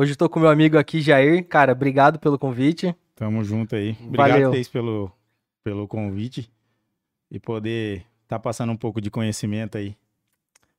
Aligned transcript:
Hoje 0.00 0.12
estou 0.12 0.28
com 0.28 0.38
meu 0.38 0.48
amigo 0.48 0.78
aqui, 0.78 1.00
Jair. 1.00 1.44
Cara, 1.48 1.72
obrigado 1.72 2.20
pelo 2.20 2.38
convite. 2.38 2.94
Tamo 3.16 3.42
junto 3.42 3.74
aí. 3.74 3.96
Obrigado, 4.00 4.30
Valeu. 4.30 4.52
Thaís, 4.52 4.68
pelo, 4.68 5.10
pelo 5.64 5.88
convite 5.88 6.48
e 7.28 7.40
poder 7.40 8.06
estar 8.22 8.38
passando 8.38 8.70
um 8.70 8.76
pouco 8.76 9.00
de 9.00 9.10
conhecimento 9.10 9.76
aí. 9.76 9.96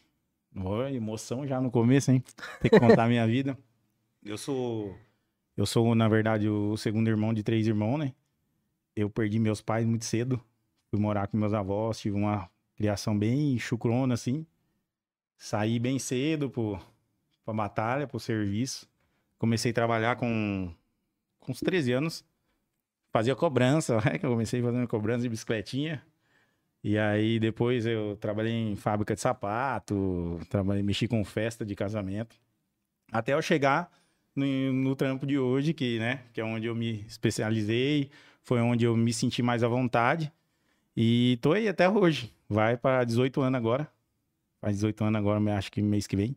Ó, 0.54 0.86
emoção 0.86 1.46
já 1.46 1.62
no 1.62 1.70
começo, 1.70 2.10
hein? 2.12 2.22
Tem 2.60 2.70
que 2.70 2.78
contar 2.78 3.04
a 3.04 3.08
minha 3.08 3.24
vida. 3.26 3.56
Eu 4.24 4.38
sou. 4.38 4.98
Eu 5.54 5.66
sou, 5.66 5.94
na 5.94 6.08
verdade, 6.08 6.48
o 6.48 6.76
segundo 6.78 7.08
irmão 7.08 7.34
de 7.34 7.42
três 7.42 7.66
irmãos, 7.66 7.98
né? 7.98 8.14
Eu 8.96 9.10
perdi 9.10 9.38
meus 9.38 9.60
pais 9.60 9.84
muito 9.84 10.06
cedo. 10.06 10.42
Fui 10.90 10.98
morar 10.98 11.28
com 11.28 11.36
meus 11.36 11.52
avós, 11.52 11.98
tive 11.98 12.16
uma 12.16 12.50
criação 12.74 13.16
bem 13.16 13.58
chucrona, 13.58 14.14
assim. 14.14 14.46
Saí 15.36 15.78
bem 15.78 15.98
cedo 15.98 16.48
pro, 16.48 16.80
pra 17.44 17.52
batalha, 17.52 18.06
pro 18.06 18.18
serviço. 18.18 18.88
Comecei 19.38 19.72
a 19.72 19.74
trabalhar 19.74 20.16
com, 20.16 20.72
com 21.38 21.52
uns 21.52 21.60
13 21.60 21.92
anos. 21.92 22.24
Fazia 23.12 23.36
cobrança, 23.36 23.96
né? 24.02 24.18
eu 24.22 24.30
comecei 24.30 24.62
fazendo 24.62 24.88
cobrança 24.88 25.22
de 25.22 25.28
bicicletinha. 25.28 26.02
E 26.82 26.98
aí 26.98 27.38
depois 27.38 27.84
eu 27.84 28.16
trabalhei 28.16 28.52
em 28.52 28.76
fábrica 28.76 29.14
de 29.14 29.20
sapato, 29.20 30.40
trabalhei, 30.48 30.82
mexi 30.82 31.06
com 31.06 31.22
festa 31.24 31.64
de 31.64 31.74
casamento. 31.74 32.36
Até 33.12 33.34
eu 33.34 33.42
chegar 33.42 33.90
no, 34.34 34.72
no 34.72 34.96
trampo 34.96 35.26
de 35.26 35.38
hoje, 35.38 35.72
que, 35.72 35.98
né, 35.98 36.22
que 36.32 36.40
é 36.40 36.44
onde 36.44 36.66
eu 36.66 36.74
me 36.74 37.04
especializei, 37.06 38.10
foi 38.42 38.60
onde 38.60 38.84
eu 38.84 38.96
me 38.96 39.12
senti 39.12 39.42
mais 39.42 39.62
à 39.62 39.68
vontade. 39.68 40.32
E 40.96 41.38
tô 41.40 41.52
aí 41.52 41.68
até 41.68 41.88
hoje. 41.88 42.32
Vai 42.48 42.76
para 42.76 43.04
18 43.04 43.40
anos 43.40 43.58
agora. 43.58 43.88
Faz 44.60 44.76
18 44.76 45.04
anos 45.04 45.18
agora, 45.18 45.56
acho 45.56 45.72
que 45.72 45.82
mês 45.82 46.06
que 46.06 46.16
vem. 46.16 46.36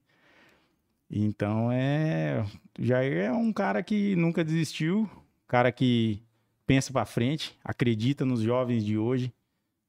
Então 1.09 1.71
é. 1.71 2.45
Jair 2.79 3.17
é 3.17 3.31
um 3.31 3.51
cara 3.53 3.81
que 3.81 4.15
nunca 4.15 4.43
desistiu, 4.43 5.09
cara 5.47 5.71
que 5.71 6.21
pensa 6.65 6.91
para 6.91 7.05
frente, 7.05 7.57
acredita 7.63 8.25
nos 8.25 8.41
jovens 8.41 8.85
de 8.85 8.97
hoje, 8.97 9.33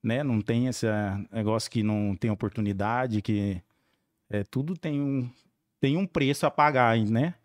né? 0.01 0.23
Não 0.23 0.41
tem 0.41 0.67
esse 0.67 0.87
negócio 1.31 1.69
que 1.69 1.83
não 1.83 2.15
tem 2.15 2.31
oportunidade, 2.31 3.21
que 3.21 3.61
é, 4.29 4.43
tudo 4.43 4.77
tem 4.77 5.01
um, 5.01 5.29
tem 5.79 5.97
um 5.97 6.07
preço 6.07 6.45
a 6.45 6.51
pagar, 6.51 6.97
né? 6.97 7.35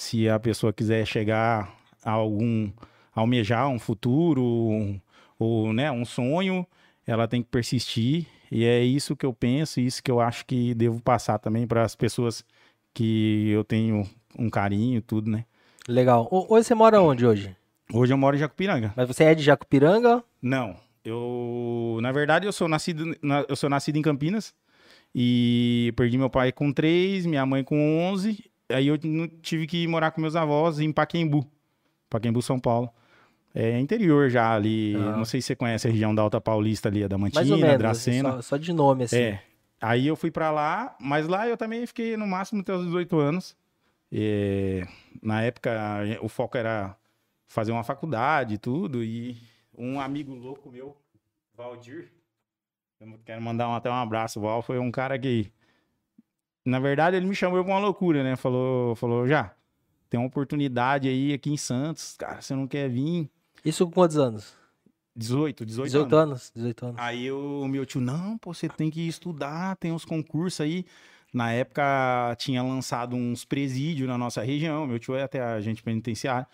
Se 0.00 0.30
a 0.30 0.40
pessoa 0.40 0.72
quiser 0.72 1.04
chegar 1.06 1.76
a 2.02 2.10
algum, 2.12 2.70
almejar 3.14 3.68
um 3.68 3.78
futuro, 3.78 4.42
um, 4.42 4.98
ou 5.38 5.74
né, 5.74 5.92
um 5.92 6.06
sonho, 6.06 6.66
ela 7.06 7.28
tem 7.28 7.42
que 7.42 7.50
persistir. 7.50 8.26
E 8.50 8.64
é 8.64 8.82
isso 8.82 9.14
que 9.14 9.26
eu 9.26 9.34
penso, 9.34 9.78
isso 9.78 10.02
que 10.02 10.10
eu 10.10 10.18
acho 10.18 10.46
que 10.46 10.72
devo 10.72 11.02
passar 11.02 11.38
também 11.38 11.66
para 11.66 11.82
as 11.82 11.94
pessoas 11.94 12.42
que 12.94 13.50
eu 13.50 13.62
tenho 13.62 14.08
um 14.38 14.48
carinho, 14.48 15.02
tudo, 15.02 15.30
né? 15.30 15.44
Legal. 15.86 16.26
O- 16.30 16.54
Hoje 16.54 16.66
você 16.68 16.74
mora 16.74 17.02
onde 17.02 17.26
hoje? 17.26 17.54
Hoje 17.92 18.10
eu 18.14 18.16
moro 18.16 18.34
em 18.36 18.38
Jacupiranga. 18.40 18.94
Mas 18.96 19.06
você 19.06 19.24
é 19.24 19.34
de 19.34 19.42
Jacupiranga? 19.42 20.24
Não, 20.40 20.76
eu, 21.04 21.98
na 22.00 22.10
verdade, 22.10 22.46
eu 22.46 22.52
sou 22.54 22.68
nascido, 22.68 23.14
na- 23.22 23.44
eu 23.46 23.54
sou 23.54 23.68
nascido 23.68 23.96
em 23.96 24.02
Campinas 24.02 24.54
e 25.14 25.92
perdi 25.94 26.16
meu 26.16 26.30
pai 26.30 26.52
com 26.52 26.72
3, 26.72 27.26
minha 27.26 27.44
mãe 27.44 27.62
com 27.62 27.98
11. 28.10 28.49
Aí 28.72 28.86
eu 28.88 28.96
tive 29.42 29.66
que 29.66 29.86
morar 29.86 30.10
com 30.10 30.20
meus 30.20 30.36
avós 30.36 30.78
em 30.80 30.92
Paquembu, 30.92 31.46
Paquembu, 32.08 32.40
São 32.42 32.58
Paulo. 32.58 32.90
É 33.54 33.78
interior 33.80 34.30
já 34.30 34.54
ali, 34.54 34.94
Ah. 34.96 35.16
não 35.16 35.24
sei 35.24 35.40
se 35.40 35.48
você 35.48 35.56
conhece 35.56 35.88
a 35.88 35.90
região 35.90 36.14
da 36.14 36.22
Alta 36.22 36.40
Paulista 36.40 36.88
ali, 36.88 37.02
a 37.02 37.08
da 37.08 37.18
Mais 37.18 37.34
ou 37.50 37.58
menos. 37.58 37.78
Dracena. 37.78 38.32
só, 38.34 38.42
só 38.42 38.56
de 38.56 38.72
nome, 38.72 39.04
assim. 39.04 39.16
É. 39.16 39.42
Aí 39.80 40.06
eu 40.06 40.14
fui 40.14 40.30
pra 40.30 40.50
lá, 40.52 40.94
mas 41.00 41.26
lá 41.26 41.48
eu 41.48 41.56
também 41.56 41.84
fiquei 41.86 42.16
no 42.16 42.26
máximo 42.26 42.60
até 42.60 42.72
os 42.74 42.84
18 42.84 43.18
anos. 43.18 43.56
É, 44.12 44.86
na 45.22 45.42
época, 45.42 45.70
o 46.20 46.28
foco 46.28 46.56
era 46.56 46.96
fazer 47.48 47.72
uma 47.72 47.82
faculdade 47.82 48.54
e 48.54 48.58
tudo. 48.58 49.02
E 49.02 49.36
um 49.76 49.98
amigo 50.00 50.32
louco 50.34 50.70
meu, 50.70 50.96
Valdir, 51.56 52.10
eu 53.00 53.18
quero 53.24 53.40
mandar 53.42 53.68
um- 53.68 53.74
até 53.74 53.90
um 53.90 53.94
abraço. 53.94 54.38
O 54.38 54.42
Val 54.42 54.62
foi 54.62 54.78
um 54.78 54.90
cara 54.90 55.18
que, 55.18 55.50
na 56.64 56.78
verdade, 56.78 57.16
ele 57.16 57.26
me 57.26 57.34
chamou 57.34 57.62
pra 57.64 57.72
uma 57.72 57.80
loucura, 57.80 58.22
né? 58.22 58.36
Falou, 58.36 58.94
falou 58.94 59.26
já, 59.26 59.54
tem 60.08 60.18
uma 60.18 60.26
oportunidade 60.26 61.08
aí 61.08 61.32
aqui 61.32 61.50
em 61.50 61.56
Santos, 61.56 62.16
cara, 62.18 62.40
você 62.40 62.54
não 62.54 62.66
quer 62.66 62.88
vir? 62.88 63.30
Isso 63.64 63.84
com 63.86 63.92
quantos 63.92 64.16
anos? 64.16 64.54
18, 65.14 65.66
18, 65.66 65.86
18 65.86 66.16
anos. 66.16 66.30
anos? 66.30 66.52
18 66.54 66.86
anos. 66.86 66.96
Aí 66.98 67.30
o 67.30 67.66
meu 67.68 67.84
tio, 67.84 68.00
não, 68.00 68.38
pô, 68.38 68.54
você 68.54 68.68
tem 68.68 68.90
que 68.90 69.06
estudar, 69.06 69.76
tem 69.76 69.92
uns 69.92 70.04
concursos 70.04 70.60
aí. 70.60 70.84
Na 71.32 71.52
época 71.52 72.34
tinha 72.38 72.62
lançado 72.62 73.14
uns 73.14 73.44
presídios 73.44 74.08
na 74.08 74.18
nossa 74.18 74.42
região, 74.42 74.86
meu 74.86 74.98
tio 74.98 75.14
é 75.14 75.22
até 75.22 75.40
agente 75.40 75.82
penitenciário. 75.82 76.46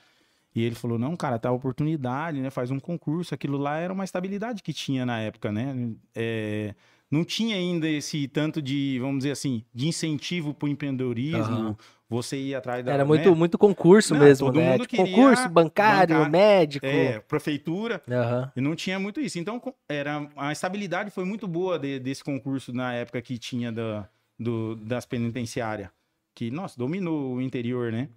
E 0.54 0.62
ele 0.62 0.74
falou, 0.74 0.98
não, 0.98 1.14
cara, 1.14 1.38
tá 1.38 1.50
a 1.50 1.52
oportunidade, 1.52 2.40
né? 2.40 2.48
Faz 2.48 2.70
um 2.70 2.80
concurso. 2.80 3.34
Aquilo 3.34 3.58
lá 3.58 3.76
era 3.76 3.92
uma 3.92 4.04
estabilidade 4.04 4.62
que 4.62 4.72
tinha 4.72 5.04
na 5.04 5.20
época, 5.20 5.52
né? 5.52 5.92
É, 6.14 6.74
não 7.10 7.24
tinha 7.24 7.56
ainda 7.56 7.88
esse 7.88 8.26
tanto 8.28 8.60
de, 8.60 8.98
vamos 9.00 9.18
dizer 9.18 9.32
assim, 9.32 9.64
de 9.74 9.88
incentivo 9.88 10.52
pro 10.54 10.68
empreendedorismo. 10.68 11.38
Aham. 11.42 11.76
Você 12.08 12.36
ir 12.36 12.54
atrás 12.54 12.84
da. 12.84 12.92
Era 12.92 13.04
muito, 13.04 13.30
né? 13.30 13.34
muito 13.34 13.58
concurso 13.58 14.14
Não, 14.14 14.20
mesmo, 14.20 14.46
todo 14.46 14.60
né? 14.60 14.72
mundo 14.72 14.86
Tipo, 14.86 15.04
concurso 15.04 15.48
bancário, 15.48 16.30
médico. 16.30 16.86
É, 16.86 17.18
prefeitura. 17.18 18.00
Aham. 18.08 18.52
E 18.54 18.60
não 18.60 18.76
tinha 18.76 18.96
muito 18.96 19.20
isso. 19.20 19.40
Então, 19.40 19.60
era, 19.88 20.30
a 20.36 20.52
estabilidade 20.52 21.10
foi 21.10 21.24
muito 21.24 21.48
boa 21.48 21.76
de- 21.80 21.98
desse 21.98 22.22
concurso 22.22 22.72
na 22.72 22.92
época 22.94 23.20
que 23.20 23.36
tinha 23.38 23.72
da, 23.72 24.08
do, 24.38 24.76
das 24.76 25.04
penitenciárias. 25.04 25.88
Que, 26.32 26.48
nossa, 26.48 26.78
dominou 26.78 27.34
o 27.34 27.42
interior, 27.42 27.90
né? 27.90 28.08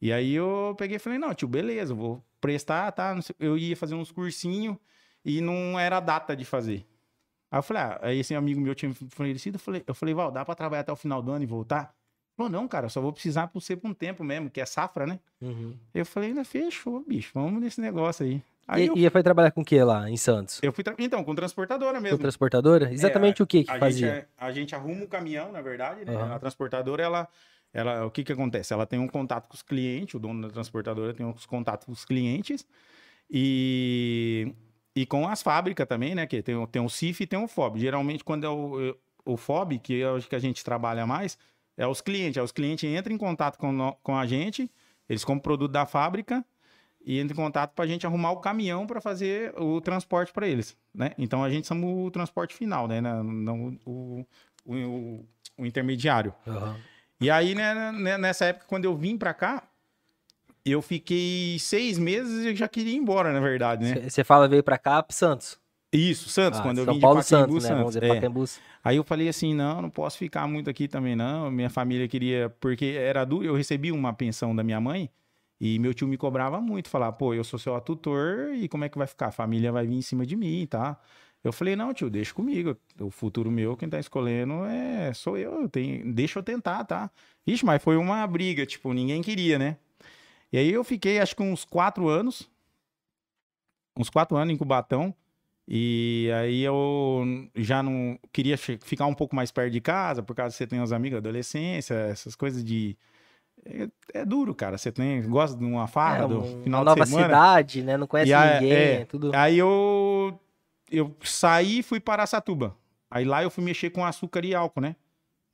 E 0.00 0.12
aí 0.12 0.32
eu 0.34 0.76
peguei 0.78 0.96
e 0.96 1.00
falei, 1.00 1.18
não, 1.18 1.34
tio, 1.34 1.48
beleza, 1.48 1.92
vou 1.92 2.22
prestar, 2.40 2.92
tá? 2.92 3.18
Eu 3.40 3.58
ia 3.58 3.76
fazer 3.76 3.96
uns 3.96 4.12
cursinhos 4.12 4.76
e 5.24 5.40
não 5.40 5.76
era 5.76 5.98
data 5.98 6.36
de 6.36 6.44
fazer. 6.44 6.86
Aí 7.50 7.58
eu 7.58 7.62
falei, 7.62 7.82
ah, 7.82 7.98
aí 8.02 8.18
esse 8.18 8.34
amigo 8.34 8.60
meu 8.60 8.74
tinha 8.74 8.92
falecido, 9.10 9.56
eu 9.56 9.60
falei, 9.60 9.84
eu 9.86 9.94
falei, 9.94 10.14
Val, 10.14 10.30
dá 10.30 10.44
pra 10.44 10.54
trabalhar 10.54 10.82
até 10.82 10.92
o 10.92 10.96
final 10.96 11.22
do 11.22 11.30
ano 11.32 11.42
e 11.44 11.46
voltar? 11.46 11.94
Falou, 12.36 12.52
não, 12.52 12.68
cara, 12.68 12.88
só 12.88 13.00
vou 13.00 13.12
precisar 13.12 13.48
por 13.48 13.60
ser 13.60 13.76
por 13.76 13.88
um 13.90 13.94
tempo 13.94 14.22
mesmo, 14.22 14.50
que 14.50 14.60
é 14.60 14.66
safra, 14.66 15.06
né? 15.06 15.18
Uhum. 15.40 15.74
Eu 15.94 16.04
falei, 16.04 16.32
"Não, 16.34 16.44
fechou, 16.44 17.02
bicho, 17.06 17.30
vamos 17.34 17.60
nesse 17.60 17.80
negócio 17.80 18.24
aí. 18.26 18.42
Aí 18.66 18.84
E, 18.84 18.86
eu, 18.86 18.96
e 18.96 19.10
foi 19.10 19.22
trabalhar 19.22 19.50
com 19.50 19.62
o 19.62 19.64
que 19.64 19.82
lá 19.82 20.08
em 20.10 20.16
Santos? 20.16 20.60
eu 20.62 20.72
fui, 20.72 20.84
tra- 20.84 20.94
então, 20.98 21.24
com 21.24 21.34
transportadora 21.34 21.94
Com 21.98 22.02
mesmo. 22.02 22.18
transportadora? 22.18 22.92
Exatamente 22.92 23.42
o 23.42 23.46
que 23.46 23.64
que 23.64 23.70
a 23.72 23.78
fazia? 23.78 24.08
Gente, 24.14 24.18
é- 24.18 24.28
a 24.36 24.52
gente 24.52 24.74
arruma 24.74 25.04
o 25.04 25.08
caminhão, 25.08 25.50
na 25.50 25.62
verdade, 25.62 26.04
né? 26.04 26.14
Aham. 26.14 26.34
A 26.34 26.38
transportadora, 26.38 27.02
ela, 27.02 27.28
ela, 27.72 28.04
o 28.04 28.10
que 28.10 28.22
que 28.22 28.32
acontece? 28.32 28.72
Ela 28.74 28.86
tem 28.86 28.98
um 28.98 29.08
contato 29.08 29.48
com 29.48 29.54
os 29.54 29.62
clientes, 29.62 30.14
o 30.14 30.18
dono 30.18 30.42
da 30.42 30.52
transportadora 30.52 31.14
tem 31.14 31.24
uns 31.24 31.46
contatos 31.46 31.86
com 31.86 31.92
os 31.92 32.04
clientes 32.04 32.66
e, 33.30 34.52
e 35.02 35.06
com 35.06 35.28
as 35.28 35.42
fábricas 35.42 35.86
também, 35.86 36.14
né? 36.14 36.26
Que 36.26 36.42
tem, 36.42 36.56
o- 36.56 36.66
tem 36.66 36.82
o 36.82 36.88
CIF 36.88 37.22
e 37.22 37.26
tem 37.26 37.38
o 37.38 37.46
FOB. 37.48 37.78
Geralmente, 37.78 38.24
quando 38.24 38.44
é 38.44 38.48
o, 38.48 38.96
o 39.24 39.36
FOB, 39.36 39.78
que 39.78 40.00
é 40.02 40.10
o 40.10 40.20
que 40.20 40.34
a 40.34 40.38
gente 40.38 40.64
trabalha 40.64 41.06
mais, 41.06 41.38
é 41.76 41.86
os 41.86 42.00
clientes. 42.00 42.36
É 42.36 42.42
os 42.42 42.52
clientes 42.52 42.84
entram 42.88 43.14
em 43.14 43.18
contato 43.18 43.56
com, 43.58 43.96
com 44.02 44.16
a 44.16 44.26
gente, 44.26 44.70
eles 45.08 45.24
compram 45.24 45.38
o 45.38 45.42
produto 45.42 45.70
da 45.72 45.86
fábrica 45.86 46.44
e 47.04 47.20
entram 47.20 47.34
em 47.34 47.44
contato 47.44 47.72
para 47.74 47.84
a 47.84 47.88
gente 47.88 48.06
arrumar 48.06 48.32
o 48.32 48.38
caminhão 48.40 48.86
para 48.86 49.00
fazer 49.00 49.54
o 49.58 49.80
transporte 49.80 50.32
para 50.32 50.46
eles, 50.48 50.76
né? 50.94 51.12
Então 51.16 51.42
a 51.44 51.48
gente 51.50 51.66
somos 51.66 52.06
o 52.06 52.10
transporte 52.10 52.54
final, 52.54 52.88
né? 52.88 53.00
Não, 53.00 53.22
não 53.24 53.78
o, 53.86 54.26
o, 54.66 54.74
o- 54.74 55.24
o 55.58 55.66
intermediário. 55.66 56.34
Aham. 56.46 56.76
E 57.20 57.30
aí, 57.30 57.54
né, 57.54 57.90
né, 57.92 58.16
nessa 58.16 58.44
época, 58.46 58.66
quando 58.68 58.84
eu 58.84 58.96
vim 58.96 59.16
para 59.18 59.34
cá, 59.34 59.67
eu 60.70 60.82
fiquei 60.82 61.58
seis 61.58 61.98
meses 61.98 62.44
e 62.44 62.54
já 62.54 62.68
queria 62.68 62.92
ir 62.92 62.96
embora, 62.96 63.32
na 63.32 63.40
verdade, 63.40 63.84
né? 63.84 64.08
Você 64.08 64.24
fala, 64.24 64.48
veio 64.48 64.62
pra 64.62 64.78
cá, 64.78 65.02
pro 65.02 65.14
Santos. 65.14 65.58
Isso, 65.92 66.28
Santos, 66.28 66.60
Ah, 66.60 66.62
quando 66.62 66.78
eu 66.78 66.84
São 66.84 66.94
vim 66.94 67.00
Paulo 67.00 67.20
de 67.20 67.26
Pacaembu, 67.28 67.60
Santos, 67.60 67.68
né? 67.68 67.74
Vamos 67.76 67.94
Santos. 67.94 68.08
dizer, 68.08 68.24
é. 68.24 68.58
Aí 68.84 68.96
eu 68.96 69.04
falei 69.04 69.28
assim, 69.28 69.54
não, 69.54 69.80
não 69.80 69.90
posso 69.90 70.18
ficar 70.18 70.46
muito 70.46 70.68
aqui 70.68 70.86
também 70.86 71.16
não. 71.16 71.50
Minha 71.50 71.70
família 71.70 72.06
queria, 72.06 72.50
porque 72.60 72.96
era 72.98 73.24
duro, 73.24 73.44
eu 73.46 73.54
recebi 73.54 73.90
uma 73.90 74.12
pensão 74.12 74.54
da 74.54 74.62
minha 74.62 74.80
mãe 74.80 75.10
e 75.60 75.78
meu 75.78 75.94
tio 75.94 76.06
me 76.06 76.16
cobrava 76.16 76.60
muito, 76.60 76.88
falar, 76.88 77.12
pô, 77.12 77.32
eu 77.34 77.42
sou 77.42 77.58
seu 77.58 77.78
tutor 77.80 78.54
e 78.54 78.68
como 78.68 78.84
é 78.84 78.88
que 78.88 78.98
vai 78.98 79.06
ficar? 79.06 79.28
A 79.28 79.32
família 79.32 79.72
vai 79.72 79.86
vir 79.86 79.96
em 79.96 80.02
cima 80.02 80.26
de 80.26 80.36
mim, 80.36 80.66
tá? 80.66 80.98
Eu 81.42 81.52
falei, 81.52 81.74
não, 81.74 81.94
tio, 81.94 82.10
deixa 82.10 82.34
comigo. 82.34 82.76
O 83.00 83.10
futuro 83.10 83.50
meu, 83.50 83.76
quem 83.76 83.88
tá 83.88 83.98
escolhendo 83.98 84.64
é 84.66 85.12
sou 85.14 85.38
eu, 85.38 85.62
eu 85.62 85.68
tenho, 85.68 86.12
deixa 86.12 86.38
eu 86.38 86.42
tentar, 86.42 86.84
tá? 86.84 87.10
Ixi, 87.46 87.64
mas 87.64 87.82
foi 87.82 87.96
uma 87.96 88.26
briga, 88.26 88.66
tipo, 88.66 88.92
ninguém 88.92 89.22
queria, 89.22 89.58
né? 89.58 89.76
E 90.52 90.58
aí 90.58 90.70
eu 90.72 90.82
fiquei, 90.84 91.18
acho 91.18 91.36
que 91.36 91.42
uns 91.42 91.64
quatro 91.64 92.08
anos, 92.08 92.50
uns 93.98 94.08
quatro 94.10 94.36
anos 94.36 94.54
em 94.54 94.56
Cubatão. 94.56 95.14
E 95.70 96.30
aí 96.34 96.62
eu 96.62 97.24
já 97.54 97.82
não 97.82 98.18
queria 98.32 98.56
ficar 98.56 99.04
um 99.06 99.12
pouco 99.14 99.36
mais 99.36 99.50
perto 99.50 99.70
de 99.70 99.82
casa, 99.82 100.22
por 100.22 100.34
causa 100.34 100.54
que 100.54 100.56
você 100.56 100.66
tem 100.66 100.80
os 100.80 100.92
amigos 100.92 101.16
da 101.20 101.28
adolescência, 101.28 101.92
essas 101.94 102.34
coisas 102.34 102.64
de. 102.64 102.96
É, 103.66 104.20
é 104.20 104.24
duro, 104.24 104.54
cara. 104.54 104.78
Você 104.78 104.90
tem, 104.90 105.20
gosta 105.28 105.58
de 105.58 105.64
uma 105.64 105.86
farra 105.86 106.24
É, 106.24 106.28
do 106.28 106.42
final 106.62 106.80
uma 106.80 106.90
de 106.92 107.00
nova 107.00 107.04
semana. 107.06 107.26
cidade, 107.26 107.82
né? 107.82 107.96
Não 107.98 108.06
conhece 108.06 108.30
E 108.30 108.34
a- 108.34 108.60
ninguém, 108.60 108.72
é, 108.72 109.04
tudo. 109.04 109.30
Aí 109.34 109.58
eu, 109.58 110.40
eu 110.90 111.14
saí 111.22 111.80
e 111.80 111.82
fui 111.82 112.00
para 112.00 112.22
Araçatuba. 112.22 112.74
Aí 113.10 113.26
lá 113.26 113.42
eu 113.42 113.50
fui 113.50 113.62
mexer 113.62 113.90
com 113.90 114.02
açúcar 114.02 114.46
e 114.46 114.54
álcool, 114.54 114.80
né? 114.80 114.96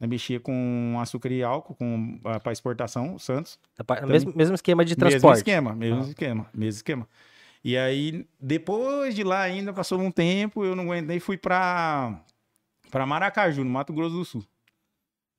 Eu 0.01 0.09
mexia 0.09 0.41
com 0.41 0.97
açúcar 1.01 1.31
e 1.31 1.43
álcool 1.43 1.75
com, 1.75 2.19
para 2.43 2.53
exportação, 2.53 3.19
Santos. 3.19 3.59
Mesmo, 4.09 4.33
mesmo 4.35 4.55
esquema 4.55 4.85
de 4.85 4.91
Mesmo 4.93 5.01
transporte. 5.11 5.37
esquema, 5.39 5.73
mesmo 5.75 6.01
Ah. 6.03 6.09
esquema, 6.09 6.47
mesmo 6.53 6.77
esquema. 6.79 7.09
E 7.63 7.79
aí, 7.79 8.27
depois 8.39 9.15
de 9.15 9.23
lá 9.25 9.41
ainda, 9.41 9.73
passou 9.73 9.99
um 10.01 10.11
tempo, 10.11 10.65
eu 10.65 10.75
não 10.77 10.85
aguentei, 10.85 11.19
fui 11.21 11.39
pra, 11.39 12.21
pra 12.91 13.07
Maracaju, 13.07 13.65
no 13.65 13.71
Mato 13.71 13.93
Grosso 13.93 14.15
do 14.17 14.25
Sul. 14.25 14.45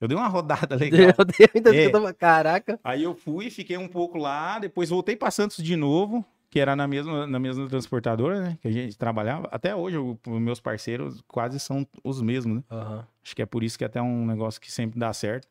Eu 0.02 0.08
dei 0.08 0.18
uma 0.18 0.28
rodada 0.28 0.76
legal. 0.76 1.00
Meu 1.18 1.26
Deus, 1.26 1.50
ainda 1.54 1.76
É. 1.76 1.90
tava- 1.90 2.14
caraca. 2.14 2.80
Aí 2.84 3.04
eu 3.04 3.14
fui, 3.14 3.50
fiquei 3.52 3.78
um 3.78 3.88
pouco 3.88 4.18
lá, 4.18 4.58
depois 4.58 4.90
voltei 4.90 5.16
pra 5.16 5.30
Santos 5.32 5.64
de 5.64 5.76
novo, 5.76 6.26
que 6.56 6.60
era 6.62 6.74
na 6.74 6.88
mesma, 6.88 7.28
na 7.28 7.38
mesma 7.38 7.68
transportadora, 7.68 8.40
né? 8.40 8.58
Que 8.62 8.70
a 8.70 8.72
gente 8.72 8.98
trabalhava. 8.98 9.50
Até 9.52 9.76
hoje, 9.76 9.98
os 9.98 10.18
meus 10.40 10.58
parceiros 10.58 11.22
quase 11.28 11.60
são 11.60 11.86
os 12.02 12.22
mesmos, 12.22 12.56
né? 12.60 12.64
Aham. 12.72 13.06
Acho 13.22 13.36
que 13.36 13.42
é 13.42 13.46
por 13.46 13.62
isso 13.62 13.78
que 13.78 13.84
é 13.84 13.88
até 13.88 14.02
um 14.02 14.26
negócio 14.26 14.62
que 14.62 14.72
sempre 14.72 14.98
dá 14.98 15.12
certo. 15.12 15.50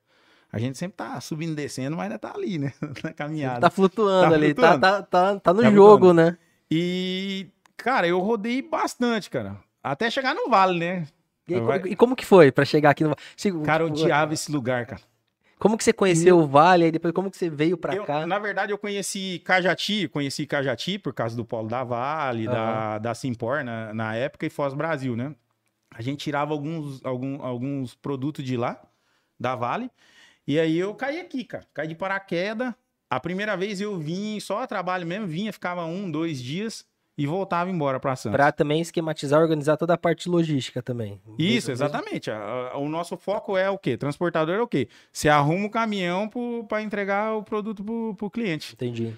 A 0.51 0.59
gente 0.59 0.79
sempre 0.79 0.97
tá 0.97 1.21
subindo 1.21 1.53
e 1.53 1.57
descendo, 1.57 1.95
mas 1.95 2.05
ainda 2.05 2.19
tá 2.19 2.33
ali, 2.35 2.57
né? 2.57 2.73
Na 3.05 3.13
caminhada. 3.13 3.61
Tá 3.61 3.69
flutuando 3.69 4.31
Tá 4.31 4.35
ali, 4.35 4.47
flutuando. 4.47 4.81
Tá, 4.81 5.03
tá, 5.03 5.35
tá, 5.35 5.41
tá 5.41 5.53
no 5.53 5.61
Tá 5.61 5.71
jogo, 5.71 6.15
né? 6.15 6.39
E, 6.71 7.49
cara, 7.77 8.07
eu 8.09 8.19
rodei 8.21 8.63
bastante, 8.63 9.29
cara. 9.29 9.59
Até 9.83 10.11
chegar 10.11 10.35
no 10.35 10.49
vale, 10.49 10.79
né? 10.79 11.07
E, 11.47 11.53
aí, 11.55 11.61
Vai- 11.61 11.83
e 11.85 11.95
como 11.97 12.17
que 12.17 12.25
foi 12.25 12.51
pra 12.51 12.65
chegar 12.65 12.89
aqui 12.89 13.05
no 13.05 13.15
Cara, 13.63 13.83
eu 13.83 13.89
odiava 13.89 14.33
esse 14.33 14.51
lugar, 14.51 14.87
cara. 14.87 15.03
Como 15.59 15.79
que 15.79 15.85
você 15.85 15.93
conheceu 15.93 16.39
o 16.39 16.47
Vale, 16.47 16.85
aí 16.85 16.91
depois 16.93 17.15
como 17.15 17.31
que 17.31 17.37
você 17.37 17.49
veio 17.49 17.77
pra 17.77 17.95
Eu- 17.95 18.05
cá? 18.05 18.27
na 18.27 18.39
verdade, 18.39 18.73
eu 18.73 18.79
conheci 18.79 19.41
Cajati, 19.45 20.09
conheci 20.09 20.47
Cajati 20.47 20.99
por 20.99 21.13
causa 21.15 21.37
do 21.37 21.45
Polo 21.45 21.69
da 21.69 21.83
Vale, 21.85 22.47
da, 22.47 22.99
da 22.99 23.15
Simpor 23.15 23.63
na, 23.65 23.95
na 23.95 24.15
época 24.15 24.45
e 24.47 24.51
Foz 24.51 24.75
Brasil, 24.75 25.17
né? 25.17 25.35
A 25.95 26.03
gente 26.03 26.19
tirava 26.25 26.53
alguns, 26.53 27.05
algum, 27.05 27.41
alguns 27.43 27.95
produtos 27.95 28.45
de 28.45 28.57
lá, 28.57 28.83
da 29.39 29.55
Vale, 29.55 29.91
e 30.47 30.59
aí 30.59 30.77
eu 30.77 30.95
caí 30.95 31.21
aqui, 31.21 31.45
cara. 31.45 31.65
Caí 31.73 31.87
de 31.89 31.95
paraquedas. 31.95 32.75
A 33.09 33.21
primeira 33.21 33.57
vez 33.57 33.81
eu 33.81 33.97
vim 33.97 34.41
só 34.41 34.63
a 34.63 34.67
trabalho 34.67 35.07
mesmo, 35.07 35.27
vinha, 35.27 35.53
ficava 35.53 35.85
um, 35.85 36.11
dois 36.11 36.43
dias 36.43 36.85
e 37.17 37.27
voltava 37.27 37.71
embora 37.71 38.01
pra 38.01 38.17
Santos. 38.17 38.37
Pra 38.37 38.51
também 38.51 38.81
esquematizar, 38.81 39.41
organizar 39.41 39.77
toda 39.77 39.95
a 39.95 39.99
parte 39.99 40.29
logística 40.29 40.83
também. 40.83 41.21
Isso, 41.39 41.71
exatamente. 41.71 42.31
O 42.75 42.89
nosso 42.89 43.17
foco 43.17 43.57
é 43.57 43.71
o 43.71 43.79
quê? 43.79 43.97
Transportador 43.97 44.57
é 44.57 44.61
o 44.63 44.67
quê? 44.69 44.89
Você 45.13 45.29
arruma 45.29 45.67
o 45.67 45.71
caminhão 45.71 46.29
para 46.69 46.83
entregar 46.83 47.35
o 47.37 47.43
produto 47.43 47.85
pro, 47.85 48.15
pro 48.17 48.31
cliente. 48.31 48.73
Entendi. 48.75 49.15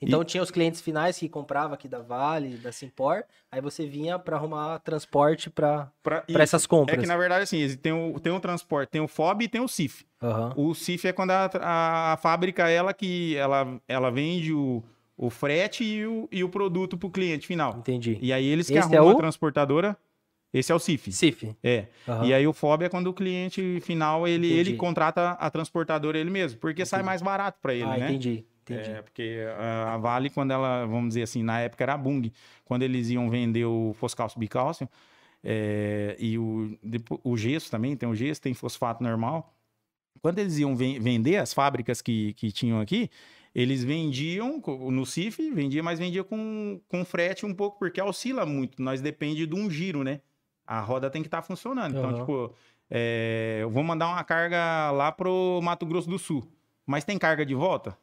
Então 0.00 0.22
tinha 0.22 0.40
os 0.40 0.50
clientes 0.50 0.80
finais 0.80 1.18
que 1.18 1.28
compravam 1.28 1.74
aqui 1.74 1.88
da 1.88 1.98
Vale, 2.00 2.56
da 2.58 2.70
Simpor, 2.70 3.24
aí 3.50 3.60
você 3.60 3.84
vinha 3.84 4.16
pra 4.16 4.36
arrumar 4.36 4.78
transporte 4.78 5.50
pra 5.50 5.90
essas 6.28 6.64
É 6.64 6.68
compras. 6.68 7.00
que, 7.00 7.06
na 7.06 7.16
verdade, 7.16 7.42
assim, 7.42 7.76
tem 7.76 7.92
o, 7.92 8.20
tem 8.20 8.32
o 8.32 8.38
transporte, 8.38 8.90
tem 8.90 9.00
o 9.00 9.08
FOB 9.08 9.42
e 9.42 9.48
tem 9.48 9.60
o 9.60 9.66
CIF. 9.66 10.06
Aham. 10.22 10.52
O 10.56 10.72
CIF 10.72 11.08
é 11.08 11.12
quando 11.12 11.32
a, 11.32 11.50
a, 11.60 12.12
a 12.12 12.16
fábrica, 12.16 12.68
ela 12.70 12.94
que 12.94 13.34
ela, 13.36 13.80
ela 13.88 14.08
vende 14.08 14.52
o, 14.52 14.84
o 15.18 15.28
frete 15.28 15.82
e 15.82 16.06
o, 16.06 16.28
e 16.30 16.44
o 16.44 16.48
produto 16.48 16.96
pro 16.96 17.10
cliente 17.10 17.44
final. 17.46 17.76
Entendi. 17.76 18.16
E 18.22 18.32
aí 18.32 18.46
eles 18.46 18.68
que 18.68 18.78
Esse 18.78 18.94
é 18.94 18.96
arrumam 18.98 19.14
o? 19.14 19.16
a 19.16 19.20
transportadora, 19.20 19.96
esse 20.54 20.70
é 20.70 20.74
o 20.74 20.78
CIF. 20.78 21.10
CIF. 21.12 21.54
É. 21.62 21.86
Aham. 22.08 22.24
E 22.24 22.32
aí 22.32 22.46
o 22.46 22.52
FOB 22.52 22.84
é 22.84 22.88
quando 22.88 23.08
o 23.08 23.12
cliente 23.12 23.80
final, 23.82 24.26
ele, 24.28 24.46
Entendi. 24.46 24.70
ele 24.70 24.76
contrata 24.76 25.32
a 25.32 25.50
transportadora 25.50 26.16
ele 26.16 26.30
mesmo, 26.30 26.60
porque 26.60 26.86
sai 26.86 27.00
Entendi. 27.00 27.06
mais 27.06 27.20
barato 27.20 27.58
para 27.60 27.74
ele, 27.74 27.82
ah, 27.84 27.96
né? 27.98 28.08
entendi. 28.10 28.44
Entendi. 28.62 28.90
É, 28.90 29.02
porque 29.02 29.38
a, 29.58 29.94
a 29.94 29.96
Vale, 29.98 30.30
quando 30.30 30.50
ela, 30.52 30.86
vamos 30.86 31.08
dizer 31.08 31.22
assim, 31.22 31.42
na 31.42 31.58
época 31.60 31.82
era 31.82 31.94
a 31.94 31.98
Bung, 31.98 32.30
quando 32.64 32.82
eles 32.82 33.08
iam 33.10 33.28
vender 33.28 33.64
o 33.64 33.94
foscálcio 33.98 34.38
bicálcio, 34.38 34.88
é, 35.42 36.16
e 36.18 36.38
o, 36.38 36.78
o 37.24 37.36
gesso 37.36 37.70
também, 37.70 37.96
tem 37.96 38.08
o 38.08 38.14
gesso, 38.14 38.40
tem 38.42 38.52
fosfato 38.54 39.02
normal. 39.02 39.54
Quando 40.20 40.38
eles 40.38 40.58
iam 40.58 40.76
ven- 40.76 41.00
vender, 41.00 41.36
as 41.36 41.54
fábricas 41.54 42.02
que, 42.02 42.34
que 42.34 42.52
tinham 42.52 42.80
aqui, 42.80 43.08
eles 43.54 43.82
vendiam 43.82 44.62
no 44.90 45.04
CIF, 45.06 45.50
vendia, 45.50 45.82
mas 45.82 45.98
vendia 45.98 46.24
com, 46.24 46.80
com 46.88 47.04
frete 47.04 47.44
um 47.46 47.54
pouco, 47.54 47.78
porque 47.78 48.00
oscila 48.00 48.44
muito, 48.46 48.82
nós 48.82 49.00
depende 49.00 49.46
de 49.46 49.54
um 49.54 49.70
giro, 49.70 50.02
né? 50.02 50.20
A 50.66 50.80
roda 50.80 51.10
tem 51.10 51.22
que 51.22 51.28
estar 51.28 51.42
funcionando. 51.42 51.96
Então, 51.96 52.10
Aham. 52.10 52.20
tipo, 52.20 52.54
é, 52.90 53.58
eu 53.62 53.70
vou 53.70 53.82
mandar 53.82 54.08
uma 54.08 54.22
carga 54.22 54.90
lá 54.90 55.10
pro 55.10 55.60
Mato 55.62 55.86
Grosso 55.86 56.08
do 56.08 56.18
Sul, 56.18 56.46
mas 56.86 57.04
tem 57.04 57.18
carga 57.18 57.44
de 57.44 57.54
volta? 57.54 57.96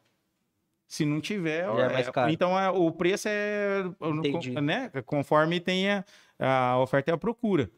Se 0.86 1.04
não 1.04 1.20
tiver, 1.20 1.64
é 1.64 1.92
mais 1.92 2.08
caro. 2.10 2.30
então 2.30 2.58
é, 2.58 2.70
o 2.70 2.92
preço 2.92 3.28
é 3.28 3.82
Entendi. 4.00 4.60
né, 4.60 4.90
conforme 5.04 5.58
tenha 5.58 6.04
a 6.38 6.78
oferta 6.78 7.10
e 7.10 7.14
a 7.14 7.18
procura. 7.18 7.70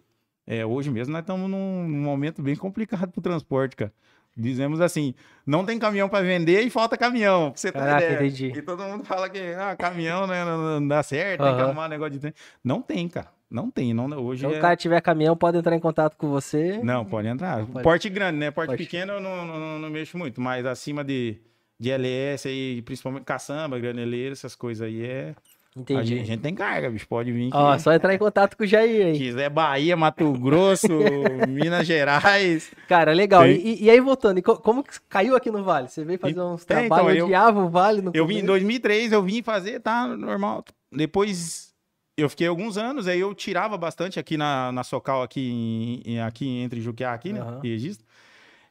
É, 0.46 0.64
hoje 0.64 0.90
mesmo 0.90 1.12
nós 1.12 1.20
estamos 1.22 1.48
num, 1.50 1.86
num 1.88 2.00
momento 2.02 2.42
bem 2.42 2.56
complicado 2.56 3.10
para 3.10 3.18
o 3.18 3.22
transporte, 3.22 3.76
cara. 3.76 3.92
Dizemos 4.38 4.80
assim, 4.80 5.14
não 5.44 5.64
tem 5.64 5.80
caminhão 5.80 6.08
para 6.08 6.24
vender 6.24 6.62
e 6.62 6.70
falta 6.70 6.96
caminhão. 6.96 7.52
Você 7.54 7.72
ter 7.72 7.78
Caraca, 7.80 8.04
ideia. 8.04 8.16
entendi. 8.18 8.52
E 8.56 8.62
todo 8.62 8.84
mundo 8.84 9.04
fala 9.04 9.28
que 9.28 9.38
ah, 9.38 9.74
caminhão 9.76 10.28
né, 10.28 10.44
não, 10.44 10.86
dá 10.86 11.02
certo, 11.02 11.42
tem 11.42 11.56
que 11.56 11.60
arrumar 11.60 11.86
um 11.86 11.88
negócio 11.88 12.12
de 12.12 12.20
trem. 12.20 12.32
Não 12.62 12.80
tem, 12.80 13.08
cara. 13.08 13.28
Não 13.50 13.68
tem. 13.68 13.92
Não, 13.92 14.06
hoje 14.18 14.44
Então, 14.44 14.54
é... 14.54 14.58
o 14.58 14.62
cara 14.62 14.76
tiver 14.76 15.00
caminhão, 15.00 15.36
pode 15.36 15.58
entrar 15.58 15.74
em 15.74 15.80
contato 15.80 16.16
com 16.16 16.28
você. 16.28 16.78
Não, 16.84 17.04
pode 17.04 17.26
entrar. 17.26 17.66
Pode. 17.66 17.82
Porte 17.82 18.08
grande, 18.08 18.38
né? 18.38 18.50
Porte, 18.52 18.68
Porte. 18.68 18.84
pequeno 18.84 19.14
eu 19.14 19.20
não, 19.20 19.44
não, 19.44 19.78
não 19.80 19.90
mexo 19.90 20.16
muito, 20.16 20.40
mas 20.40 20.64
acima 20.64 21.02
de, 21.02 21.38
de 21.80 21.90
LS 21.90 22.46
aí, 22.46 22.82
principalmente 22.82 23.24
caçamba, 23.24 23.76
graneleira, 23.78 24.32
essas 24.32 24.54
coisas 24.54 24.86
aí 24.86 25.04
é. 25.04 25.34
A 25.76 25.80
Entendi. 25.80 26.06
gente, 26.06 26.22
a 26.22 26.24
gente 26.24 26.40
tem 26.40 26.54
carga, 26.54 26.90
bicho. 26.90 27.06
Pode 27.06 27.30
vir. 27.30 27.50
Ó, 27.52 27.74
que- 27.76 27.82
só 27.82 27.92
entrar 27.92 28.12
em 28.12 28.18
contato 28.18 28.56
com 28.56 28.64
o 28.64 28.66
Jair 28.66 29.06
aí. 29.06 29.16
quiser 29.18 29.48
Bahia, 29.50 29.96
Mato 29.96 30.32
Grosso, 30.32 30.88
Minas 31.48 31.86
Gerais. 31.86 32.72
Cara, 32.88 33.12
legal. 33.12 33.46
E, 33.46 33.84
e 33.84 33.90
aí, 33.90 34.00
voltando, 34.00 34.42
co- 34.42 34.56
como 34.56 34.82
que 34.82 34.98
caiu 35.08 35.36
aqui 35.36 35.50
no 35.50 35.62
Vale? 35.62 35.88
Você 35.88 36.04
veio 36.04 36.18
fazer 36.18 36.40
uns 36.40 36.62
É, 36.68 36.84
então, 36.84 36.88
trabalhos, 36.88 37.18
eu- 37.18 37.24
odiava 37.26 37.60
o 37.64 37.68
Vale 37.68 38.00
no 38.02 38.10
Eu 38.14 38.26
vim 38.26 38.34
em 38.38 38.40
começo? 38.40 38.46
2003, 38.46 39.12
eu 39.12 39.22
vim 39.22 39.42
fazer, 39.42 39.78
tá 39.80 40.06
normal. 40.08 40.64
Depois 40.90 41.72
eu 42.16 42.28
fiquei 42.28 42.48
alguns 42.48 42.76
anos, 42.76 43.06
aí 43.06 43.20
eu 43.20 43.32
tirava 43.34 43.76
bastante 43.78 44.18
aqui 44.18 44.36
na, 44.36 44.72
na 44.72 44.82
Socal, 44.82 45.22
aqui, 45.22 46.02
em- 46.04 46.20
aqui 46.20 46.58
entre 46.60 46.80
Juquiá, 46.80 47.12
aqui, 47.12 47.32
né? 47.32 47.40
E 47.62 47.68
Registro. 47.68 48.04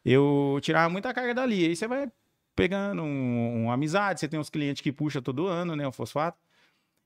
Eu 0.04 0.58
tirava 0.62 0.90
muita 0.90 1.14
carga 1.14 1.34
dali. 1.34 1.66
Aí 1.68 1.76
você 1.76 1.88
vai 1.88 2.08
pegando 2.56 3.02
um, 3.04 3.66
uma 3.66 3.74
amizade, 3.76 4.20
você 4.20 4.28
tem 4.28 4.40
uns 4.40 4.50
clientes 4.50 4.82
que 4.82 4.92
puxa 4.92 5.22
todo 5.22 5.48
ano, 5.48 5.76
né? 5.76 5.88
O 5.88 5.92
fosfato. 5.92 6.38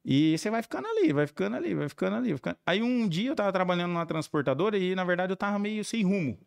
E 0.03 0.38
você 0.38 0.50
vai 0.50 0.63
ficando 0.63 0.88
ali, 0.88 1.13
vai 1.13 1.27
ficando 1.27 1.55
ali, 1.55 1.75
vai 1.75 1.88
ficando 1.88 2.15
ali. 2.15 2.29
vai 2.29 2.38
ficando- 2.38 2.58
Aí 2.65 2.81
um 2.81 3.08
dia 3.08 3.29
eu 3.29 3.36
tava 3.36 3.51
trabalhando 3.53 3.91
numa 3.91 4.05
transportadora 4.05 4.77
e, 4.77 4.96
na 4.96 5.03
verdade, 5.03 5.31
eu 5.31 5.38
tava 5.38 5.60
meio 5.60 5.84
sem 5.86 6.03
rumo. 6.03 6.38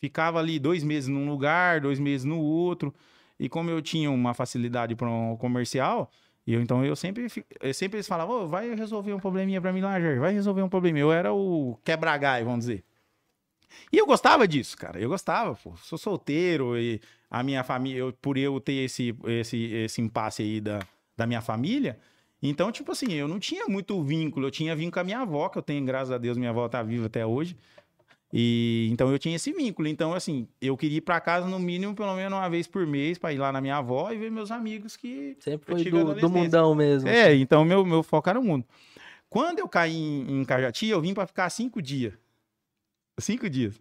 Ficava 0.00 0.38
ali 0.38 0.58
dois 0.58 0.82
meses 0.82 1.08
num 1.08 1.28
lugar, 1.28 1.80
dois 1.80 1.98
meses 1.98 2.24
no 2.24 2.38
outro. 2.38 2.94
E 3.38 3.48
como 3.48 3.70
eu 3.70 3.82
tinha 3.82 4.10
uma 4.10 4.32
facilidade 4.34 4.94
para 4.96 5.08
um 5.10 5.36
comercial, 5.36 6.10
eu, 6.46 6.60
então 6.62 6.84
eu 6.84 6.96
sempre, 6.96 7.26
eu 7.60 7.74
sempre 7.74 7.98
eles 7.98 8.08
falavam, 8.08 8.44
"Ô, 8.44 8.48
vai 8.48 8.74
resolver 8.74 9.12
um 9.12 9.20
probleminha 9.20 9.60
para 9.60 9.72
mim 9.72 9.80
lá, 9.82 10.00
Jair, 10.00 10.18
vai 10.18 10.32
resolver 10.32 10.62
um 10.62 10.68
probleminha. 10.68 11.02
Eu 11.04 11.12
era 11.12 11.32
o 11.32 11.78
quebra-gai, 11.84 12.42
vamos 12.44 12.60
dizer. 12.60 12.84
E 13.92 13.98
eu 13.98 14.06
gostava 14.06 14.46
disso, 14.48 14.76
cara. 14.76 14.98
Eu 15.00 15.08
gostava, 15.08 15.54
pô. 15.54 15.76
Sou 15.76 15.98
solteiro 15.98 16.78
e 16.78 17.00
a 17.30 17.42
minha 17.42 17.62
família, 17.62 17.98
eu- 18.00 18.12
por 18.12 18.36
eu 18.36 18.58
ter 18.60 18.84
esse, 18.84 19.14
esse, 19.26 19.56
esse 19.72 20.00
impasse 20.00 20.42
aí 20.42 20.60
da, 20.60 20.80
da 21.16 21.26
minha 21.26 21.40
família, 21.40 21.98
então, 22.48 22.72
tipo 22.72 22.92
assim, 22.92 23.12
eu 23.12 23.28
não 23.28 23.38
tinha 23.38 23.66
muito 23.66 24.02
vínculo. 24.02 24.46
Eu 24.46 24.50
tinha 24.50 24.74
vínculo 24.74 24.92
com 24.92 25.00
a 25.00 25.04
minha 25.04 25.18
avó, 25.18 25.48
que 25.48 25.58
eu 25.58 25.62
tenho, 25.62 25.84
graças 25.84 26.10
a 26.10 26.18
Deus, 26.18 26.38
minha 26.38 26.50
avó 26.50 26.68
tá 26.68 26.82
viva 26.82 27.06
até 27.06 27.24
hoje. 27.24 27.56
E 28.32 28.88
então 28.92 29.10
eu 29.10 29.18
tinha 29.18 29.36
esse 29.36 29.52
vínculo. 29.52 29.88
Então, 29.88 30.14
assim, 30.14 30.48
eu 30.60 30.76
queria 30.76 30.98
ir 30.98 31.00
pra 31.02 31.20
casa 31.20 31.46
no 31.46 31.58
mínimo, 31.58 31.94
pelo 31.94 32.14
menos 32.14 32.38
uma 32.38 32.48
vez 32.48 32.66
por 32.66 32.86
mês, 32.86 33.18
pra 33.18 33.32
ir 33.32 33.38
lá 33.38 33.52
na 33.52 33.60
minha 33.60 33.76
avó 33.76 34.10
e 34.12 34.16
ver 34.16 34.30
meus 34.30 34.50
amigos 34.50 34.96
que 34.96 35.36
Sempre 35.40 35.74
foi 35.74 35.84
do, 35.84 36.14
do 36.14 36.30
mundão 36.30 36.74
mesmo. 36.74 37.08
é, 37.08 37.34
então 37.34 37.64
meu, 37.64 37.84
meu 37.84 38.02
foco 38.02 38.30
era 38.30 38.38
o 38.38 38.42
mundo. 38.42 38.64
Quando 39.28 39.58
eu 39.58 39.68
caí 39.68 39.94
em, 39.94 40.40
em 40.40 40.44
Cajati, 40.44 40.86
eu 40.86 41.00
vim 41.00 41.12
para 41.12 41.26
ficar 41.26 41.50
cinco 41.50 41.82
dias. 41.82 42.14
Cinco 43.18 43.50
dias. 43.50 43.80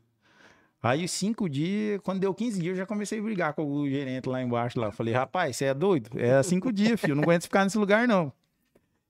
Aí, 0.81 1.07
cinco 1.07 1.49
dias, 1.49 1.99
quando 2.03 2.19
deu 2.21 2.33
15 2.33 2.61
dias, 2.61 2.71
eu 2.71 2.77
já 2.77 2.85
comecei 2.85 3.19
a 3.19 3.21
brigar 3.21 3.53
com 3.53 3.65
o 3.65 3.89
gerente 3.89 4.29
lá 4.29 4.41
embaixo. 4.41 4.79
Lá. 4.79 4.87
Eu 4.87 4.91
falei, 4.93 5.13
rapaz, 5.13 5.57
você 5.57 5.65
é 5.65 5.73
doido? 5.73 6.09
É 6.17 6.41
cinco 6.41 6.71
dias, 6.71 6.99
filho. 6.99 7.11
Eu 7.11 7.15
não 7.17 7.23
aguento 7.23 7.43
ficar 7.43 7.65
nesse 7.65 7.77
lugar, 7.77 8.07
não. 8.07 8.31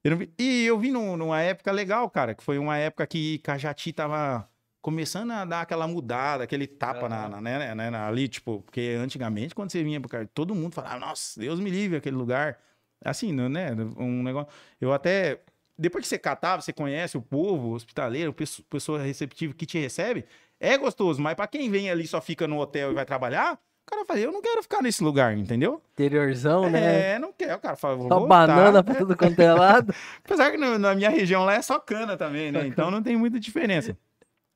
Eu 0.03 0.15
não... 0.15 0.27
E 0.37 0.65
eu 0.65 0.79
vim 0.79 0.91
num, 0.91 1.17
numa 1.17 1.41
época 1.41 1.71
legal, 1.71 2.09
cara, 2.09 2.33
que 2.33 2.43
foi 2.43 2.57
uma 2.57 2.77
época 2.77 3.05
que 3.07 3.39
Cajati 3.39 3.93
tava 3.93 4.49
começando 4.81 5.31
a 5.31 5.45
dar 5.45 5.61
aquela 5.61 5.87
mudada, 5.87 6.43
aquele 6.43 6.65
tapa 6.65 7.09
na, 7.09 7.27
na, 7.27 7.41
né, 7.41 7.75
né, 7.75 7.97
ali, 7.97 8.27
tipo, 8.27 8.61
porque 8.61 8.95
antigamente, 8.97 9.53
quando 9.53 9.71
você 9.71 9.83
vinha 9.83 9.99
pro 9.99 10.09
cara, 10.09 10.29
todo 10.33 10.55
mundo 10.55 10.73
falava, 10.73 10.97
nossa, 10.99 11.39
Deus 11.39 11.59
me 11.59 11.69
livre 11.69 11.97
aquele 11.97 12.15
lugar. 12.15 12.57
Assim, 13.03 13.31
né? 13.31 13.71
Um 13.97 14.23
negócio. 14.23 14.51
Eu 14.79 14.91
até. 14.91 15.41
Depois 15.77 16.03
que 16.03 16.09
você 16.09 16.19
catava, 16.19 16.61
você 16.61 16.73
conhece 16.73 17.17
o 17.17 17.21
povo 17.21 17.73
hospitaleiro, 17.73 18.35
pessoa 18.69 19.01
receptiva 19.01 19.53
que 19.53 19.65
te 19.65 19.79
recebe, 19.79 20.25
é 20.59 20.77
gostoso, 20.77 21.21
mas 21.21 21.35
para 21.35 21.47
quem 21.47 21.71
vem 21.71 21.89
ali 21.89 22.05
só 22.05 22.19
fica 22.19 22.45
no 22.45 22.59
hotel 22.59 22.91
e 22.91 22.93
vai 22.93 23.05
trabalhar, 23.05 23.53
o 23.53 23.59
cara 23.89 24.05
fala, 24.05 24.19
eu 24.19 24.31
não 24.31 24.41
quero 24.41 24.61
ficar 24.61 24.81
nesse 24.81 25.03
lugar, 25.03 25.37
entendeu? 25.37 25.81
Interiorzão, 25.93 26.65
é, 26.65 26.69
né? 26.69 27.11
É, 27.11 27.19
não 27.19 27.33
quero, 27.33 27.55
o 27.55 27.59
cara 27.59 27.75
fala, 27.75 27.95
vou 27.95 28.07
Só 28.07 28.19
voltar. 28.19 28.47
banana 28.47 28.83
pra 28.83 28.95
tudo 28.95 29.17
quanto 29.17 29.39
é 29.39 29.53
lado. 29.53 29.93
Apesar 30.23 30.51
que 30.51 30.57
no, 30.57 30.77
na 30.77 30.95
minha 30.95 31.09
região 31.09 31.43
lá 31.45 31.55
é 31.55 31.61
só 31.61 31.79
cana 31.79 32.15
também, 32.15 32.51
né? 32.51 32.67
Então 32.67 32.91
não 32.91 33.01
tem 33.01 33.17
muita 33.17 33.39
diferença. 33.39 33.97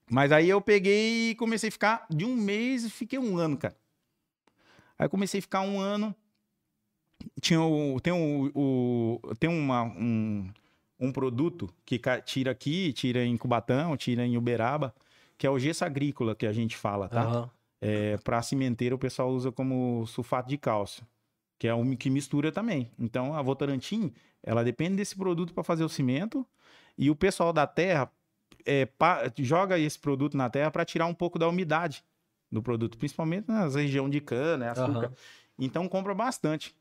Mas 0.10 0.32
aí 0.32 0.50
eu 0.50 0.62
peguei 0.62 1.32
e 1.32 1.36
comecei 1.36 1.70
a 1.70 1.72
ficar 1.72 2.06
de 2.10 2.26
um 2.26 2.36
mês 2.36 2.86
e 2.86 2.90
fiquei 2.90 3.18
um 3.18 3.38
ano, 3.38 3.58
cara. 3.58 3.76
Aí 4.98 5.10
comecei 5.10 5.40
a 5.40 5.42
ficar 5.42 5.62
um 5.62 5.80
ano. 5.80 6.16
Tinha 7.42 7.62
o, 7.62 8.00
tem 8.00 8.14
o, 8.14 8.52
o 8.54 9.36
tem 9.40 9.50
uma, 9.50 9.84
um, 9.84 10.52
um 11.00 11.12
produto 11.12 11.74
que 11.86 12.00
tira 12.26 12.52
aqui, 12.52 12.94
tira 12.94 13.24
em 13.24 13.36
Cubatão, 13.38 13.96
tira 13.98 14.26
em 14.26 14.38
Uberaba, 14.38 14.94
que 15.38 15.48
é 15.48 15.50
o 15.50 15.58
gesso 15.58 15.84
agrícola 15.86 16.36
que 16.36 16.46
a 16.46 16.54
gente 16.54 16.78
fala, 16.78 17.08
tá? 17.08 17.28
Uhum. 17.28 17.50
É, 17.84 18.18
para 18.18 18.42
cimenteira 18.42 18.96
o 18.96 19.00
pessoal 19.00 19.30
usa 19.30 19.52
como 19.52 20.06
sulfato 20.08 20.50
de 20.50 20.58
cálcio, 20.58 21.06
que 21.60 21.68
é 21.68 21.76
um 21.76 21.96
que 21.96 22.10
mistura 22.10 22.52
também. 22.52 22.90
Então 22.98 23.36
a 23.36 23.42
Votorantim, 23.42 24.14
ela 24.42 24.64
depende 24.64 24.96
desse 24.96 25.16
produto 25.16 25.54
para 25.54 25.64
fazer 25.64 25.84
o 25.84 25.90
cimento 25.90 26.46
e 26.98 27.10
o 27.10 27.16
pessoal 27.16 27.52
da 27.52 27.68
terra 27.68 28.12
é, 28.66 28.86
pa, 28.86 29.24
joga 29.38 29.78
esse 29.78 30.00
produto 30.00 30.38
na 30.38 30.50
terra 30.50 30.72
para 30.72 30.86
tirar 30.86 31.06
um 31.06 31.14
pouco 31.14 31.38
da 31.38 31.48
umidade 31.48 32.04
do 32.52 32.62
produto, 32.62 32.98
principalmente 32.98 33.48
nas 33.48 33.76
regiões 33.76 34.12
de 34.12 34.22
cana, 34.22 34.72
açúcar. 34.72 35.08
Uhum. 35.08 35.16
Então 35.60 35.90
compra 35.90 36.14
bastante. 36.14 36.76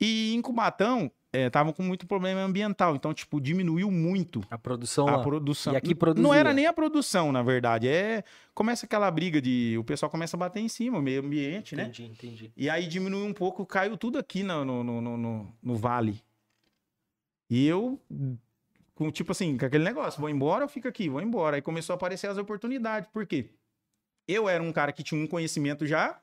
E 0.00 0.34
em 0.34 0.42
Cubatão, 0.42 1.10
estavam 1.32 1.70
é, 1.70 1.74
com 1.74 1.82
muito 1.82 2.06
problema 2.06 2.40
ambiental, 2.40 2.96
então, 2.96 3.12
tipo, 3.12 3.40
diminuiu 3.40 3.90
muito 3.90 4.42
a 4.50 4.56
produção. 4.56 5.06
A 5.08 5.16
lá. 5.16 5.22
produção. 5.22 5.74
E 5.74 5.76
aqui 5.76 5.94
produzia. 5.94 6.22
Não 6.22 6.34
era 6.34 6.52
nem 6.52 6.66
a 6.66 6.72
produção, 6.72 7.30
na 7.30 7.42
verdade. 7.42 7.86
É. 7.86 8.24
Começa 8.54 8.86
aquela 8.86 9.10
briga 9.10 9.40
de. 9.40 9.76
O 9.78 9.84
pessoal 9.84 10.10
começa 10.10 10.36
a 10.36 10.38
bater 10.38 10.60
em 10.60 10.68
cima, 10.68 10.98
o 10.98 11.02
meio 11.02 11.20
ambiente, 11.20 11.74
entendi, 11.74 12.02
né? 12.02 12.08
Entendi, 12.08 12.28
entendi. 12.28 12.52
E 12.56 12.70
aí 12.70 12.86
diminuiu 12.86 13.26
um 13.26 13.32
pouco, 13.32 13.66
caiu 13.66 13.96
tudo 13.96 14.18
aqui 14.18 14.42
no, 14.42 14.64
no, 14.64 14.82
no, 14.82 15.16
no, 15.16 15.54
no 15.62 15.76
vale. 15.76 16.22
E 17.50 17.66
eu 17.66 18.00
com 18.94 19.12
tipo 19.12 19.30
assim, 19.30 19.56
com 19.56 19.64
aquele 19.64 19.84
negócio, 19.84 20.20
vou 20.20 20.28
embora 20.28 20.64
ou 20.64 20.68
fico 20.68 20.88
aqui? 20.88 21.08
Vou 21.08 21.22
embora. 21.22 21.56
Aí 21.56 21.62
começou 21.62 21.94
a 21.94 21.96
aparecer 21.96 22.26
as 22.26 22.36
oportunidades. 22.36 23.08
Por 23.12 23.24
quê? 23.26 23.50
Eu 24.26 24.48
era 24.48 24.60
um 24.60 24.72
cara 24.72 24.92
que 24.92 25.04
tinha 25.04 25.22
um 25.22 25.26
conhecimento 25.26 25.86
já 25.86 26.20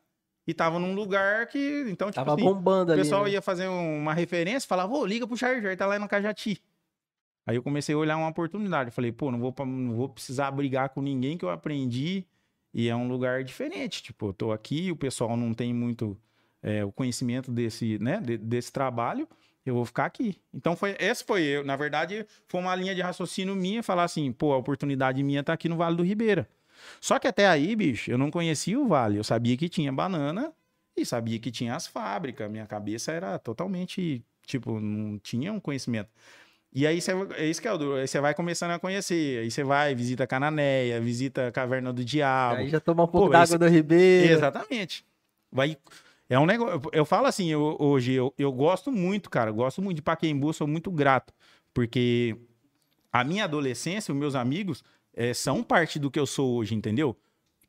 e 0.47 0.53
tava 0.53 0.79
num 0.79 0.93
lugar 0.93 1.47
que, 1.47 1.85
então, 1.87 2.09
tipo 2.09 2.15
tava 2.15 2.35
assim, 2.35 2.43
bombando 2.43 2.91
ali, 2.91 3.01
o 3.01 3.03
pessoal 3.03 3.23
né? 3.25 3.31
ia 3.31 3.41
fazer 3.41 3.67
uma 3.67 4.13
referência, 4.13 4.67
falava, 4.67 4.93
ô, 4.93 5.05
liga 5.05 5.27
pro 5.27 5.37
Charger, 5.37 5.75
tá 5.75 5.85
lá 5.85 5.97
no 5.97 6.07
Cajati. 6.07 6.61
Aí 7.47 7.55
eu 7.55 7.63
comecei 7.63 7.93
a 7.93 7.97
olhar 7.97 8.17
uma 8.17 8.29
oportunidade. 8.29 8.91
falei, 8.91 9.11
pô, 9.11 9.31
não 9.31 9.39
vou, 9.39 9.53
não 9.65 9.95
vou 9.95 10.09
precisar 10.09 10.49
brigar 10.51 10.89
com 10.89 11.01
ninguém 11.01 11.37
que 11.37 11.45
eu 11.45 11.49
aprendi 11.49 12.25
e 12.73 12.89
é 12.89 12.95
um 12.95 13.07
lugar 13.07 13.43
diferente. 13.43 14.01
Tipo, 14.01 14.29
eu 14.29 14.33
tô 14.33 14.51
aqui, 14.51 14.91
o 14.91 14.95
pessoal 14.95 15.37
não 15.37 15.53
tem 15.53 15.73
muito 15.73 16.17
é, 16.61 16.83
o 16.83 16.91
conhecimento 16.91 17.51
desse, 17.51 17.99
né, 17.99 18.19
de, 18.19 18.37
desse 18.37 18.71
trabalho 18.71 19.27
eu 19.65 19.73
vou 19.73 19.85
ficar 19.85 20.05
aqui. 20.05 20.37
Então 20.53 20.75
foi, 20.75 20.95
esse 20.99 21.23
foi 21.23 21.41
eu, 21.41 21.65
na 21.65 21.75
verdade, 21.75 22.25
foi 22.47 22.61
uma 22.61 22.75
linha 22.75 22.93
de 22.93 23.01
raciocínio 23.01 23.55
minha 23.55 23.81
falar 23.81 24.03
assim, 24.03 24.31
pô, 24.31 24.53
a 24.53 24.57
oportunidade 24.57 25.23
minha 25.23 25.43
tá 25.43 25.53
aqui 25.53 25.67
no 25.67 25.75
Vale 25.75 25.95
do 25.97 26.03
Ribeira. 26.03 26.47
Só 26.99 27.19
que 27.19 27.27
até 27.27 27.47
aí, 27.47 27.75
bicho, 27.75 28.11
eu 28.11 28.17
não 28.17 28.31
conhecia 28.31 28.79
o 28.79 28.87
vale, 28.87 29.17
eu 29.17 29.23
sabia 29.23 29.55
que 29.57 29.69
tinha 29.69 29.91
banana 29.91 30.53
e 30.95 31.05
sabia 31.05 31.39
que 31.39 31.51
tinha 31.51 31.75
as 31.75 31.87
fábricas, 31.87 32.49
minha 32.49 32.65
cabeça 32.65 33.11
era 33.11 33.37
totalmente, 33.37 34.23
tipo, 34.45 34.79
não 34.79 35.17
tinha 35.19 35.51
um 35.51 35.59
conhecimento. 35.59 36.09
E 36.73 36.85
aí, 36.85 36.99
cê, 36.99 37.13
é 37.37 37.45
isso 37.45 37.61
que 37.61 37.69
é 37.69 37.71
o 37.71 37.77
duro. 37.77 37.95
Aí 37.95 38.07
você 38.07 38.19
vai 38.19 38.33
começando 38.33 38.71
a 38.71 38.79
conhecer. 38.79 39.39
Aí 39.39 39.49
você 39.49 39.63
vai, 39.63 39.95
visita 39.95 40.27
Cananéia, 40.27 40.99
visita 40.99 41.47
a 41.47 41.51
Caverna 41.51 41.93
do 41.93 42.03
Diabo. 42.03 42.57
Aí 42.57 42.69
já 42.69 42.81
toma 42.81 43.05
um 43.05 43.07
pouco 43.07 43.29
d'água 43.29 43.57
do 43.57 43.65
Ribeiro. 43.65 44.33
Exatamente. 44.33 45.05
Vai 45.49 45.77
é 46.29 46.39
um 46.39 46.45
negócio. 46.45 46.81
Eu 46.91 47.05
falo 47.05 47.27
assim, 47.27 47.47
eu, 47.49 47.77
hoje, 47.79 48.13
eu, 48.13 48.33
eu 48.37 48.51
gosto 48.51 48.91
muito, 48.91 49.29
cara. 49.29 49.51
gosto 49.51 49.81
muito 49.81 49.97
de 49.97 50.01
Paquembu, 50.01 50.51
sou 50.53 50.67
muito 50.67 50.89
grato. 50.91 51.33
Porque 51.73 52.35
a 53.11 53.23
minha 53.23 53.43
adolescência, 53.43 54.13
os 54.13 54.19
meus 54.19 54.35
amigos, 54.35 54.83
é, 55.15 55.33
são 55.33 55.63
parte 55.63 55.97
do 55.97 56.11
que 56.11 56.19
eu 56.19 56.25
sou 56.25 56.57
hoje, 56.57 56.75
entendeu? 56.75 57.15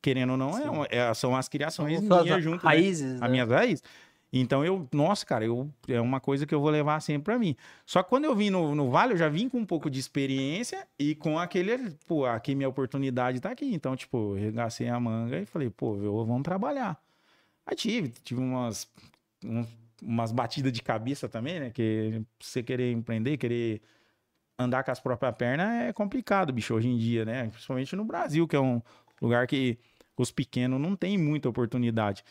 Querendo 0.03 0.31
ou 0.31 0.37
não, 0.37 0.85
é, 0.85 0.89
é, 0.91 1.15
são 1.15 1.35
as 1.35 1.49
criações 1.49 2.05
são 2.05 2.23
minhas 2.25 2.43
junto. 2.43 2.65
Né? 2.65 2.71
Raízes. 2.71 3.13
Né? 3.13 3.19
As 3.21 3.31
minhas 3.31 3.49
raízes. 3.49 3.83
Então 4.33 4.65
eu, 4.65 4.89
nossa, 4.93 5.25
cara, 5.25 5.45
eu, 5.45 5.71
é 5.89 6.01
uma 6.01 6.21
coisa 6.21 6.45
que 6.45 6.55
eu 6.55 6.61
vou 6.61 6.71
levar 6.71 7.01
sempre 7.01 7.23
para 7.23 7.39
mim. 7.39 7.57
Só 7.87 8.03
que 8.03 8.09
quando 8.09 8.25
eu 8.25 8.35
vim 8.35 8.51
no, 8.51 8.75
no 8.75 8.91
Vale, 8.91 9.15
eu 9.15 9.17
já 9.17 9.29
vim 9.29 9.49
com 9.49 9.59
um 9.59 9.65
pouco 9.65 9.89
de 9.89 9.99
experiência 9.99 10.87
e 10.99 11.15
com 11.15 11.39
aquele, 11.39 11.91
pô, 12.07 12.27
aqui 12.27 12.55
minha 12.55 12.69
oportunidade 12.69 13.41
tá 13.41 13.51
aqui. 13.51 13.73
Então, 13.73 13.97
tipo, 13.97 14.37
eu 14.37 14.43
regacei 14.43 14.89
a 14.89 14.99
manga 14.99 15.39
e 15.39 15.47
falei, 15.47 15.71
pô, 15.71 15.97
eu, 15.97 16.25
vamos 16.25 16.43
trabalhar. 16.43 17.01
Aí 17.65 17.77
tive, 17.77 18.09
tive 18.23 18.41
umas, 18.41 18.89
um, 19.45 19.65
umas 20.03 20.33
batidas 20.33 20.73
de 20.73 20.83
cabeça 20.83 21.29
também, 21.29 21.61
né? 21.61 21.71
Que 21.71 22.23
você 22.39 22.63
querer 22.63 22.93
empreender, 22.93 23.37
querer 23.37 23.81
andar 24.59 24.85
com 24.85 24.91
as 24.91 25.01
próprias 25.01 25.37
pernas 25.37 25.89
é 25.89 25.93
complicado, 25.93 26.53
bicho, 26.53 26.75
hoje 26.75 26.89
em 26.89 26.97
dia, 26.97 27.25
né? 27.25 27.49
Principalmente 27.49 27.95
no 27.97 28.05
Brasil, 28.05 28.47
que 28.47 28.57
é 28.57 28.61
um 28.61 28.81
lugar 29.21 29.47
que 29.47 29.79
os 30.17 30.31
pequenos 30.31 30.81
não 30.81 30.97
têm 30.97 31.19
muita 31.19 31.49
oportunidade. 31.49 32.25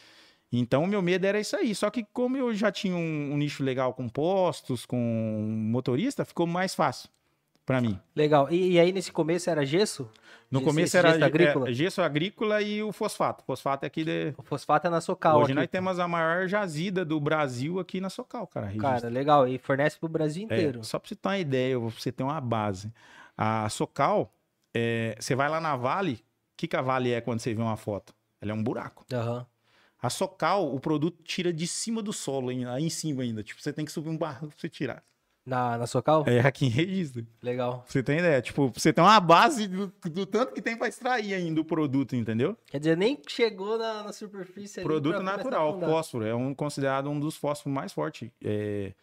Então, 0.51 0.83
o 0.83 0.87
meu 0.87 1.01
medo 1.01 1.25
era 1.25 1.39
isso 1.39 1.55
aí. 1.55 1.73
Só 1.75 1.89
que, 1.89 2.03
como 2.13 2.37
eu 2.37 2.53
já 2.53 2.71
tinha 2.71 2.95
um, 2.95 3.33
um 3.33 3.37
nicho 3.37 3.63
legal 3.63 3.93
com 3.93 4.07
postos, 4.07 4.85
com 4.85 4.97
motorista, 4.97 6.23
ficou 6.23 6.47
mais 6.47 6.73
fácil 6.73 7.09
para 7.65 7.81
mim. 7.81 7.99
Legal. 8.15 8.51
E, 8.51 8.73
e, 8.73 8.79
aí 8.79 8.91
nesse 8.91 9.11
começo 9.11 9.49
era 9.49 9.65
gesso? 9.65 10.09
No 10.51 10.61
começo 10.61 10.95
era 10.95 11.11
gesso 11.13 11.25
agrícola? 11.25 11.69
É, 11.69 11.73
gesso 11.73 12.01
agrícola 12.01 12.61
e 12.61 12.83
o 12.83 12.91
fosfato. 12.91 13.43
O 13.43 13.45
fosfato 13.45 13.83
é 13.83 13.87
aqui 13.87 14.03
de... 14.03 14.33
O 14.37 14.43
fosfato 14.43 14.87
é 14.87 14.89
na 14.89 15.01
Socal. 15.01 15.37
Hoje 15.37 15.45
aqui. 15.45 15.53
nós 15.55 15.67
temos 15.67 15.99
a 15.99 16.07
maior 16.07 16.47
jazida 16.47 17.03
do 17.03 17.19
Brasil 17.19 17.79
aqui 17.79 17.99
na 17.99 18.09
Socal, 18.09 18.45
cara. 18.45 18.71
Cara, 18.77 19.09
legal. 19.09 19.47
E 19.47 19.57
fornece 19.57 19.97
pro 19.97 20.07
Brasil 20.07 20.43
é, 20.43 20.45
inteiro. 20.45 20.81
É, 20.81 20.83
só 20.83 20.99
pra 20.99 21.09
você 21.09 21.15
ter 21.15 21.27
uma 21.27 21.37
ideia, 21.37 21.79
pra 21.79 21.89
você 21.89 22.11
ter 22.11 22.23
uma 22.23 22.39
base. 22.39 22.93
A 23.35 23.67
Socal, 23.69 24.31
é, 24.73 25.15
você 25.19 25.35
vai 25.35 25.49
lá 25.49 25.59
na 25.59 25.75
Vale, 25.75 26.13
o 26.13 26.19
que, 26.57 26.67
que 26.67 26.75
a 26.75 26.81
Vale 26.81 27.11
é 27.11 27.19
quando 27.19 27.39
você 27.39 27.53
vê 27.53 27.61
uma 27.61 27.75
foto? 27.75 28.13
Ela 28.39 28.51
é 28.51 28.53
um 28.53 28.63
buraco. 28.63 29.03
Aham. 29.11 29.39
Uhum. 29.39 29.45
A 30.01 30.09
Socal, 30.09 30.73
o 30.73 30.79
produto 30.79 31.23
tira 31.23 31.51
de 31.51 31.65
cima 31.65 32.03
do 32.03 32.13
solo, 32.13 32.49
aí 32.49 32.83
em 32.83 32.89
cima 32.91 33.23
ainda. 33.23 33.41
Tipo, 33.41 33.59
você 33.59 33.73
tem 33.73 33.83
que 33.83 33.91
subir 33.91 34.09
um 34.09 34.17
barro 34.17 34.49
pra 34.49 34.55
você 34.55 34.69
tirar. 34.69 35.03
Na, 35.45 35.77
na 35.77 35.85
Socal? 35.85 36.23
É, 36.27 36.39
aqui 36.39 36.65
em 36.65 36.69
registro. 36.69 37.25
Legal. 37.41 37.85
Você 37.87 38.01
tem 38.01 38.17
ideia? 38.17 38.41
Tipo, 38.41 38.71
você 38.73 38.91
tem 38.91 39.03
uma 39.03 39.19
base 39.19 39.67
do, 39.67 39.93
do 40.11 40.25
tanto 40.25 40.53
que 40.53 40.61
tem 40.61 40.75
para 40.75 40.87
extrair 40.87 41.35
ainda 41.35 41.61
o 41.61 41.65
produto, 41.65 42.15
entendeu? 42.15 42.57
Quer 42.65 42.79
dizer, 42.79 42.97
nem 42.97 43.21
chegou 43.27 43.77
na, 43.77 44.03
na 44.03 44.11
superfície 44.11 44.81
Produto 44.81 45.21
natural, 45.21 45.79
fósforo. 45.79 46.25
É 46.25 46.33
um, 46.33 46.55
considerado 46.55 47.09
um 47.11 47.19
dos 47.19 47.35
fósforos 47.35 47.75
mais 47.75 47.93
fortes. 47.93 48.31
É, 48.43 48.93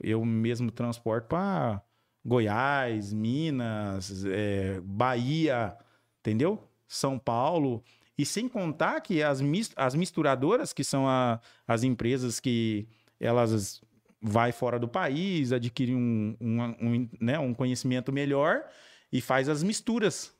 eu 0.00 0.24
mesmo 0.24 0.70
transporto 0.70 1.26
para 1.26 1.82
Goiás, 2.24 3.12
Minas, 3.12 4.24
é, 4.26 4.80
Bahia, 4.80 5.76
entendeu? 6.20 6.62
São 6.86 7.18
Paulo. 7.18 7.82
E 8.16 8.24
sem 8.24 8.48
contar 8.48 9.00
que 9.00 9.22
as, 9.22 9.40
as 9.74 9.94
misturadoras, 9.96 10.72
que 10.72 10.84
são 10.84 11.08
a, 11.08 11.40
as 11.66 11.82
empresas 11.82 12.38
que 12.38 12.86
elas 13.20 13.80
vai 14.20 14.52
fora 14.52 14.78
do 14.78 14.88
país, 14.88 15.52
adquire 15.52 15.94
um, 15.94 16.36
um, 16.40 16.62
um, 16.62 17.08
né, 17.20 17.38
um 17.38 17.54
conhecimento 17.54 18.12
melhor 18.12 18.64
e 19.12 19.20
faz 19.20 19.48
as 19.48 19.62
misturas. 19.62 20.36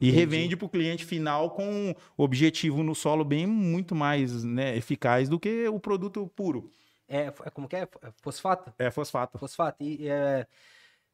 E 0.00 0.08
Entendi. 0.08 0.18
revende 0.18 0.56
para 0.56 0.66
o 0.66 0.70
cliente 0.70 1.04
final 1.04 1.50
com 1.50 1.94
objetivo 2.16 2.82
no 2.82 2.94
solo 2.94 3.22
bem 3.22 3.46
muito 3.46 3.94
mais 3.94 4.42
né, 4.42 4.74
eficaz 4.76 5.28
do 5.28 5.38
que 5.38 5.68
o 5.68 5.78
produto 5.78 6.26
puro. 6.34 6.70
É, 7.06 7.26
é 7.26 7.50
como 7.50 7.68
que 7.68 7.76
é? 7.76 7.88
Fosfato? 8.22 8.72
É 8.78 8.90
fosfato. 8.90 9.38
Fosfato. 9.38 9.82
E 9.82 10.08
é, 10.08 10.46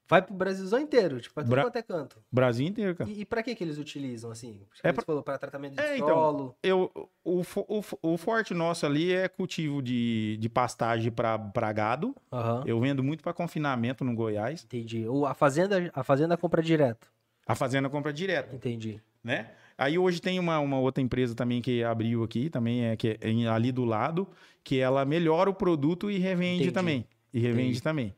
Vai 0.08 0.22
pro 0.22 0.34
Brasilzão 0.34 0.78
inteiro, 0.78 1.20
tipo, 1.20 1.34
pra 1.34 1.42
tudo 1.42 1.50
Bra- 1.50 1.62
quanto 1.64 1.76
é 1.76 1.82
canto. 1.82 2.16
Brasil 2.30 2.66
inteiro, 2.66 2.94
cara. 2.94 3.10
E, 3.10 3.22
e 3.22 3.24
pra 3.24 3.42
que 3.42 3.54
que 3.56 3.64
eles 3.64 3.76
utilizam, 3.76 4.30
assim? 4.30 4.60
Acho 4.70 4.80
que 4.80 4.86
É 4.88 4.92
pra- 4.92 5.04
falou, 5.04 5.22
pra 5.22 5.36
tratamento 5.36 5.74
de 5.74 5.80
É, 5.80 5.96
então, 5.96 6.08
solo. 6.08 6.56
Eu, 6.62 6.90
o, 7.24 7.40
o, 7.42 7.82
o 8.02 8.16
forte 8.16 8.54
nosso 8.54 8.86
ali 8.86 9.12
é 9.12 9.26
cultivo 9.28 9.82
de, 9.82 10.36
de 10.38 10.48
pastagem 10.48 11.10
para 11.10 11.72
gado. 11.72 12.14
Aham, 12.32 12.62
Eu 12.66 12.78
vendo 12.80 13.02
muito 13.02 13.22
para 13.24 13.32
confinamento 13.32 14.04
no 14.04 14.14
Goiás. 14.14 14.62
entendi. 14.64 15.06
Ou 15.08 15.26
a 15.26 15.34
fazenda, 15.34 15.90
a 15.92 16.04
fazenda 16.04 16.36
compra 16.36 16.62
direto. 16.62 17.08
A 17.44 17.54
fazenda 17.54 17.88
compra 17.90 18.12
direto, 18.12 18.54
Entendi. 18.54 19.00
né? 19.24 19.50
Aí 19.78 19.98
hoje 19.98 20.20
tem 20.22 20.38
uma, 20.38 20.58
uma 20.60 20.78
outra 20.78 21.02
empresa 21.02 21.34
também 21.34 21.60
que 21.60 21.82
abriu 21.84 22.22
aqui, 22.24 22.48
também 22.48 22.86
é, 22.86 22.96
que 22.96 23.18
é 23.20 23.46
ali 23.48 23.70
do 23.70 23.84
lado, 23.84 24.26
que 24.64 24.78
ela 24.80 25.04
melhora 25.04 25.50
o 25.50 25.54
produto 25.54 26.10
e 26.10 26.18
revende 26.18 26.62
Entendi. 26.62 26.72
também. 26.72 27.06
E 27.32 27.38
revende 27.38 27.62
Entendi. 27.70 27.82
também. 27.82 28.14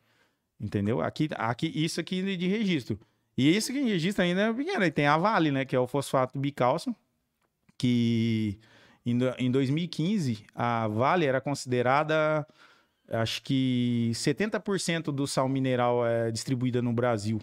Entendeu? 0.61 1.00
Aqui, 1.00 1.29
aqui, 1.37 1.71
isso 1.75 2.00
aqui 2.00 2.37
de 2.37 2.49
registro. 2.49 2.99
E 3.37 3.57
isso 3.57 3.73
que 3.73 3.79
em 3.79 3.87
registro 3.88 4.25
ainda 4.25 4.43
é 4.49 4.53
pequeno. 4.53 4.85
E 4.85 4.91
tem 4.91 5.07
a 5.07 5.17
Vale, 5.17 5.53
né? 5.53 5.65
Que 5.65 5.77
é 5.77 5.79
o 5.81 5.87
fosfato 5.87 6.37
bicálcio, 6.38 6.95
que 7.77 8.59
em, 9.07 9.17
em 9.38 9.50
2015 9.50 10.45
a 10.55 10.88
Vale 10.88 11.25
era 11.27 11.41
considerada, 11.41 12.47
acho 13.09 13.43
que 13.43 14.11
70% 14.15 15.05
do 15.12 15.27
sal 15.27 15.49
mineral 15.49 16.05
é 16.07 16.31
distribuída 16.31 16.83
no 16.83 16.93
Brasil. 16.93 17.41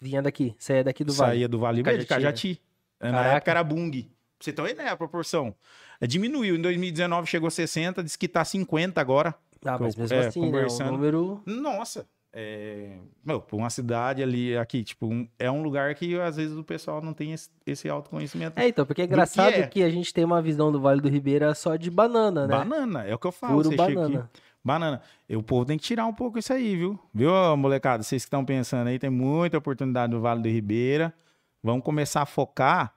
Vinha 0.00 0.22
daqui, 0.22 0.54
saía 0.58 0.84
daqui 0.84 1.02
do 1.02 1.12
Vale. 1.12 1.32
Saía 1.32 1.48
do 1.48 1.58
Vale 1.58 1.82
Verde, 1.82 2.06
Cajati, 2.06 2.60
Cajati. 3.00 3.12
Na 3.12 3.26
época 3.34 3.50
era 3.50 3.64
Bung. 3.64 3.90
Pra 4.02 4.44
você 4.44 4.52
ter 4.52 4.60
uma 4.62 4.70
ideia, 4.70 4.92
a 4.92 4.96
proporção. 4.96 5.54
É, 6.00 6.06
Diminuiu. 6.06 6.56
Em 6.56 6.60
2019 6.60 7.26
chegou 7.26 7.48
a 7.48 7.50
60, 7.50 8.04
diz 8.04 8.14
que 8.16 8.28
tá 8.28 8.44
50 8.44 9.00
agora. 9.00 9.34
Ah, 9.64 9.78
mas 9.80 9.96
mesmo 9.96 10.14
É, 10.14 10.26
assim, 10.26 10.40
né? 10.40 10.46
O 10.46 10.50
conversando. 10.50 10.92
número. 10.92 11.42
Nossa. 11.46 12.06
É... 12.38 12.98
Meu, 13.24 13.40
pra 13.40 13.56
uma 13.56 13.70
cidade 13.70 14.22
ali, 14.22 14.54
aqui, 14.58 14.84
tipo, 14.84 15.06
um- 15.06 15.26
é 15.38 15.50
um 15.50 15.62
lugar 15.62 15.94
que 15.94 16.20
às 16.20 16.36
vezes 16.36 16.54
o 16.54 16.62
pessoal 16.62 17.00
não 17.00 17.14
tem 17.14 17.32
esse, 17.32 17.48
esse 17.66 17.88
autoconhecimento. 17.88 18.60
É, 18.60 18.68
então, 18.68 18.84
porque 18.84 19.00
é 19.00 19.06
Do 19.06 19.08
que 19.08 19.14
engraçado 19.14 19.54
é. 19.54 19.66
que 19.66 19.82
a 19.82 19.88
gente 19.88 20.12
tem 20.12 20.22
uma 20.22 20.42
visão 20.42 20.70
do 20.70 20.78
Vale 20.78 21.00
do 21.00 21.08
Ribeira 21.08 21.54
só 21.54 21.76
de 21.76 21.90
banana, 21.90 22.46
né? 22.46 22.54
Banana, 22.54 23.04
é 23.04 23.14
o 23.14 23.18
que 23.18 23.26
eu 23.26 23.32
falo. 23.32 23.54
Puro 23.54 23.70
você 23.70 23.76
chega 23.76 23.84
aqui, 23.84 24.12
banana. 24.12 24.30
Banana. 24.62 25.02
E 25.26 25.34
o 25.34 25.42
povo 25.42 25.64
tem 25.64 25.78
que 25.78 25.84
tirar 25.84 26.04
um 26.04 26.12
pouco 26.12 26.38
isso 26.38 26.52
aí, 26.52 26.76
viu? 26.76 26.98
Viu, 27.14 27.30
molecada? 27.56 28.02
Vocês 28.02 28.22
que 28.22 28.26
estão 28.26 28.44
pensando 28.44 28.88
aí, 28.88 28.98
tem 28.98 29.08
muita 29.08 29.56
oportunidade 29.56 30.12
no 30.12 30.20
Vale 30.20 30.42
do 30.42 30.48
Ribeira. 30.48 31.14
Vamos 31.62 31.82
começar 31.84 32.20
a 32.20 32.26
focar 32.26 32.92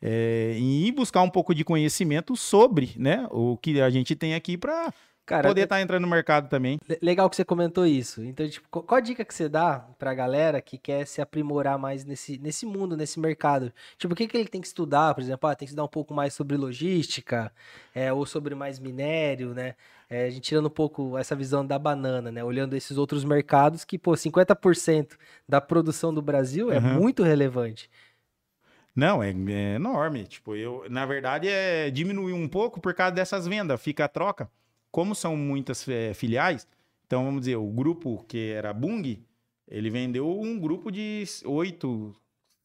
é, 0.00 0.54
em 0.56 0.82
ir 0.86 0.92
buscar 0.92 1.22
um 1.22 1.30
pouco 1.30 1.52
de 1.52 1.64
conhecimento 1.64 2.36
sobre, 2.36 2.92
né? 2.96 3.26
O 3.32 3.56
que 3.56 3.80
a 3.80 3.90
gente 3.90 4.14
tem 4.14 4.34
aqui 4.36 4.56
para 4.56 4.92
Cara, 5.26 5.48
poder 5.48 5.62
estar 5.62 5.80
entrando 5.80 6.02
no 6.02 6.08
mercado 6.08 6.48
também. 6.50 6.78
le- 6.86 6.98
legal 7.00 7.30
que 7.30 7.36
você 7.36 7.44
comentou 7.44 7.86
isso. 7.86 8.22
Então, 8.22 8.46
tipo, 8.48 8.68
qual 8.82 8.98
a 8.98 9.00
dica 9.00 9.24
que 9.24 9.32
você 9.34 9.48
dá 9.48 9.78
pra 9.98 10.12
galera 10.12 10.60
que 10.60 10.76
quer 10.76 11.06
se 11.06 11.22
aprimorar 11.22 11.78
mais 11.78 12.04
nesse, 12.04 12.36
nesse 12.38 12.66
mundo, 12.66 12.94
nesse 12.96 13.18
mercado? 13.18 13.72
Tipo, 13.96 14.12
o 14.12 14.16
que, 14.16 14.28
que 14.28 14.36
ele 14.36 14.48
tem 14.48 14.60
que 14.60 14.66
estudar? 14.66 15.14
Por 15.14 15.22
exemplo, 15.22 15.48
ah, 15.48 15.54
tem 15.54 15.64
que 15.66 15.70
estudar 15.70 15.84
um 15.84 15.88
pouco 15.88 16.12
mais 16.12 16.34
sobre 16.34 16.56
logística, 16.58 17.50
é, 17.94 18.12
ou 18.12 18.26
sobre 18.26 18.54
mais 18.54 18.78
minério, 18.78 19.54
né? 19.54 19.74
É, 20.10 20.26
a 20.26 20.30
gente 20.30 20.42
tirando 20.42 20.66
um 20.66 20.70
pouco 20.70 21.16
essa 21.16 21.34
visão 21.34 21.64
da 21.66 21.78
banana, 21.78 22.30
né? 22.30 22.44
Olhando 22.44 22.76
esses 22.76 22.98
outros 22.98 23.24
mercados 23.24 23.82
que, 23.84 23.98
pô, 23.98 24.14
50% 24.14 25.16
da 25.48 25.58
produção 25.60 26.12
do 26.12 26.20
Brasil 26.20 26.70
é 26.70 26.78
muito 26.98 27.22
relevante. 27.22 27.90
Não, 28.94 29.22
é, 29.22 29.30
é 29.30 29.74
enorme. 29.76 30.24
Tipo, 30.26 30.54
eu, 30.54 30.84
na 30.88 31.04
verdade, 31.06 31.48
é 31.48 31.90
diminuir 31.90 32.32
um 32.32 32.46
pouco 32.48 32.80
por 32.80 32.94
causa 32.94 33.12
dessas 33.14 33.46
vendas, 33.46 33.80
fica 33.80 34.04
a 34.04 34.08
troca. 34.08 34.48
Como 34.94 35.12
são 35.12 35.36
muitas 35.36 35.88
é, 35.88 36.14
filiais, 36.14 36.68
então 37.04 37.24
vamos 37.24 37.40
dizer, 37.40 37.56
o 37.56 37.66
grupo 37.66 38.24
que 38.28 38.52
era 38.52 38.72
Bung, 38.72 39.26
ele 39.66 39.90
vendeu 39.90 40.40
um 40.40 40.56
grupo 40.56 40.88
de 40.92 41.24
oito, 41.46 42.14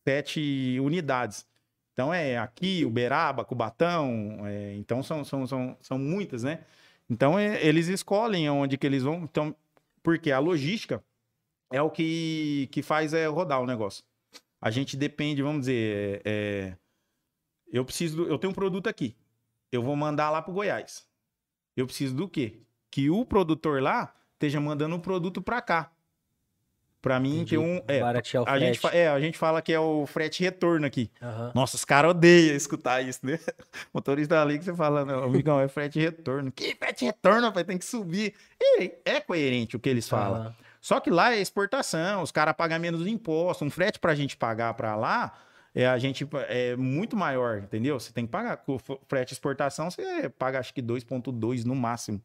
sete 0.07 0.77
unidades. 0.79 1.43
Então 1.91 2.13
é 2.13 2.37
aqui, 2.37 2.85
Uberaba, 2.85 3.43
Cubatão, 3.43 4.45
é, 4.45 4.75
então 4.75 5.01
são, 5.01 5.25
são, 5.25 5.47
são, 5.47 5.75
são 5.81 5.97
muitas, 5.97 6.43
né? 6.43 6.63
Então 7.09 7.39
é, 7.39 7.65
eles 7.65 7.87
escolhem 7.87 8.47
onde 8.47 8.77
que 8.77 8.85
eles 8.85 9.01
vão. 9.01 9.23
Então, 9.23 9.55
porque 10.03 10.31
a 10.31 10.37
logística 10.37 11.03
é 11.73 11.81
o 11.81 11.89
que, 11.89 12.69
que 12.71 12.83
faz 12.83 13.11
é, 13.11 13.25
rodar 13.25 13.59
o 13.59 13.65
negócio. 13.65 14.03
A 14.61 14.69
gente 14.69 14.95
depende, 14.95 15.41
vamos 15.41 15.61
dizer, 15.61 16.21
é, 16.23 16.31
é, 16.31 16.77
eu 17.73 17.83
preciso, 17.83 18.21
eu 18.27 18.37
tenho 18.37 18.51
um 18.51 18.55
produto 18.55 18.85
aqui, 18.85 19.17
eu 19.71 19.81
vou 19.81 19.95
mandar 19.95 20.29
lá 20.29 20.43
para 20.43 20.53
Goiás. 20.53 21.08
Eu 21.79 21.85
preciso 21.87 22.15
do 22.15 22.27
quê? 22.27 22.59
Que 22.91 23.09
o 23.09 23.25
produtor 23.25 23.81
lá 23.81 24.13
esteja 24.33 24.59
mandando 24.59 24.95
o 24.95 24.99
produto 24.99 25.41
para 25.41 25.61
cá. 25.61 25.91
Para 27.01 27.17
mim 27.17 27.35
Entendi. 27.41 27.51
ter 27.51 27.57
um, 27.57 27.81
é, 27.87 28.01
Baratear 28.01 28.43
o 28.43 28.49
a 28.49 28.59
gente, 28.59 28.77
frete. 28.79 28.97
é, 28.97 29.07
a 29.07 29.19
gente 29.21 29.37
fala 29.37 29.61
que 29.61 29.71
é 29.71 29.79
o 29.79 30.05
frete 30.05 30.43
retorno 30.43 30.85
aqui. 30.85 31.09
Aham. 31.21 31.51
Nossa, 31.55 31.77
os 31.77 31.85
caras 31.85 32.11
odeiam 32.11 32.53
escutar 32.57 33.01
isso, 33.01 33.21
né? 33.23 33.39
Motorista 33.93 34.41
ali 34.41 34.59
que 34.59 34.65
você 34.65 34.75
fala, 34.75 35.05
não, 35.05 35.23
amigão, 35.23 35.61
é 35.61 35.69
frete 35.69 35.97
retorno. 35.97 36.51
Que 36.51 36.75
frete 36.75 37.05
retorno, 37.05 37.47
rapaz? 37.47 37.65
Tem 37.65 37.77
que 37.77 37.85
subir. 37.85 38.33
E 38.61 38.91
é 39.05 39.21
coerente 39.21 39.77
o 39.77 39.79
que 39.79 39.87
eles 39.87 40.09
falam. 40.09 40.41
Aham. 40.41 40.55
Só 40.81 40.99
que 40.99 41.09
lá 41.09 41.33
é 41.33 41.39
exportação, 41.39 42.21
os 42.21 42.31
caras 42.31 42.53
pagam 42.55 42.79
menos 42.79 43.07
imposto. 43.07 43.63
Um 43.63 43.69
frete 43.69 43.97
pra 43.99 44.13
gente 44.13 44.35
pagar 44.35 44.73
pra 44.73 44.95
lá, 44.95 45.37
é, 45.73 45.85
a 45.87 45.97
gente 45.97 46.27
é 46.47 46.75
muito 46.75 47.15
maior, 47.15 47.59
entendeu? 47.59 47.99
Você 47.99 48.11
tem 48.11 48.25
que 48.25 48.31
pagar. 48.31 48.57
Com 48.57 48.77
frete 49.07 49.33
exportação, 49.33 49.89
você 49.89 50.29
paga 50.29 50.59
acho 50.59 50.73
que 50.73 50.81
2,2 50.81 51.63
no 51.65 51.75
máximo. 51.75 52.21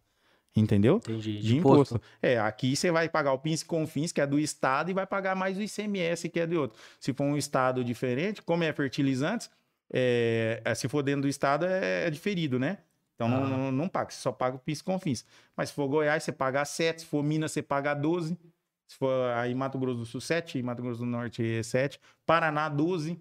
Entendeu? 0.56 0.96
Entendi. 0.98 1.40
De 1.40 1.56
imposto. 1.56 2.00
É, 2.22 2.38
aqui 2.38 2.76
você 2.76 2.90
vai 2.90 3.08
pagar 3.08 3.32
o 3.32 3.38
PINS 3.40 3.62
e 3.62 3.64
CONFINS, 3.64 4.12
que 4.12 4.20
é 4.20 4.26
do 4.26 4.38
estado, 4.38 4.88
e 4.88 4.94
vai 4.94 5.04
pagar 5.04 5.34
mais 5.34 5.58
o 5.58 5.62
ICMS, 5.62 6.28
que 6.28 6.38
é 6.38 6.46
de 6.46 6.56
outro. 6.56 6.78
Se 7.00 7.12
for 7.12 7.24
um 7.24 7.36
estado 7.36 7.82
diferente, 7.82 8.40
como 8.40 8.62
é 8.62 8.72
fertilizantes, 8.72 9.50
é, 9.92 10.62
é, 10.64 10.74
se 10.76 10.88
for 10.88 11.02
dentro 11.02 11.22
do 11.22 11.28
estado, 11.28 11.66
é, 11.66 12.06
é 12.06 12.10
diferido, 12.10 12.56
né? 12.58 12.78
Então 13.16 13.28
não, 13.28 13.44
Ah. 13.44 13.48
não, 13.48 13.72
não 13.72 13.88
paga, 13.88 14.10
você 14.12 14.20
só 14.20 14.30
paga 14.30 14.54
o 14.56 14.58
PIS 14.60 14.78
e 14.78 14.84
CONFINS. 14.84 15.24
Mas 15.56 15.70
se 15.70 15.74
for 15.74 15.88
Goiás, 15.88 16.22
você 16.22 16.30
paga 16.30 16.64
7, 16.64 17.00
se 17.00 17.06
for 17.06 17.22
Minas, 17.22 17.50
você 17.50 17.60
paga 17.62 17.92
12. 17.92 18.38
Se 18.86 18.96
for 18.96 19.30
aí 19.36 19.52
Mato 19.56 19.76
Grosso 19.78 19.98
do 19.98 20.06
Sul, 20.06 20.20
7, 20.20 20.62
Mato 20.62 20.82
Grosso 20.82 21.00
do 21.00 21.06
Norte, 21.06 21.64
7. 21.64 21.98
Paraná, 22.24 22.68
12. 22.68 23.18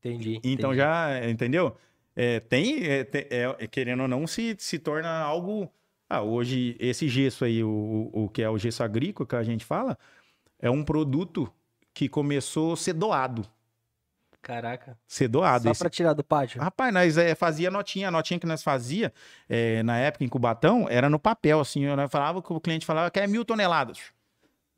Entendi. 0.00 0.36
Então 0.44 0.70
entendi. 0.72 0.76
já, 0.76 1.28
entendeu? 1.28 1.76
É, 2.14 2.40
tem, 2.40 2.84
é, 2.84 3.04
te- 3.04 3.28
é, 3.30 3.66
querendo 3.68 4.02
ou 4.02 4.08
não, 4.08 4.26
se, 4.26 4.56
se 4.58 4.78
torna 4.78 5.08
algo. 5.20 5.70
Ah, 6.10 6.22
hoje, 6.22 6.74
esse 6.80 7.06
gesso 7.08 7.44
aí, 7.44 7.62
o, 7.62 8.10
o 8.12 8.28
que 8.28 8.42
é 8.42 8.48
o 8.48 8.56
gesso 8.58 8.82
agrícola 8.82 9.26
que 9.26 9.36
a 9.36 9.42
gente 9.42 9.64
fala, 9.64 9.98
é 10.58 10.70
um 10.70 10.82
produto 10.82 11.52
que 11.92 12.08
começou 12.08 12.72
a 12.72 12.76
ser 12.76 12.94
doado. 12.94 13.46
Caraca. 14.40 14.96
Ser 15.06 15.28
doado. 15.28 15.64
Só 15.64 15.70
Esse- 15.72 15.80
pra 15.80 15.90
tirar 15.90 16.12
do 16.14 16.24
pátio. 16.24 16.60
Rapaz, 16.60 16.94
nós 16.94 17.18
é, 17.18 17.34
fazia 17.34 17.70
notinha, 17.70 18.08
a 18.08 18.10
notinha 18.10 18.38
que 18.40 18.46
nós 18.46 18.62
fazia 18.62 19.12
é, 19.48 19.82
na 19.82 19.98
época 19.98 20.24
em 20.24 20.28
Cubatão 20.28 20.86
era 20.88 21.10
no 21.10 21.18
papel, 21.18 21.60
assim, 21.60 21.84
eu 21.84 21.96
nós 21.96 22.10
falava 22.10 22.40
que 22.40 22.52
o 22.52 22.60
cliente 22.60 22.86
falava 22.86 23.10
que 23.10 23.18
é 23.20 23.26
mil 23.26 23.44
toneladas. 23.44 23.98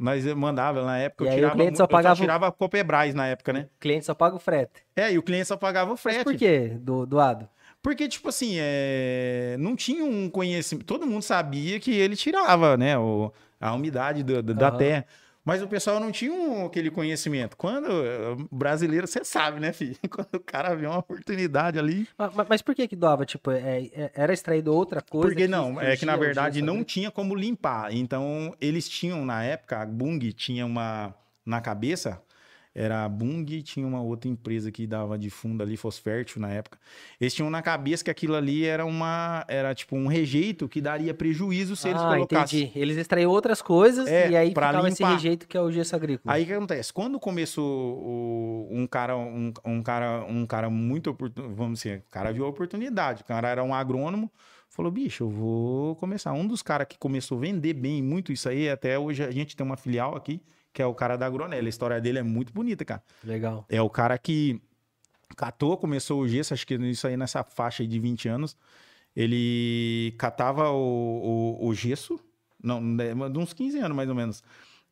Nós 0.00 0.24
mandava 0.34 0.82
na 0.82 0.96
época, 0.96 1.24
E 1.24 1.26
eu 1.26 1.30
aí 1.30 1.36
o 1.36 1.40
tirava, 1.40 1.54
cliente 1.56 1.76
só 1.76 1.86
pagava 1.86 2.14
o- 2.14 2.16
tirava 2.16 2.50
Copebras 2.50 3.14
na 3.14 3.26
época, 3.26 3.52
né? 3.52 3.68
O 3.76 3.78
cliente 3.80 4.06
só 4.06 4.14
paga 4.14 4.34
o 4.34 4.38
frete. 4.38 4.82
É, 4.96 5.12
e 5.12 5.18
o 5.18 5.22
cliente 5.22 5.44
só 5.46 5.58
pagava 5.58 5.90
o 5.90 5.92
Mas 5.92 6.00
frete. 6.02 6.24
por 6.24 6.34
quê? 6.34 6.72
Do, 6.80 7.04
doado? 7.04 7.46
Porque, 7.82 8.08
tipo 8.08 8.28
assim, 8.30 8.56
é, 8.58 9.56
não 9.58 9.76
tinha 9.76 10.02
um 10.02 10.30
conhecimento. 10.30 10.86
Todo 10.86 11.06
mundo 11.06 11.22
sabia 11.22 11.78
que 11.78 11.90
ele 11.92 12.16
tirava, 12.16 12.76
né? 12.78 12.96
O, 12.98 13.30
a 13.60 13.74
umidade 13.74 14.22
do- 14.22 14.42
do- 14.42 14.54
da 14.54 14.68
Aham. 14.68 14.78
terra. 14.78 15.06
Mas 15.44 15.62
o 15.62 15.66
pessoal 15.66 15.98
não 15.98 16.12
tinha 16.12 16.32
um- 16.32 16.66
aquele 16.66 16.90
conhecimento. 16.90 17.56
Quando 17.56 17.86
eh, 17.90 18.36
brasileiro, 18.52 19.06
você 19.06 19.24
sabe, 19.24 19.58
né, 19.58 19.72
filho? 19.72 19.96
Quando 20.10 20.34
o 20.34 20.40
cara 20.40 20.74
vê 20.74 20.86
uma 20.86 20.98
oportunidade 20.98 21.78
ali. 21.78 22.06
Mas, 22.18 22.48
mas- 22.48 22.62
por 22.62 22.74
que 22.74 22.86
que 22.86 22.94
doava? 22.94 23.24
Tipo, 23.24 23.50
é- 23.50 23.86
é- 23.92 24.10
era 24.14 24.32
extraído 24.32 24.72
outra 24.74 25.00
coisa? 25.00 25.28
Porque 25.28 25.48
não, 25.48 25.80
é 25.80 25.96
que 25.96 26.04
na 26.04 26.14
o 26.14 26.18
verdade 26.18 26.60
não 26.60 26.84
tinha 26.84 27.10
como 27.10 27.34
limpar. 27.34 27.92
Então, 27.94 28.54
eles 28.60 28.88
tinham, 28.88 29.24
na 29.24 29.42
época, 29.42 29.80
a 29.80 29.86
Bung 29.86 30.18
tinha 30.32 30.64
uma. 30.66 31.14
Na 31.46 31.60
cabeça, 31.60 32.20
era 32.74 33.04
a 33.04 33.08
Bung 33.08 33.44
e 33.52 33.62
tinha 33.62 33.86
uma 33.86 34.00
outra 34.00 34.28
empresa 34.30 34.70
que 34.70 34.86
dava 34.86 35.18
de 35.18 35.28
fundo 35.30 35.62
ali, 35.62 35.76
Fosfértil, 35.76 36.40
na 36.40 36.50
época. 36.50 36.78
Eles 37.20 37.34
tinham 37.34 37.50
na 37.50 37.60
cabeça 37.62 38.04
que 38.04 38.10
aquilo 38.10 38.34
ali 38.36 38.64
era 38.64 38.84
uma. 38.86 39.44
Era 39.48 39.74
tipo 39.74 39.96
um 39.96 40.06
rejeito 40.06 40.68
que 40.68 40.80
daria 40.80 41.12
prejuízo 41.12 41.74
se 41.74 41.88
eles 41.88 42.00
ah, 42.02 42.08
colocassem. 42.14 42.62
entendi. 42.62 42.78
Eles 42.78 42.96
extraíam 42.96 43.30
outras 43.30 43.60
coisas 43.60 44.06
É, 44.06 44.30
e 44.30 44.36
aí 44.36 44.48
ficava 44.50 44.88
esse 44.88 45.02
limpar. 45.02 45.14
rejeito 45.14 45.48
que 45.48 45.56
é 45.56 45.60
o 45.60 45.70
gesso 45.72 45.96
agrícola. 45.96 46.32
Aí 46.34 46.44
o 46.44 46.46
que 46.46 46.52
acontece? 46.52 46.92
Quando 46.92 47.18
começou 47.18 47.98
o- 47.98 48.68
um 48.70 48.86
cara, 48.86 49.16
um, 49.16 49.52
um 49.64 49.82
cara, 49.82 50.24
um 50.28 50.46
cara 50.46 50.70
muito 50.70 51.10
oportuno, 51.10 51.54
vamos 51.54 51.80
dizer, 51.80 52.04
o 52.06 52.10
cara 52.10 52.32
viu 52.32 52.44
a 52.44 52.48
oportunidade. 52.48 53.22
O 53.22 53.24
cara 53.24 53.48
era 53.48 53.64
um 53.64 53.74
agrônomo, 53.74 54.30
falou: 54.68 54.92
bicho, 54.92 55.24
eu 55.24 55.28
vou 55.30 55.96
começar. 55.96 56.32
Um 56.32 56.46
dos 56.46 56.62
caras 56.62 56.86
que 56.88 56.98
começou 56.98 57.38
a 57.38 57.40
vender 57.40 57.74
bem 57.74 58.02
muito 58.02 58.32
isso 58.32 58.48
aí, 58.48 58.68
até 58.70 58.98
hoje 58.98 59.24
a 59.24 59.30
gente 59.30 59.56
tem 59.56 59.66
uma 59.66 59.76
filial 59.76 60.14
aqui, 60.14 60.40
que 60.72 60.80
é 60.82 60.86
o 60.86 60.94
cara 60.94 61.16
da 61.16 61.26
Agronela. 61.26 61.66
A 61.66 61.68
história 61.68 62.00
dele 62.00 62.18
é 62.18 62.22
muito 62.22 62.52
bonita, 62.52 62.84
cara. 62.84 63.02
Legal. 63.24 63.64
É 63.68 63.80
o 63.80 63.90
cara 63.90 64.16
que 64.18 64.60
catou, 65.36 65.76
começou 65.76 66.20
o 66.20 66.28
gesso, 66.28 66.54
acho 66.54 66.66
que 66.66 66.74
isso 66.74 67.06
aí 67.06 67.16
nessa 67.16 67.42
faixa 67.44 67.82
aí 67.82 67.86
de 67.86 67.98
20 67.98 68.28
anos. 68.28 68.56
Ele 69.14 70.14
catava 70.18 70.70
o, 70.70 71.56
o, 71.60 71.66
o 71.68 71.74
gesso, 71.74 72.20
não, 72.62 72.80
né, 72.80 73.12
de 73.14 73.38
uns 73.38 73.52
15 73.52 73.78
anos 73.78 73.96
mais 73.96 74.08
ou 74.08 74.14
menos. 74.14 74.42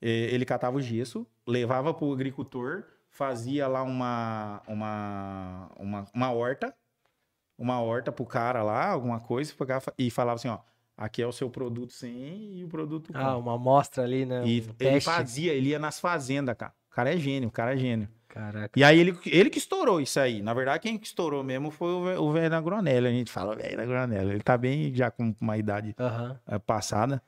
eh, 0.03 0.29
ele 0.33 0.45
catava 0.45 0.77
o 0.77 0.81
gesso, 0.83 1.27
levava 1.47 1.95
pro 1.95 2.13
agricultor, 2.13 2.85
fazia 3.11 3.67
lá 3.69 3.83
uma, 3.83 4.63
uma, 4.67 5.71
uma, 5.79 6.07
uma 6.15 6.33
horta, 6.33 6.75
uma 7.57 7.81
horta 7.81 8.11
pro 8.13 8.25
cara 8.27 8.63
lá, 8.63 8.89
alguma 8.89 9.21
coisa, 9.21 9.53
e 9.97 10.11
falava 10.11 10.37
assim, 10.37 10.49
ó, 10.49 10.59
aqui 10.99 11.23
é 11.23 11.27
o 11.27 11.33
seu 11.33 11.49
produto 11.49 11.93
sem 11.95 12.59
e 12.59 12.65
o 12.65 12.69
produto 12.69 13.13
com. 13.13 13.19
Ah, 13.19 13.37
uma 13.39 13.55
amostra 13.55 14.03
ali, 14.05 14.27
né? 14.27 14.43
e 14.45 14.61
um 14.61 14.65
ele 14.65 14.73
teste. 14.75 15.09
fazia, 15.09 15.55
ele 15.55 15.71
ia 15.71 15.79
nas 15.79 15.99
fazendas, 16.01 16.55
cara. 16.57 16.73
O 16.91 16.95
cara 16.95 17.15
é 17.15 17.17
gênio, 17.17 17.49
o 17.49 17.53
cara 17.53 17.73
é 17.75 17.77
gênio. 17.79 18.09
Caraca. 18.29 18.79
E 18.79 18.85
aí 18.85 18.99
ele, 18.99 19.17
ele 19.25 19.49
que 19.49 19.57
estourou 19.59 20.01
isso 20.01 20.21
aí. 20.21 20.43
Na 20.43 20.53
verdade, 20.53 20.81
quem 20.81 20.99
que 20.99 21.07
estourou 21.07 21.43
mesmo 21.43 21.71
foi 21.71 21.89
o 21.93 22.05
ve- 22.05 22.17
o 22.19 22.31
velho 22.33 22.51
da 22.51 22.61
Gronelli. 22.61 23.07
A 23.07 23.11
gente 23.11 23.33
fala 23.33 23.57
velho 23.57 23.77
da 23.77 23.87
Gronelli. 23.87 24.31
Ele 24.33 24.43
tá 24.43 24.59
bem 24.59 24.95
já 24.95 25.11
com 25.11 25.35
uma 25.41 25.57
idade 25.57 25.95
é, 26.47 26.59
passada. 26.59 27.23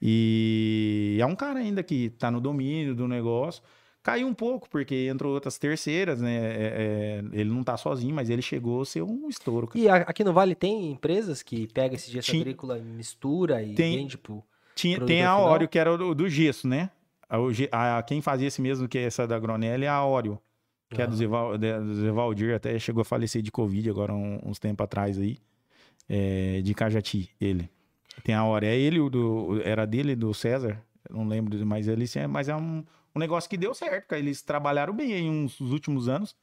E 0.00 1.16
é 1.20 1.24
um 1.26 1.34
cara 1.36 1.60
ainda 1.60 1.82
que 1.82 2.10
tá 2.10 2.30
no 2.30 2.40
domínio 2.40 2.94
do 2.94 3.08
negócio. 3.08 3.62
Caiu 4.02 4.26
um 4.26 4.34
pouco, 4.34 4.68
porque 4.68 5.06
entrou 5.08 5.32
outras 5.32 5.58
terceiras, 5.58 6.20
né? 6.20 6.34
É, 6.34 7.22
é, 7.32 7.40
ele 7.40 7.50
não 7.50 7.62
tá 7.62 7.76
sozinho, 7.76 8.12
mas 8.14 8.28
ele 8.30 8.42
chegou 8.42 8.82
a 8.82 8.84
ser 8.84 9.02
um 9.02 9.28
estouro. 9.28 9.68
cara. 9.68 9.78
E 9.78 9.88
aqui 9.88 10.24
no 10.24 10.32
Vale 10.32 10.54
tem 10.56 10.90
empresas 10.90 11.40
que 11.42 11.68
pegam 11.68 11.94
esse 11.94 12.10
gesso 12.10 12.30
Tinha- 12.32 12.42
agrícola, 12.42 12.78
mistura 12.78 13.62
e 13.62 13.74
Tem. 13.74 13.96
vende 13.98 14.18
pro... 14.18 14.42
Tinha, 14.74 14.98
tem 15.00 15.22
a? 15.22 15.38
Oreo, 15.38 15.68
que 15.68 15.78
era 15.78 15.92
o 15.92 15.96
do, 15.98 16.14
do 16.14 16.28
gesso, 16.28 16.66
né? 16.66 16.90
A, 17.70 17.98
a- 17.98 18.02
quem 18.02 18.20
fazia 18.20 18.48
esse 18.48 18.60
mesmo 18.60 18.88
que 18.88 18.98
essa 18.98 19.26
da 19.26 19.38
Gronelli 19.38 19.84
é 19.84 19.88
a 19.88 20.04
Oreo, 20.04 20.38
que 20.90 21.00
é 21.00 21.06
do 21.06 21.14
Zevaldir, 21.94 22.54
até 22.54 22.78
chegou 22.78 23.02
a 23.02 23.04
falecer 23.04 23.40
de 23.42 23.50
Covid 23.52 23.88
agora 23.88 24.12
um- 24.12 24.40
uns 24.44 24.58
tempos 24.58 24.84
atrás 24.84 25.18
aí, 25.18 25.38
é, 26.08 26.60
de 26.62 26.74
Cajati, 26.74 27.30
ele. 27.40 27.70
Tem 28.24 28.34
a 28.34 28.44
Oreo, 28.44 28.68
é 28.68 28.76
ele, 28.76 28.98
o 29.00 29.08
do, 29.08 29.60
era 29.64 29.86
dele, 29.86 30.14
do 30.16 30.34
César, 30.34 30.82
não 31.10 31.26
lembro, 31.26 31.64
mas 31.64 31.86
ele 31.88 32.04
mas 32.28 32.48
é 32.48 32.56
um, 32.56 32.84
um 33.14 33.18
negócio 33.18 33.48
que 33.48 33.56
deu 33.56 33.74
certo, 33.74 34.06
cara. 34.08 34.20
eles 34.20 34.42
trabalharam 34.42 34.94
bem 34.94 35.12
aí 35.12 35.28
uns 35.28 35.58
nos 35.60 35.72
últimos 35.72 36.08
anos, 36.08 36.34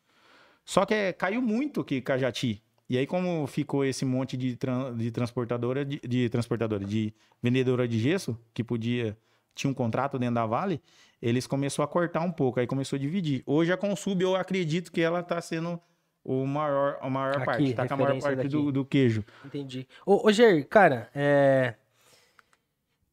só 0.66 0.86
que 0.86 0.94
é, 0.94 1.14
caiu 1.14 1.42
muito 1.42 1.82
aqui 1.82 2.02
Cajati. 2.02 2.62
E 2.90 2.98
aí, 2.98 3.06
como 3.06 3.46
ficou 3.46 3.86
esse 3.86 4.04
monte 4.04 4.36
de, 4.36 4.56
tran- 4.56 4.96
de 4.98 5.12
transportadora, 5.12 5.86
de, 5.86 6.00
de 6.00 6.28
transportadora, 6.30 6.84
de 6.84 7.14
vendedora 7.42 7.88
de 7.88 8.00
gesso, 8.00 8.36
que 8.52 8.64
podia, 8.64 9.16
tinha 9.54 9.70
um 9.70 9.74
contrato 9.76 10.18
dentro 10.18 10.36
da 10.36 10.46
Vale, 10.48 10.82
eles 11.22 11.46
começaram 11.46 11.84
a 11.84 11.88
cortar 11.88 12.22
um 12.22 12.32
pouco, 12.32 12.60
aí 12.60 12.66
começou 12.66 12.98
a 12.98 13.00
dividir. 13.00 13.44
Hoje 13.46 13.72
a 13.72 13.78
Consub, 13.78 14.22
eu 14.22 14.36
acredito 14.36 14.92
que 14.92 15.02
ela 15.02 15.22
tá 15.22 15.40
sendo 15.40 15.80
o 16.24 16.46
maior, 16.48 16.98
a 17.00 17.10
maior 17.10 17.36
Aqui, 17.36 17.46
parte, 17.46 17.74
tá 17.74 17.88
com 17.88 17.94
a 17.94 17.98
maior 17.98 18.22
parte 18.22 18.48
do, 18.48 18.72
do 18.72 18.84
queijo. 18.84 19.24
Entendi. 19.46 19.88
Ô, 20.06 20.28
ô 20.28 20.32
Ger, 20.32 20.68
cara, 20.68 21.10
é... 21.14 21.76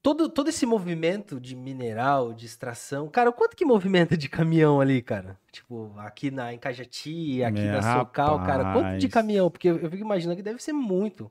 Todo, 0.06 0.28
todo 0.28 0.46
esse 0.46 0.64
movimento 0.64 1.40
de 1.40 1.56
mineral, 1.56 2.32
de 2.32 2.46
extração, 2.46 3.08
cara, 3.08 3.32
quanto 3.32 3.56
que 3.56 3.64
movimenta 3.64 4.16
de 4.16 4.28
caminhão 4.28 4.80
ali, 4.80 5.02
cara? 5.02 5.36
Tipo, 5.50 5.92
aqui 5.98 6.30
na 6.30 6.54
em 6.54 6.58
Cajati, 6.58 7.42
aqui 7.42 7.58
É, 7.58 7.72
na 7.72 7.82
Socal, 7.82 8.40
cara, 8.44 8.72
quanto 8.72 8.98
de 8.98 9.08
caminhão? 9.08 9.50
Porque 9.50 9.68
eu, 9.68 9.78
eu 9.78 9.90
fico 9.90 10.04
imaginando 10.04 10.36
que 10.36 10.44
deve 10.44 10.62
ser 10.62 10.72
muito. 10.72 11.28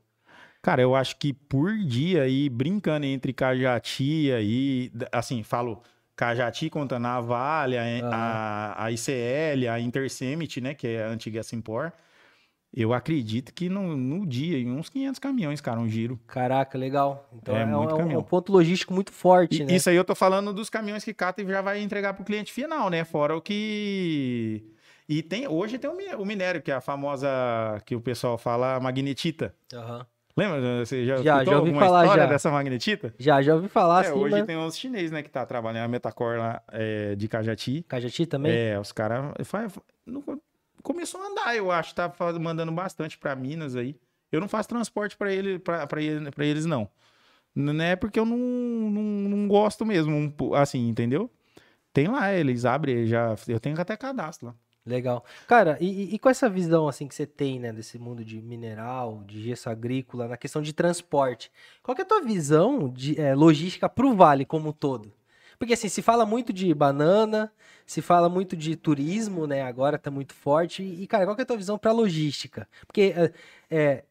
Cara, 0.60 0.82
eu 0.82 0.94
acho 0.94 1.16
que 1.16 1.32
por 1.32 1.74
dia 1.74 2.24
aí, 2.24 2.50
brincando 2.50 3.06
entre 3.06 3.32
Cajati 3.32 4.30
aí, 4.30 4.92
assim, 5.10 5.42
falo 5.42 5.82
Cajati 6.14 6.68
contando 6.68 7.06
a 7.06 7.18
Vale, 7.18 7.78
a, 7.78 7.84
a, 8.12 8.84
a 8.84 8.92
ICL, 8.92 9.68
a 9.70 9.80
Intersemit, 9.80 10.60
né, 10.60 10.74
que 10.74 10.86
é 10.86 11.04
a 11.04 11.08
antiga 11.08 11.42
Simpor, 11.42 11.94
eu 12.74 12.92
acredito 12.92 13.52
que 13.54 13.68
no, 13.68 13.96
no 13.96 14.26
dia, 14.26 14.58
em 14.58 14.70
uns 14.70 14.88
500 14.88 15.18
caminhões, 15.18 15.60
cara, 15.60 15.80
um 15.80 15.88
giro. 15.88 16.18
Caraca, 16.26 16.76
legal. 16.76 17.28
Então 17.34 17.56
É 17.56 17.62
é, 17.62 17.64
um, 17.66 17.78
muito 17.78 17.96
é 17.96 18.04
um- 18.04 18.10
é 18.12 18.18
um 18.18 18.22
ponto 18.22 18.52
logístico 18.52 18.92
muito 18.92 19.12
forte, 19.12 19.62
E- 19.62 19.64
né? 19.64 19.74
Isso 19.74 19.88
aí 19.88 19.96
eu 19.96 20.04
tô 20.04 20.14
falando 20.14 20.52
dos 20.52 20.68
caminhões 20.70 21.04
que 21.04 21.14
cata 21.14 21.42
e 21.42 21.46
já 21.46 21.60
vai 21.62 21.80
entregar 21.80 22.14
pro 22.14 22.24
cliente 22.24 22.52
final, 22.52 22.90
né? 22.90 23.04
Fora 23.04 23.36
o 23.36 23.40
que. 23.40 24.64
E 25.08 25.22
tem, 25.22 25.46
hoje 25.46 25.78
tem 25.78 25.88
o 25.88 25.96
mi- 25.96 26.14
o 26.16 26.24
minério, 26.24 26.60
que 26.60 26.70
é 26.70 26.74
a 26.74 26.80
famosa, 26.80 27.28
que 27.86 27.94
o 27.94 28.00
pessoal 28.00 28.36
fala, 28.36 28.78
magnetita. 28.80 29.54
Aham. 29.72 30.04
Lembra? 30.36 30.84
Você 30.84 31.06
já, 31.06 31.16
Já, 31.16 31.22
já 31.44 31.56
ouvi 31.58 31.70
alguma 31.70 31.80
falar, 31.80 32.02
história 32.04 32.22
já. 32.24 32.28
dessa 32.28 32.50
magnetita? 32.50 33.14
Já, 33.18 33.40
já 33.40 33.54
ouvi 33.54 33.68
falar, 33.68 34.04
é, 34.04 34.08
assim, 34.08 34.18
hoje 34.18 34.36
mas... 34.36 34.46
tem 34.46 34.56
uns 34.58 34.76
chineses, 34.76 35.10
né, 35.10 35.22
que 35.22 35.30
tá 35.30 35.46
trabalhando 35.46 35.84
a 35.84 35.88
Metacor 35.88 36.36
lá 36.36 36.62
é, 36.72 37.14
de 37.14 37.26
Cajati. 37.26 37.82
Cajati 37.88 38.26
também? 38.26 38.52
É, 38.52 38.78
os 38.78 38.92
caras 38.92 39.32
começou 40.86 41.20
a 41.20 41.26
andar, 41.26 41.56
eu 41.56 41.72
acho, 41.72 41.92
tá 41.96 42.12
mandando 42.40 42.70
bastante 42.70 43.18
pra 43.18 43.34
Minas 43.34 43.74
aí. 43.74 43.96
Eu 44.30 44.40
não 44.40 44.48
faço 44.48 44.68
transporte 44.68 45.16
pra 45.16 45.32
ele, 45.32 45.58
pra, 45.58 45.84
ele, 46.00 46.30
eles, 46.38 46.64
não. 46.64 46.88
Não 47.54 47.82
é 47.82 47.96
porque 47.96 48.20
eu 48.20 48.24
não, 48.24 48.36
não, 48.36 49.02
não 49.02 49.48
gosto 49.48 49.84
mesmo, 49.84 50.32
assim, 50.54 50.88
entendeu? 50.88 51.28
Tem 51.92 52.06
lá, 52.06 52.32
eles 52.32 52.64
abrem, 52.64 53.06
já, 53.06 53.34
eu 53.48 53.58
tenho 53.58 53.80
até 53.80 53.96
cadastro 53.96 54.48
lá. 54.48 54.54
Legal. 54.84 55.24
Cara, 55.48 55.76
e, 55.80 56.14
e- 56.14 56.18
com 56.20 56.28
essa 56.30 56.48
visão 56.48 56.86
assim 56.86 57.08
que 57.08 57.14
você 57.14 57.26
tem, 57.26 57.58
né, 57.58 57.72
desse 57.72 57.98
mundo 57.98 58.24
de 58.24 58.40
mineral, 58.40 59.24
de 59.26 59.42
gesso 59.42 59.68
agrícola, 59.68 60.28
na 60.28 60.36
questão 60.36 60.62
de 60.62 60.72
transporte, 60.72 61.50
qual 61.82 61.96
que 61.96 62.02
é 62.02 62.04
a 62.04 62.08
tua 62.08 62.22
visão 62.22 62.88
de 62.88 63.20
eh, 63.20 63.34
logística 63.34 63.88
pro 63.88 64.14
Vale 64.14 64.44
como 64.44 64.68
um 64.68 64.72
todo? 64.72 65.12
Porque 65.58 65.74
assim, 65.74 65.88
se 65.88 66.02
fala 66.02 66.26
muito 66.26 66.52
de 66.52 66.72
banana, 66.74 67.52
se 67.86 68.02
fala 68.02 68.28
muito 68.28 68.56
de 68.56 68.76
turismo, 68.76 69.46
né, 69.46 69.62
agora 69.62 69.98
tá 69.98 70.10
muito 70.10 70.34
forte, 70.34 70.82
e 70.82 71.06
cara, 71.06 71.24
qual 71.24 71.34
que 71.34 71.42
é 71.42 71.44
a 71.44 71.46
tua 71.46 71.56
visão 71.56 71.78
pra 71.78 71.92
logística? 71.92 72.68
Porque 72.86 73.14
eh, 73.16 73.32
eh, 73.70 74.04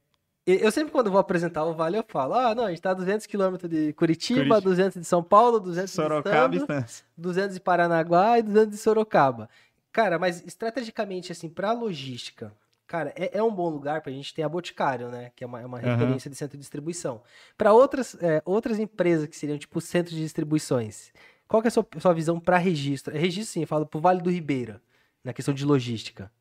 eu 0.45 0.71
sempre 0.71 0.91
quando 0.91 1.10
vou 1.10 1.19
apresentar 1.19 1.63
o 1.65 1.73
Vale 1.73 1.97
eu 1.97 2.05
falo, 2.08 2.36
ah, 2.36 2.53
não, 2.53 2.65
a 2.65 2.69
gente 2.69 2.81
tá 2.81 2.91
a 2.91 2.93
200 2.93 3.25
quilômetros 3.25 3.69
de 3.69 3.93
Curitiba, 3.93 4.41
Curitiba. 4.41 4.62
200 4.62 5.01
de 5.01 5.08
São 5.08 5.23
Paulo, 5.23 5.60
200 5.60 5.91
Sorocaba, 5.91 6.49
de 6.49 6.58
Estância. 6.58 7.05
200 7.17 7.55
de 7.55 7.60
Paranaguá 7.60 8.38
e 8.38 8.43
200 8.43 8.69
de 8.69 8.77
Sorocaba. 8.77 9.49
Cara, 9.91 10.19
mas 10.19 10.43
estrategicamente, 10.45 11.31
assim, 11.31 11.49
pra 11.49 11.71
logística, 11.71 12.53
cara, 12.86 13.12
é, 13.15 13.38
é 13.39 13.41
um 13.41 13.49
bom 13.53 13.69
lugar 13.69 14.01
pra 14.01 14.12
gente 14.12 14.34
ter 14.34 14.43
a 14.43 14.49
Boticário, 14.49 15.10
né? 15.10 15.31
Que 15.36 15.43
é 15.43 15.47
uma, 15.47 15.62
é 15.62 15.65
uma 15.65 15.79
referência 15.79 16.29
de 16.29 16.36
centro 16.36 16.58
de 16.58 16.62
distribuição. 16.62 17.23
Pra 17.58 17.73
outras, 17.73 18.15
é, 18.21 18.41
outras 18.45 18.77
empresas 18.77 19.27
que 19.27 19.36
seriam, 19.36 19.58
tipo, 19.58 19.81
centros 19.81 20.15
de 20.15 20.21
distribuições, 20.21 21.12
qual 21.47 21.62
que 21.62 21.67
é 21.67 21.69
a 21.69 21.71
sua, 21.71 21.88
sua 21.99 22.13
visão 22.13 22.39
pra 22.39 22.58
registro? 22.58 23.15
É 23.15 23.19
registro, 23.19 23.53
sim, 23.53 23.62
eu 23.62 23.67
falo 23.67 23.86
pro 23.86 23.99
Vale 23.99 24.21
do 24.21 24.29
Ribeira, 24.29 24.81
na 25.23 25.34
questão 25.34 25.53
de 25.53 25.65
logística. 25.65 26.31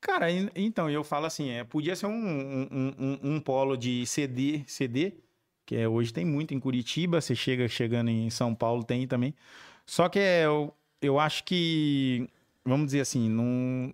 Cara, 0.00 0.30
en- 0.30 0.50
então, 0.54 0.90
eu 0.90 1.02
falo 1.02 1.26
assim, 1.26 1.50
é, 1.50 1.64
podia 1.64 1.96
ser 1.96 2.06
um, 2.06 2.12
um, 2.12 2.94
um- 2.98 3.18
um- 3.36 3.40
polo 3.40 3.76
de 3.76 4.04
CD, 4.06 4.62
CD, 4.66 5.14
que 5.66 5.76
é, 5.76 5.88
hoje 5.88 6.12
tem 6.12 6.24
muito 6.26 6.52
em 6.54 6.60
Curitiba, 6.60 7.20
você 7.20 7.34
chega 7.34 7.66
chegando 7.68 8.10
em 8.10 8.28
São 8.30 8.54
Paulo, 8.54 8.84
tem 8.84 9.06
também. 9.06 9.34
Só 9.86 10.08
que 10.08 10.18
é, 10.18 10.44
eu, 10.46 10.74
eu 11.00 11.18
acho 11.18 11.44
que, 11.44 12.28
vamos 12.64 12.86
dizer 12.86 13.00
assim, 13.00 13.28
não, 13.30 13.92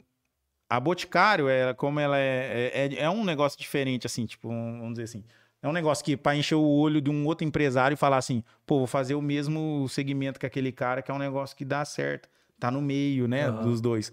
a 0.69 0.81
Boticário, 0.81 1.49
é, 1.49 1.75
como 1.75 2.01
ela 2.01 2.19
é, 2.19 2.71
é, 2.75 2.95
é 3.03 3.11
um 3.11 3.25
negócio 3.25 3.59
diferente, 3.59 4.07
assim, 4.07 4.27
tipo, 4.27 4.49
vamos 4.49 4.91
dizer 4.93 5.05
assim, 5.05 5.25
é 5.63 5.69
um 5.69 5.73
negócio 5.73 6.05
que 6.05 6.17
para 6.17 6.37
encher 6.37 6.55
o 6.55 6.63
olho 6.67 7.01
de 7.01 7.11
um 7.11 7.27
outro 7.27 7.47
empresário 7.47 7.95
e 7.95 7.97
falar 7.97 8.17
assim, 8.17 8.43
pô, 8.67 8.79
vou 8.79 8.87
fazer 8.87 9.15
o 9.15 9.23
mesmo 9.23 9.87
segmento 9.89 10.39
que 10.41 10.47
aquele 10.47 10.73
cara, 10.73 11.03
que 11.03 11.11
é 11.11 11.15
um 11.15 11.19
negócio 11.19 11.57
que 11.57 11.65
dá 11.65 11.85
certo, 11.85 12.29
tá 12.59 12.71
no 12.71 12.81
meio, 12.81 13.27
né, 13.29 13.47
Aham. 13.47 13.63
dos 13.63 13.81
dois. 13.81 14.13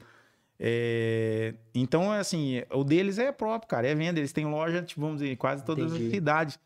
É, 0.60 1.54
então, 1.74 2.12
assim, 2.12 2.64
o 2.72 2.84
deles 2.84 3.20
é 3.20 3.32
próprio, 3.32 3.70
cara, 3.70 3.88
é 3.88 3.94
venda. 3.96 4.20
Eles 4.20 4.34
têm 4.34 4.46
loja, 4.46 4.82
tipo, 4.82 5.02
vamos 5.02 5.22
dizer, 5.22 5.36
quase 5.38 5.64
todas 5.64 5.92
Entendi. 5.92 6.06
as 6.06 6.12
cidades. 6.12 6.60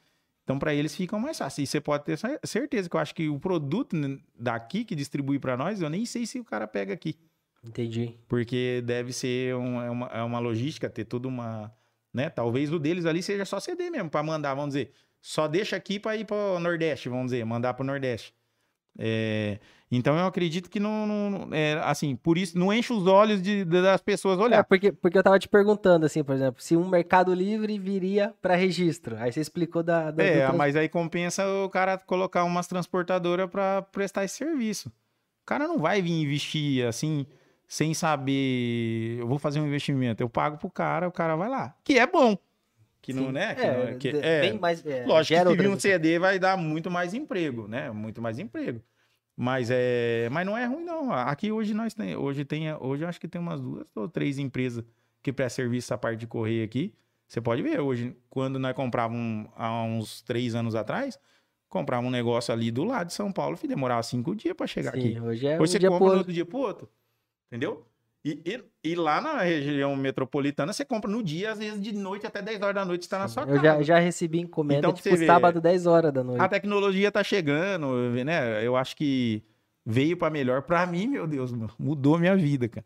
Então, 0.43 0.57
para 0.57 0.73
eles 0.73 0.95
fica 0.95 1.17
mais 1.19 1.37
fácil. 1.37 1.61
E 1.63 1.67
você 1.67 1.79
pode 1.81 2.05
ter 2.05 2.17
cer- 2.17 2.39
certeza 2.43 2.89
que 2.89 2.95
eu 2.95 2.99
acho 2.99 3.13
que 3.13 3.29
o 3.29 3.39
produto 3.39 3.95
daqui 4.37 4.83
que 4.83 4.95
distribui 4.95 5.39
para 5.39 5.55
nós, 5.57 5.81
eu 5.81 5.89
nem 5.89 6.05
sei 6.05 6.25
se 6.25 6.39
o 6.39 6.43
cara 6.43 6.67
pega 6.67 6.93
aqui. 6.93 7.15
Entendi. 7.63 8.15
Porque 8.27 8.81
deve 8.83 9.13
ser 9.13 9.55
um- 9.55 9.81
é 9.81 9.89
uma, 9.89 10.07
é 10.07 10.23
uma 10.23 10.39
logística, 10.39 10.89
ter 10.89 11.05
toda 11.05 11.27
uma. 11.27 11.71
Né? 12.13 12.29
Talvez 12.29 12.71
o 12.73 12.79
deles 12.79 13.05
ali 13.05 13.23
seja 13.23 13.45
só 13.45 13.59
CD 13.59 13.89
mesmo, 13.89 14.09
para 14.09 14.21
mandar, 14.23 14.53
vamos 14.53 14.69
dizer. 14.73 14.91
Só 15.21 15.47
deixa 15.47 15.75
aqui 15.75 15.99
para 15.99 16.15
ir 16.17 16.25
para 16.25 16.35
o 16.35 16.59
Nordeste, 16.59 17.07
vamos 17.09 17.25
dizer, 17.31 17.45
mandar 17.45 17.73
para 17.73 17.83
o 17.83 17.85
Nordeste. 17.87 18.33
É, 18.99 19.57
então 19.89 20.17
eu 20.17 20.25
acredito 20.25 20.69
que 20.69 20.79
não, 20.79 21.05
não- 21.07 21.53
é, 21.55 21.79
assim, 21.83 22.13
por 22.15 22.37
isso 22.37 22.57
não 22.59 22.73
enche 22.73 22.91
os 22.91 23.07
olhos 23.07 23.41
de- 23.41 23.63
de- 23.63 23.81
das 23.81 24.01
pessoas 24.01 24.37
É, 24.37 24.41
olhar. 24.43 24.63
porque, 24.65 24.91
porque 24.91 25.17
eu 25.17 25.23
tava 25.23 25.39
te 25.39 25.47
perguntando, 25.47 26.05
assim, 26.05 26.21
por 26.23 26.35
exemplo, 26.35 26.61
se 26.61 26.75
um 26.75 26.87
Mercado 26.89 27.33
Livre 27.33 27.79
viria 27.79 28.33
pra 28.41 28.55
registro. 28.55 29.15
Aí 29.17 29.31
você 29.31 29.39
explicou 29.39 29.81
da... 29.81 30.11
da- 30.11 30.21
É, 30.23 30.45
trans- 30.47 30.57
mas 30.57 30.75
aí 30.75 30.89
compensa 30.89 31.47
o 31.47 31.69
cara 31.69 31.97
colocar 31.99 32.43
umas 32.43 32.67
transportadoras 32.67 33.49
para 33.49 33.81
prestar 33.83 34.25
esse 34.25 34.35
serviço. 34.35 34.89
O 34.89 35.45
cara 35.45 35.67
não 35.67 35.77
vai 35.79 36.01
vir 36.01 36.11
investir 36.21 36.85
assim, 36.85 37.25
sem 37.71 37.93
saber, 37.93 39.17
eu 39.17 39.25
vou 39.25 39.39
fazer 39.39 39.61
um 39.61 39.65
investimento, 39.65 40.21
eu 40.21 40.27
pago 40.27 40.57
pro 40.57 40.69
cara, 40.69 41.07
o 41.07 41.11
cara 41.11 41.37
vai 41.37 41.47
lá. 41.47 41.73
Que 41.85 41.97
é 41.97 42.05
bom. 42.05 42.37
Que 43.01 43.13
não, 43.13 43.31
né? 43.31 43.55
Que 43.55 43.61
É, 43.61 43.71
não 43.73 43.83
é, 43.87 43.93
que- 43.95 44.09
é, 44.09 44.41
bem 44.41 44.59
mais... 44.59 44.85
é, 44.85 45.05
lógico 45.05 45.39
que 45.41 45.55
vir 45.55 45.69
um 45.69 45.79
CD 45.79 46.19
vai 46.19 46.37
dar 46.37 46.57
muito 46.57 46.91
mais 46.91 47.13
emprego, 47.13 47.69
né? 47.69 47.89
Muito 47.89 48.21
mais 48.21 48.39
emprego. 48.39 48.81
Mas 49.37 49.69
é, 49.71 50.27
mas 50.33 50.45
não 50.45 50.57
é 50.57 50.65
ruim 50.65 50.83
não. 50.83 51.13
Aqui 51.13 51.49
hoje 51.49 51.73
nós 51.73 51.93
tem, 51.93 52.13
hoje 52.13 52.43
tem, 52.43 52.73
hoje 52.73 53.05
eu 53.05 53.07
acho 53.07 53.21
que 53.21 53.27
tem 53.27 53.39
umas 53.39 53.61
duas 53.61 53.85
ou 53.95 54.05
três 54.09 54.37
empresas 54.37 54.83
que 55.23 55.31
prestam 55.31 55.63
serviço 55.63 55.85
essa 55.87 55.97
parte 55.97 56.19
de 56.19 56.27
correio 56.27 56.65
aqui. 56.65 56.93
Você 57.25 57.39
pode 57.39 57.61
ver 57.61 57.79
hoje, 57.79 58.13
quando 58.29 58.59
nós 58.59 58.75
comprávamos 58.75 59.49
há 59.55 59.81
uns 59.81 60.21
três 60.23 60.55
anos 60.55 60.75
atrás, 60.75 61.17
comprava 61.69 62.05
um 62.05 62.11
negócio 62.11 62.53
ali 62.53 62.69
do 62.69 62.83
lado 62.83 63.07
de 63.07 63.13
São 63.13 63.31
Paulo 63.31 63.57
e 63.63 63.65
demorava 63.65 64.03
cinco 64.03 64.35
dias 64.35 64.53
para 64.57 64.67
chegar 64.67 64.91
Sim, 64.91 64.99
aqui. 65.15 65.21
hoje 65.21 65.47
é 65.47 65.53
Hoje 65.53 65.61
um 65.61 65.65
você 65.67 65.79
dia 65.79 65.87
compra 65.89 65.99
pro 66.05 66.11
no 66.11 66.17
outro 66.17 66.33
dia 66.33 66.45
pro 66.45 66.57
outro. 66.59 66.89
Entendeu? 67.51 67.85
E, 68.23 68.39
e, 68.45 68.91
e 68.91 68.95
lá 68.95 69.19
na 69.19 69.41
região 69.41 69.93
metropolitana, 69.95 70.71
você 70.71 70.85
compra 70.85 71.09
no 71.11 71.21
dia, 71.21 71.51
às 71.51 71.57
vezes 71.59 71.81
de 71.81 71.91
noite 71.91 72.25
até 72.25 72.41
10 72.41 72.61
horas 72.61 72.75
da 72.75 72.85
noite, 72.85 73.01
está 73.01 73.19
na 73.19 73.27
sua 73.27 73.43
Eu 73.43 73.55
casa. 73.55 73.61
já, 73.61 73.81
já 73.81 73.99
recebi 73.99 74.39
encomenda, 74.39 74.79
Então, 74.79 74.93
tipo, 74.93 75.15
vê, 75.17 75.25
sábado, 75.25 75.59
10 75.59 75.85
horas 75.87 76.13
da 76.13 76.23
noite. 76.23 76.39
A 76.41 76.47
tecnologia 76.47 77.11
tá 77.11 77.23
chegando, 77.23 77.87
né? 78.23 78.65
Eu 78.65 78.77
acho 78.77 78.95
que 78.95 79.43
veio 79.85 80.15
para 80.15 80.29
melhor. 80.29 80.61
Para 80.61 80.85
mim, 80.85 81.07
meu 81.07 81.27
Deus, 81.27 81.51
mudou 81.77 82.17
minha 82.17 82.37
vida, 82.37 82.69
cara. 82.69 82.85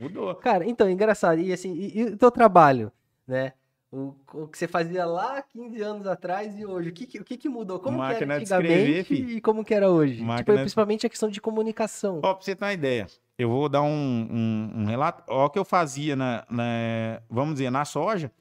Mudou. 0.00 0.34
Cara, 0.36 0.66
então, 0.66 0.90
engraçado. 0.90 1.38
E 1.40 1.52
assim, 1.52 1.72
e, 1.74 1.98
e 2.00 2.04
o 2.06 2.16
teu 2.16 2.30
trabalho, 2.30 2.90
né? 3.26 3.52
O, 3.94 4.16
o 4.32 4.48
que 4.48 4.58
você 4.58 4.66
fazia 4.66 5.06
lá 5.06 5.40
15 5.40 5.80
anos 5.80 6.06
atrás 6.06 6.58
e 6.58 6.66
hoje, 6.66 6.88
o 6.88 6.92
que, 6.92 7.06
que- 7.06 7.20
o 7.20 7.24
que, 7.24 7.36
que 7.36 7.48
mudou? 7.48 7.78
Como 7.78 7.96
que 7.96 8.02
Máquina 8.02 8.34
era 8.34 8.38
de 8.38 8.44
escrever, 8.44 9.00
antigamente 9.00 9.36
e 9.36 9.40
como 9.40 9.64
que 9.64 9.72
era 9.72 9.88
hoje? 9.88 10.14
Tipo, 10.14 10.24
Máquina- 10.26 10.60
principalmente 10.60 11.06
a 11.06 11.10
questão 11.10 11.28
de 11.28 11.40
comunicação. 11.40 12.18
Ó, 12.24 12.34
pra 12.34 12.42
você 12.44 12.56
ter 12.56 12.64
uma 12.64 12.72
ideia, 12.72 13.06
eu 13.38 13.48
vou 13.48 13.68
dar 13.68 13.82
um, 13.82 13.88
um, 13.88 14.72
um 14.82 14.84
relato. 14.86 15.22
Ó, 15.28 15.46
o 15.46 15.50
que 15.50 15.58
eu 15.58 15.64
fazia 15.64 16.16
na, 16.16 16.44
na- 16.50 17.22
vamos 17.30 17.54
dizer, 17.54 17.70
na 17.70 17.84
soja. 17.84 18.32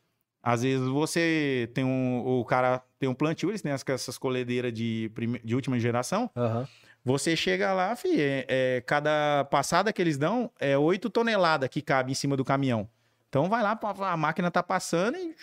Às 0.41 0.63
vezes 0.63 0.85
você 0.87 1.69
tem 1.73 1.83
um, 1.85 2.19
o 2.25 2.43
cara 2.43 2.81
tem 2.99 3.07
um 3.07 3.13
plantio, 3.13 3.49
eles 3.49 3.61
têm 3.61 3.71
as- 3.71 3.83
essas 3.87 4.17
colhedeiras 4.17 4.73
de, 4.73 5.09
prime- 5.13 5.39
de 5.43 5.53
última 5.55 5.79
geração. 5.79 6.29
Aham. 6.35 6.67
Você 7.05 7.35
chega 7.35 7.73
lá, 7.73 7.95
fi, 7.95 8.19
é, 8.19 8.45
é, 8.47 8.81
cada 8.85 9.45
passada 9.51 9.91
que 9.93 10.01
eles 10.01 10.17
dão 10.17 10.49
é 10.59 10.77
8 10.77 11.09
toneladas 11.09 11.67
que 11.69 11.81
cabe 11.81 12.11
em 12.11 12.15
cima 12.15 12.35
do 12.37 12.43
caminhão. 12.45 12.87
Então 13.33 13.49
vai 13.49 13.63
lá, 13.63 13.79
a 14.11 14.15
máquina 14.15 14.51
tá 14.51 14.61
passando 14.61 15.17
e 15.17 15.35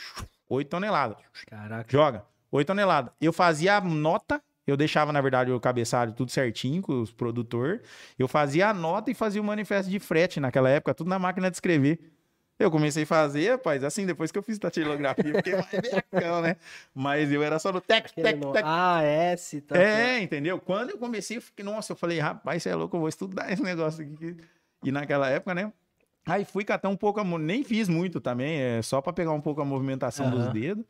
8 0.48 0.68
toneladas. 0.68 1.16
Caraca. 1.44 1.90
Joga. 1.90 2.24
8 2.53 2.64
toneladas. 2.64 3.12
Eu 3.20 3.33
fazia 3.33 3.79
a 3.79 3.81
nota, 3.81 4.40
eu 4.64 4.76
deixava, 4.76 5.12
na 5.12 5.20
verdade, 5.20 5.50
o 5.50 5.59
cabeçalho 5.59 6.12
tudo 6.12 6.31
certinho 6.31 6.81
com 6.83 7.03
os 7.03 7.11
produtores. 7.11 7.81
Eu 8.16 8.29
fazia 8.29 8.68
a 8.68 8.72
nota 8.72 9.11
e 9.11 9.14
fazia 9.14 9.42
o 9.42 9.44
manifesto 9.44 9.90
de 9.90 9.98
frete 9.98 10.38
naquela 10.38 10.70
época, 10.70 10.94
tudo 10.94 11.11
na 11.11 11.18
máquina 11.18 11.50
de 11.50 11.57
escrever. 11.57 11.98
Eu 12.61 12.70
comecei 12.70 13.03
a 13.03 13.07
fazer, 13.07 13.50
rapaz, 13.50 13.83
assim, 13.83 14.07
depois 14.07 14.31
que 14.31 14.38
eu 14.38 14.42
fiz 14.44 14.57
datilografia, 14.57 15.33
porque 15.33 15.50
é 15.50 16.12
becão, 16.12 16.42
né? 16.42 16.59
Mas 16.94 17.33
eu 17.33 17.42
era 17.42 17.59
só 17.59 17.72
no 17.72 17.81
tec, 17.81 18.12
tec, 18.12 18.38
tec. 18.38 18.62
Ah, 18.64 19.03
S, 19.03 19.62
tá. 19.62 19.76
É, 19.76 20.20
entendeu? 20.20 20.61
Quando 20.61 20.90
eu 20.90 20.98
comecei, 20.98 21.38
eu 21.38 21.42
fiquei, 21.42 21.64
nossa, 21.64 21.90
eu 21.90 21.96
falei, 21.96 22.20
rapaz, 22.20 22.62
você 22.62 22.68
é 22.68 22.74
louco, 22.76 22.94
eu 22.94 23.00
vou 23.00 23.09
estudar 23.09 23.50
esse 23.50 23.64
negócio 23.64 24.05
aqui. 24.05 24.37
E 24.85 24.92
naquela 24.92 25.29
época, 25.29 25.55
né? 25.57 25.72
Aí 26.26 26.44
fui 26.44 26.64
catar 26.64 26.88
um 26.88 26.96
pouco, 26.96 27.20
a 27.20 27.24
nem 27.38 27.64
fiz 27.64 27.88
muito 27.88 28.20
também, 28.20 28.61
é 28.61 28.83
só 28.83 29.00
pra 29.00 29.12
pegar 29.12 29.33
um 29.33 29.40
pouco 29.40 29.61
a 29.61 29.64
movimentação 29.64 30.30
dos 30.30 30.44
Aham. 30.44 30.52
dedos. 30.52 30.85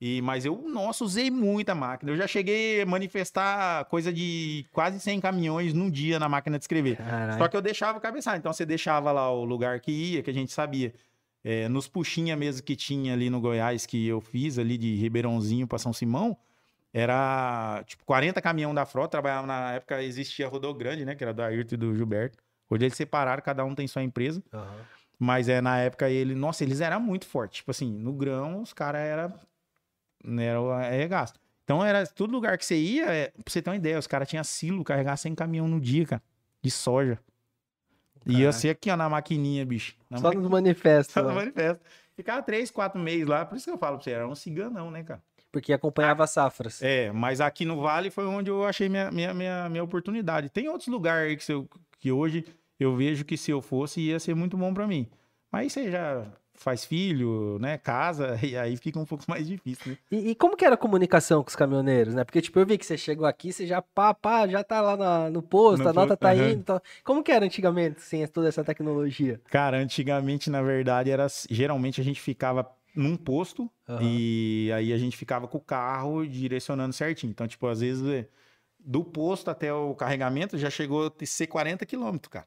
E, 0.00 0.22
mas 0.22 0.44
eu, 0.44 0.56
nossa, 0.68 1.02
usei 1.02 1.28
muita 1.28 1.74
máquina. 1.74 2.12
Eu 2.12 2.16
já 2.16 2.26
cheguei 2.26 2.82
a 2.82 2.86
manifestar 2.86 3.84
coisa 3.86 4.12
de 4.12 4.64
quase 4.70 5.00
100 5.00 5.20
caminhões 5.20 5.74
num 5.74 5.90
dia 5.90 6.20
na 6.20 6.28
máquina 6.28 6.56
de 6.56 6.62
escrever. 6.62 6.96
Só 7.36 7.48
que 7.48 7.56
eu 7.56 7.60
deixava 7.60 7.98
o 7.98 8.00
cabeçalho. 8.00 8.38
Então 8.38 8.52
você 8.52 8.64
deixava 8.64 9.10
lá 9.10 9.32
o 9.32 9.44
lugar 9.44 9.80
que 9.80 9.90
ia, 9.90 10.22
que 10.22 10.30
a 10.30 10.34
gente 10.34 10.52
sabia. 10.52 10.94
É, 11.42 11.68
nos 11.68 11.88
puxinha 11.88 12.36
mesmo 12.36 12.64
que 12.64 12.76
tinha 12.76 13.12
ali 13.12 13.28
no 13.28 13.40
Goiás, 13.40 13.86
que 13.86 14.06
eu 14.06 14.20
fiz 14.20 14.58
ali 14.58 14.78
de 14.78 14.94
Ribeirãozinho 14.96 15.66
para 15.66 15.78
São 15.78 15.92
Simão, 15.92 16.36
era 16.92 17.82
tipo 17.86 18.04
40 18.04 18.40
caminhão 18.40 18.72
da 18.72 18.86
frota. 18.86 19.10
Trabalhava 19.10 19.46
na 19.48 19.72
época, 19.72 20.00
existia 20.02 20.46
a 20.46 20.48
Rodogrande, 20.48 21.04
né? 21.04 21.16
Que 21.16 21.24
era 21.24 21.34
do 21.34 21.42
Ayrton 21.42 21.74
e 21.74 21.78
do 21.78 21.94
Gilberto. 21.96 22.38
Hoje 22.70 22.84
eles 22.84 22.96
separaram, 22.96 23.42
cada 23.42 23.64
um 23.64 23.74
tem 23.74 23.86
sua 23.86 24.02
empresa. 24.02 24.42
Aham. 24.52 24.80
Mas 25.18 25.48
é 25.48 25.60
na 25.60 25.78
época 25.78 26.08
ele, 26.08 26.34
nossa, 26.34 26.62
eles 26.62 26.80
eram 26.80 27.00
muito 27.00 27.26
fortes. 27.26 27.58
Tipo 27.58 27.70
assim, 27.72 27.90
no 27.92 28.12
grão, 28.12 28.62
os 28.62 28.72
caras 28.72 29.00
eram. 29.00 29.34
Era 30.38 30.60
o 30.60 30.70
arregaço. 30.70 31.34
Então 31.64 31.84
era 31.84 32.06
todo 32.06 32.30
lugar 32.32 32.56
que 32.56 32.64
você 32.64 32.76
ia, 32.76 33.06
é, 33.06 33.28
pra 33.28 33.42
você 33.46 33.60
ter 33.60 33.68
uma 33.70 33.76
ideia, 33.76 33.98
os 33.98 34.06
caras 34.06 34.28
tinham 34.28 34.42
silo, 34.44 34.82
carregar 34.84 35.16
100 35.16 35.34
caminhão 35.34 35.68
no 35.68 35.80
dia, 35.80 36.06
cara, 36.06 36.22
de 36.62 36.70
soja. 36.70 37.18
E 38.24 38.32
ia 38.32 38.38
Caraca. 38.38 38.52
ser 38.52 38.70
aqui, 38.70 38.90
ó, 38.90 38.96
na 38.96 39.08
maquininha, 39.08 39.64
bicho. 39.66 39.94
Na 40.08 40.18
Só 40.18 40.32
nos 40.32 40.48
manifestos. 40.48 41.12
Só 41.12 41.22
no 41.22 41.28
lá. 41.28 41.34
manifesto. 41.34 41.82
Ficava 42.16 42.42
três, 42.42 42.70
quatro 42.70 43.00
meses 43.00 43.26
lá, 43.26 43.44
por 43.44 43.56
isso 43.56 43.64
que 43.66 43.70
eu 43.70 43.78
falo 43.78 43.96
pra 43.96 44.04
você, 44.04 44.10
era 44.10 44.26
um 44.26 44.34
ciganão, 44.34 44.90
né, 44.90 45.02
cara? 45.04 45.22
Porque 45.50 45.72
acompanhava 45.72 46.24
as 46.24 46.30
safras. 46.30 46.82
É, 46.82 47.10
mas 47.12 47.40
aqui 47.40 47.64
no 47.64 47.80
Vale 47.80 48.10
foi 48.10 48.26
onde 48.26 48.50
eu 48.50 48.64
achei 48.64 48.88
minha, 48.88 49.10
minha, 49.10 49.32
minha, 49.32 49.68
minha 49.68 49.84
oportunidade. 49.84 50.50
Tem 50.50 50.68
outros 50.68 50.88
lugares 50.88 51.44
que, 51.44 51.52
eu- 51.52 51.68
que 51.98 52.12
hoje 52.12 52.44
eu 52.78 52.94
vejo 52.96 53.24
que 53.24 53.36
se 53.36 53.50
eu 53.50 53.60
fosse 53.62 54.00
ia 54.00 54.20
ser 54.20 54.34
muito 54.34 54.56
bom 54.56 54.72
pra 54.74 54.86
mim. 54.86 55.08
Mas 55.50 55.72
você 55.72 55.90
já 55.90 56.26
faz 56.54 56.84
filho, 56.84 57.56
né, 57.60 57.78
casa, 57.78 58.36
e 58.44 58.56
aí 58.56 58.76
fica 58.76 58.98
um 58.98 59.04
pouco 59.06 59.24
mais 59.28 59.46
difícil, 59.46 59.92
né? 59.92 59.98
E, 60.10 60.30
e 60.30 60.34
como 60.34 60.56
que 60.56 60.64
era 60.64 60.74
a 60.74 60.78
comunicação 60.78 61.42
com 61.42 61.48
os 61.48 61.56
caminhoneiros, 61.56 62.14
né? 62.14 62.24
Porque, 62.24 62.42
tipo, 62.42 62.58
eu 62.58 62.66
vi 62.66 62.76
que 62.76 62.84
você 62.84 62.98
chegou 62.98 63.24
aqui, 63.24 63.52
você 63.52 63.64
já 63.66 63.80
pá, 63.80 64.12
pá, 64.12 64.46
já 64.46 64.62
tá 64.64 64.80
lá 64.80 64.96
na- 64.96 65.30
no 65.30 65.40
posto, 65.40 65.84
No 65.84 65.90
a 65.90 65.92
nota 65.92 66.08
posto, 66.08 66.20
tá 66.20 66.30
aham. 66.34 66.50
indo. 66.50 66.64
Tá... 66.64 66.82
Como 67.04 67.22
que 67.22 67.30
era 67.32 67.44
antigamente, 67.46 68.02
sem 68.02 68.26
toda 68.26 68.48
essa 68.48 68.64
tecnologia? 68.64 69.40
Cara, 69.50 69.78
antigamente, 69.78 70.50
na 70.50 70.60
verdade, 70.60 71.10
era 71.10 71.26
geralmente 71.48 72.00
a 72.00 72.04
gente 72.04 72.20
ficava 72.20 72.68
num 72.94 73.16
posto 73.16 73.70
Aham. 73.88 74.00
e 74.02 74.70
aí 74.74 74.92
a 74.92 74.98
gente 74.98 75.16
ficava 75.16 75.46
com 75.46 75.58
o 75.58 75.60
carro 75.60 76.26
direcionando 76.26 76.92
certinho. 76.92 77.30
Então, 77.30 77.46
tipo, 77.46 77.66
às 77.66 77.80
vezes 77.80 78.06
é, 78.08 78.26
do 78.78 79.04
posto 79.04 79.50
até 79.50 79.72
o 79.72 79.94
carregamento 79.94 80.56
já 80.58 80.70
chegou 80.70 81.06
a 81.06 81.26
ser 81.26 81.46
40 81.46 81.84
quilômetros, 81.86 82.30
cara. 82.30 82.46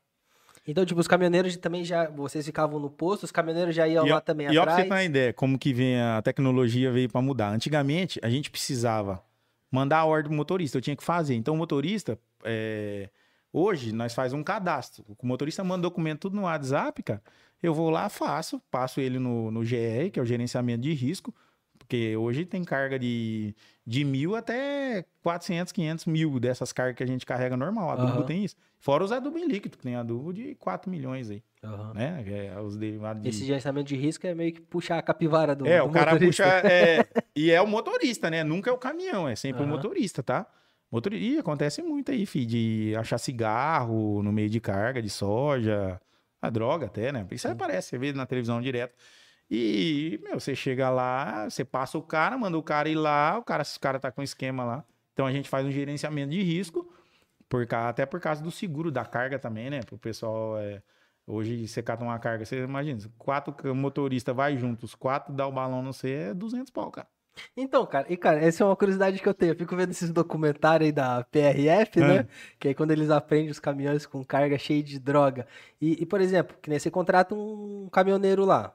Então, 0.67 0.85
tipo, 0.85 0.99
os 0.99 1.07
caminhoneiros 1.07 1.57
também 1.57 1.83
já. 1.83 2.07
Vocês 2.09 2.45
ficavam 2.45 2.79
no 2.79 2.89
posto, 2.89 3.23
os 3.23 3.31
caminhoneiros 3.31 3.73
já 3.75 3.87
iam 3.87 4.05
E, 4.05 4.11
lá 4.11 4.21
também 4.21 4.45
e 4.51 4.57
ó, 4.57 4.61
pra 4.63 4.73
você 4.75 4.81
atrás. 4.81 4.87
ter 4.89 4.93
uma 4.93 5.03
ideia, 5.03 5.33
como 5.33 5.57
que 5.57 5.73
vem 5.73 5.99
a 5.99 6.21
tecnologia 6.21 6.91
veio 6.91 7.09
para 7.09 7.21
mudar. 7.21 7.49
Antigamente, 7.49 8.19
a 8.21 8.29
gente 8.29 8.51
precisava 8.51 9.23
mandar 9.71 9.99
a 9.99 10.05
ordem 10.05 10.29
pro 10.29 10.37
motorista, 10.37 10.77
eu 10.77 10.81
tinha 10.81 10.95
que 10.95 11.03
fazer. 11.03 11.33
Então, 11.33 11.55
o 11.55 11.57
motorista, 11.57 12.19
é, 12.43 13.09
hoje, 13.51 13.91
nós 13.91 14.13
faz 14.13 14.33
um 14.33 14.43
cadastro. 14.43 15.03
O 15.07 15.25
motorista 15.25 15.63
manda 15.63 15.81
documento 15.81 16.19
tudo 16.21 16.35
no 16.35 16.43
WhatsApp, 16.43 17.01
cara. 17.01 17.23
Eu 17.61 17.73
vou 17.73 17.89
lá, 17.89 18.09
faço, 18.09 18.59
passo 18.71 18.99
ele 18.99 19.19
no, 19.19 19.51
no 19.51 19.61
GR, 19.61 20.09
que 20.11 20.19
é 20.19 20.21
o 20.21 20.25
gerenciamento 20.25 20.81
de 20.81 20.93
risco, 20.93 21.33
porque 21.77 22.15
hoje 22.15 22.45
tem 22.45 22.63
carga 22.63 22.97
de, 22.97 23.53
de 23.85 24.03
mil 24.03 24.35
até 24.35 25.05
400, 25.21 25.71
500 25.73 26.05
mil 26.05 26.39
dessas 26.39 26.71
cargas 26.71 26.95
que 26.95 27.03
a 27.03 27.07
gente 27.07 27.25
carrega 27.25 27.57
normal. 27.57 27.91
Adubo 27.91 28.11
Aham. 28.13 28.23
tem 28.23 28.43
isso. 28.43 28.55
Fora 28.79 29.03
os 29.03 29.11
adubo 29.11 29.37
em 29.37 29.45
líquido, 29.47 29.77
que 29.77 29.83
tem 29.83 29.95
adubo 29.95 30.33
de 30.33 30.55
4 30.55 30.89
milhões 30.89 31.29
aí, 31.29 31.43
Aham. 31.63 31.93
né? 31.93 32.23
É 32.25 32.59
os 32.59 32.77
derivados 32.77 33.21
de... 33.21 33.29
Esse 33.29 33.45
gerenciamento 33.45 33.87
de 33.87 33.95
risco 33.95 34.25
é 34.25 34.33
meio 34.33 34.53
que 34.53 34.61
puxar 34.61 34.97
a 34.97 35.01
capivara 35.01 35.55
do. 35.55 35.67
É, 35.67 35.79
do 35.79 35.85
o 35.85 35.91
cara 35.91 36.13
motorista. 36.13 36.43
puxa. 36.43 36.67
é, 36.67 37.07
e 37.35 37.51
é 37.51 37.61
o 37.61 37.67
motorista, 37.67 38.29
né? 38.29 38.43
Nunca 38.43 38.69
é 38.69 38.73
o 38.73 38.77
caminhão, 38.77 39.27
é 39.27 39.35
sempre 39.35 39.61
o 39.61 39.65
Aham. 39.65 39.73
motorista, 39.75 40.23
tá? 40.23 40.47
Motor... 40.91 41.13
E 41.13 41.37
acontece 41.37 41.81
muito 41.81 42.11
aí, 42.11 42.25
fi, 42.25 42.45
de 42.45 42.93
achar 42.97 43.17
cigarro 43.17 44.21
no 44.23 44.31
meio 44.31 44.49
de 44.49 44.59
carga 44.59 45.01
de 45.01 45.09
soja, 45.09 46.01
a 46.41 46.49
droga 46.49 46.87
até, 46.87 47.11
né? 47.11 47.25
Isso 47.31 47.47
aí 47.47 47.53
aparece, 47.53 47.89
você 47.89 47.97
vê 47.97 48.13
na 48.13 48.25
televisão 48.25 48.61
direto. 48.61 48.95
E, 49.49 50.19
meu, 50.23 50.39
você 50.39 50.55
chega 50.55 50.89
lá, 50.89 51.49
você 51.49 51.65
passa 51.65 51.97
o 51.97 52.01
cara, 52.01 52.37
manda 52.37 52.57
o 52.57 52.63
cara 52.63 52.89
ir 52.89 52.95
lá, 52.95 53.37
o 53.37 53.43
cara, 53.43 53.63
o 53.63 53.79
cara 53.79 53.99
tá 53.99 54.11
com 54.11 54.23
esquema 54.23 54.63
lá. 54.63 54.85
Então 55.13 55.25
a 55.25 55.31
gente 55.31 55.49
faz 55.49 55.65
um 55.65 55.71
gerenciamento 55.71 56.31
de 56.31 56.41
risco, 56.41 56.89
por, 57.49 57.67
até 57.73 58.05
por 58.05 58.19
causa 58.21 58.41
do 58.41 58.49
seguro 58.49 58.89
da 58.89 59.05
carga 59.05 59.37
também, 59.37 59.69
né? 59.69 59.81
Pro 59.83 59.97
pessoal. 59.97 60.57
É, 60.57 60.81
hoje 61.27 61.67
você 61.67 61.83
cata 61.83 62.03
uma 62.03 62.17
carga, 62.17 62.45
você 62.45 62.63
imagina, 62.63 62.99
quatro 63.17 63.53
motoristas 63.75 64.35
vai 64.35 64.57
juntos, 64.57 64.95
quatro 64.95 65.33
dá 65.33 65.45
o 65.45 65.51
balão 65.51 65.81
no 65.81 65.93
C, 65.93 66.09
é 66.09 66.33
200 66.33 66.71
pau, 66.71 66.89
cara. 66.89 67.07
Então, 67.55 67.85
cara, 67.85 68.05
e 68.09 68.17
cara, 68.17 68.39
essa 68.41 68.63
é 68.63 68.65
uma 68.65 68.75
curiosidade 68.75 69.19
que 69.19 69.27
eu 69.27 69.33
tenho. 69.33 69.51
Eu 69.53 69.57
fico 69.57 69.75
vendo 69.75 69.91
esses 69.91 70.11
documentários 70.11 70.87
aí 70.87 70.91
da 70.91 71.23
PRF, 71.23 71.99
né? 71.99 72.19
Ah. 72.19 72.55
Que 72.59 72.67
aí 72.69 72.73
quando 72.75 72.91
eles 72.91 73.09
aprendem 73.09 73.49
os 73.49 73.59
caminhões 73.59 74.05
com 74.05 74.23
carga 74.23 74.57
cheia 74.57 74.83
de 74.83 74.99
droga. 74.99 75.47
E, 75.79 76.01
e, 76.01 76.05
por 76.05 76.19
exemplo, 76.21 76.55
que 76.61 76.69
nem 76.69 76.77
você 76.77 76.91
contrata 76.91 77.33
um 77.33 77.87
caminhoneiro 77.91 78.45
lá. 78.45 78.73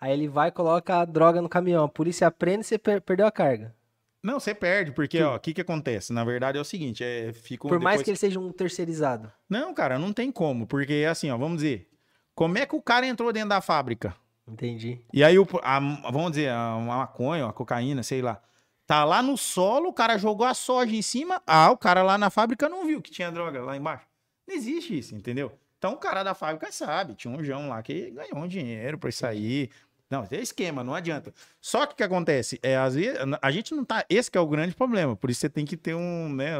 Aí 0.00 0.12
ele 0.12 0.28
vai 0.28 0.48
e 0.48 0.52
coloca 0.52 0.96
a 0.98 1.04
droga 1.04 1.40
no 1.40 1.48
caminhão. 1.48 1.84
A 1.84 1.88
polícia 1.88 2.26
aprende 2.26 2.60
e 2.60 2.64
você 2.64 2.78
per- 2.78 3.00
perdeu 3.00 3.26
a 3.26 3.32
carga. 3.32 3.74
Não, 4.22 4.38
você 4.38 4.54
perde, 4.54 4.92
porque, 4.92 5.20
ó, 5.22 5.34
o 5.34 5.40
que 5.40 5.52
que 5.54 5.60
acontece? 5.60 6.12
Na 6.12 6.22
verdade 6.24 6.56
é 6.56 6.60
o 6.60 6.64
seguinte, 6.64 7.02
é, 7.02 7.32
fica 7.32 7.66
um- 7.66 7.70
Por 7.70 7.80
mais 7.80 7.94
depois- 7.98 8.04
que 8.04 8.10
ele 8.10 8.16
seja 8.18 8.38
um 8.38 8.52
terceirizado. 8.52 9.32
Não, 9.48 9.74
cara, 9.74 9.98
não 9.98 10.12
tem 10.12 10.30
como, 10.30 10.64
porque 10.66 11.04
assim, 11.10 11.28
ó, 11.30 11.36
vamos 11.36 11.56
dizer, 11.62 11.88
como 12.34 12.56
é 12.56 12.64
que 12.64 12.76
o 12.76 12.80
cara 12.82 13.04
entrou 13.06 13.32
dentro 13.32 13.48
da 13.48 13.60
fábrica? 13.60 14.14
Entendi. 14.46 15.00
E 15.12 15.22
aí, 15.22 15.38
o, 15.38 15.46
a- 15.62 15.78
vamos 16.10 16.32
dizer, 16.32 16.50
a, 16.50 16.76
uma 16.76 16.98
maconha, 16.98 17.46
a 17.46 17.52
cocaína, 17.52 18.02
sei 18.02 18.20
lá. 18.22 18.40
Tá 18.86 19.04
lá 19.04 19.22
no 19.22 19.36
solo, 19.38 19.88
o 19.88 19.92
cara 19.92 20.18
jogou 20.18 20.46
a 20.46 20.54
soja 20.54 20.94
em 20.94 21.02
cima. 21.02 21.40
Ah, 21.46 21.70
o 21.70 21.76
cara 21.76 22.02
lá 22.02 22.18
na 22.18 22.28
fábrica 22.30 22.68
não 22.68 22.84
viu 22.86 23.00
que 23.00 23.10
tinha 23.10 23.30
droga 23.30 23.62
lá 23.62 23.76
embaixo. 23.76 24.06
Não 24.46 24.54
existe 24.54 24.98
isso, 24.98 25.14
entendeu? 25.14 25.52
Então 25.78 25.92
o 25.94 25.96
cara 25.96 26.22
da 26.22 26.34
fábrica 26.34 26.70
sabe, 26.72 27.14
tinha 27.14 27.32
um 27.32 27.42
João 27.42 27.68
lá 27.68 27.82
que 27.82 28.10
ganhou 28.10 28.38
um 28.38 28.48
dinheiro 28.48 28.98
pra 28.98 29.08
isso 29.08 29.24
aí. 29.26 29.70
Não, 30.10 30.26
tem 30.26 30.40
esquema, 30.42 30.84
não 30.84 30.94
adianta. 30.94 31.32
Só 31.60 31.86
que 31.86 31.94
o 31.94 31.96
que 31.96 32.02
acontece? 32.02 32.58
É, 32.62 32.76
às 32.76 32.94
vezes, 32.94 33.18
a 33.40 33.50
gente 33.50 33.74
não 33.74 33.84
tá. 33.84 34.04
Esse 34.10 34.30
é 34.34 34.40
o 34.40 34.46
grande 34.46 34.74
problema. 34.74 35.16
Por 35.16 35.30
isso 35.30 35.40
você 35.40 35.48
tem 35.48 35.64
que 35.64 35.76
ter 35.76 35.94
um, 35.94 36.28
né, 36.34 36.52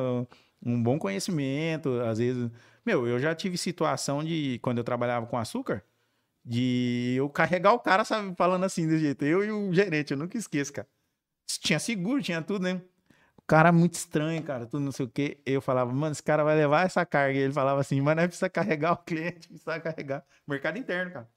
um 0.64 0.82
bom 0.82 0.98
conhecimento. 0.98 2.00
Às 2.00 2.18
vezes. 2.18 2.50
Meu, 2.86 3.06
eu 3.06 3.18
já 3.18 3.34
tive 3.34 3.58
situação 3.58 4.24
de, 4.24 4.58
quando 4.62 4.78
eu 4.78 4.84
trabalhava 4.84 5.26
com 5.26 5.36
açúcar, 5.36 5.84
de 6.44 7.14
eu 7.16 7.28
carregar 7.30 7.72
o 7.72 7.78
cara, 7.78 8.04
sabe, 8.04 8.34
falando 8.36 8.64
assim 8.64 8.86
desse 8.86 9.00
jeito. 9.00 9.24
Eu 9.24 9.44
e 9.44 9.50
o 9.50 9.72
gerente, 9.72 10.12
eu 10.12 10.16
nunca 10.16 10.36
esqueço, 10.36 10.72
cara. 10.72 10.88
Tinha 11.60 11.78
seguro, 11.78 12.22
tinha 12.22 12.42
tudo, 12.42 12.64
né? 12.64 12.82
O 13.36 13.42
caras 13.42 13.74
muito 13.74 13.94
estranhos, 13.94 14.44
cara, 14.44 14.66
tudo 14.66 14.84
não 14.84 14.92
sei 14.92 15.06
o 15.06 15.08
quê. 15.08 15.40
Eu 15.44 15.60
falava, 15.60 15.92
mano, 15.92 16.12
esse 16.12 16.22
cara 16.22 16.44
vai 16.44 16.56
levar 16.56 16.86
essa 16.86 17.04
carga. 17.04 17.38
E 17.38 17.42
ele 17.42 17.52
falava 17.52 17.80
assim, 17.80 18.00
mas 18.00 18.16
não 18.16 18.22
é 18.22 18.28
precisa 18.28 18.48
carregar 18.48 18.92
o 18.92 18.96
cliente, 19.04 19.48
precisa 19.48 19.80
carregar. 19.80 20.24
Mercado 20.46 20.78
interno, 20.78 21.12
cara. 21.12 21.30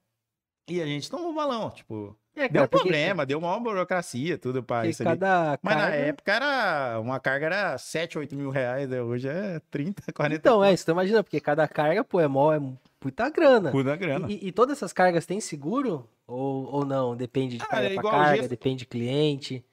E 0.68 0.82
a 0.82 0.86
gente 0.86 1.10
tomou 1.10 1.34
balão, 1.34 1.70
tipo, 1.72 2.18
É, 2.36 2.50
deu 2.50 2.68
porque- 2.68 2.84
problema, 2.84 3.26
deu 3.26 3.40
uma 3.40 3.58
burocracia, 3.60 4.38
tudo 4.38 4.62
porque 4.62 4.90
isso 4.90 5.02
ali. 5.02 5.18
cada 5.18 5.58
Mas 5.62 5.76
na 5.78 5.90
época 5.90 6.34
era, 6.34 7.00
uma 7.00 7.20
carga 7.20 7.46
era 7.46 7.78
7, 7.78 8.18
8 8.18 8.36
mil 8.36 8.50
reais, 8.50 8.90
né? 8.90 9.02
hoje 9.02 9.28
é 9.30 9.62
30, 9.72 10.12
40 10.12 10.36
Então, 10.40 10.64
é, 10.64 10.74
isso 10.74 10.86
tu 10.86 10.92
imagina, 10.92 11.24
porque 11.24 11.40
cada 11.40 11.66
carga, 11.68 12.04
pô, 12.04 12.20
é, 12.20 12.28
mó, 12.28 12.54
é 12.54 12.60
muita 13.04 13.30
grana. 13.30 13.72
Puta 13.72 13.96
grana. 13.96 14.28
E, 14.30 14.48
e 14.48 14.52
todas 14.52 14.78
essas 14.78 14.92
cargas 14.92 15.26
têm 15.26 15.40
seguro? 15.40 16.10
Ou, 16.28 16.66
ou 16.66 16.86
não? 16.86 17.16
Depende 17.16 17.58
de 17.58 17.64
Ah, 17.64 17.68
carga 17.68 17.88
é 17.88 17.96
carga, 17.96 18.36
gesso. 18.38 18.50
depende 18.50 18.78
de 18.80 18.86
cliente. 18.88 19.64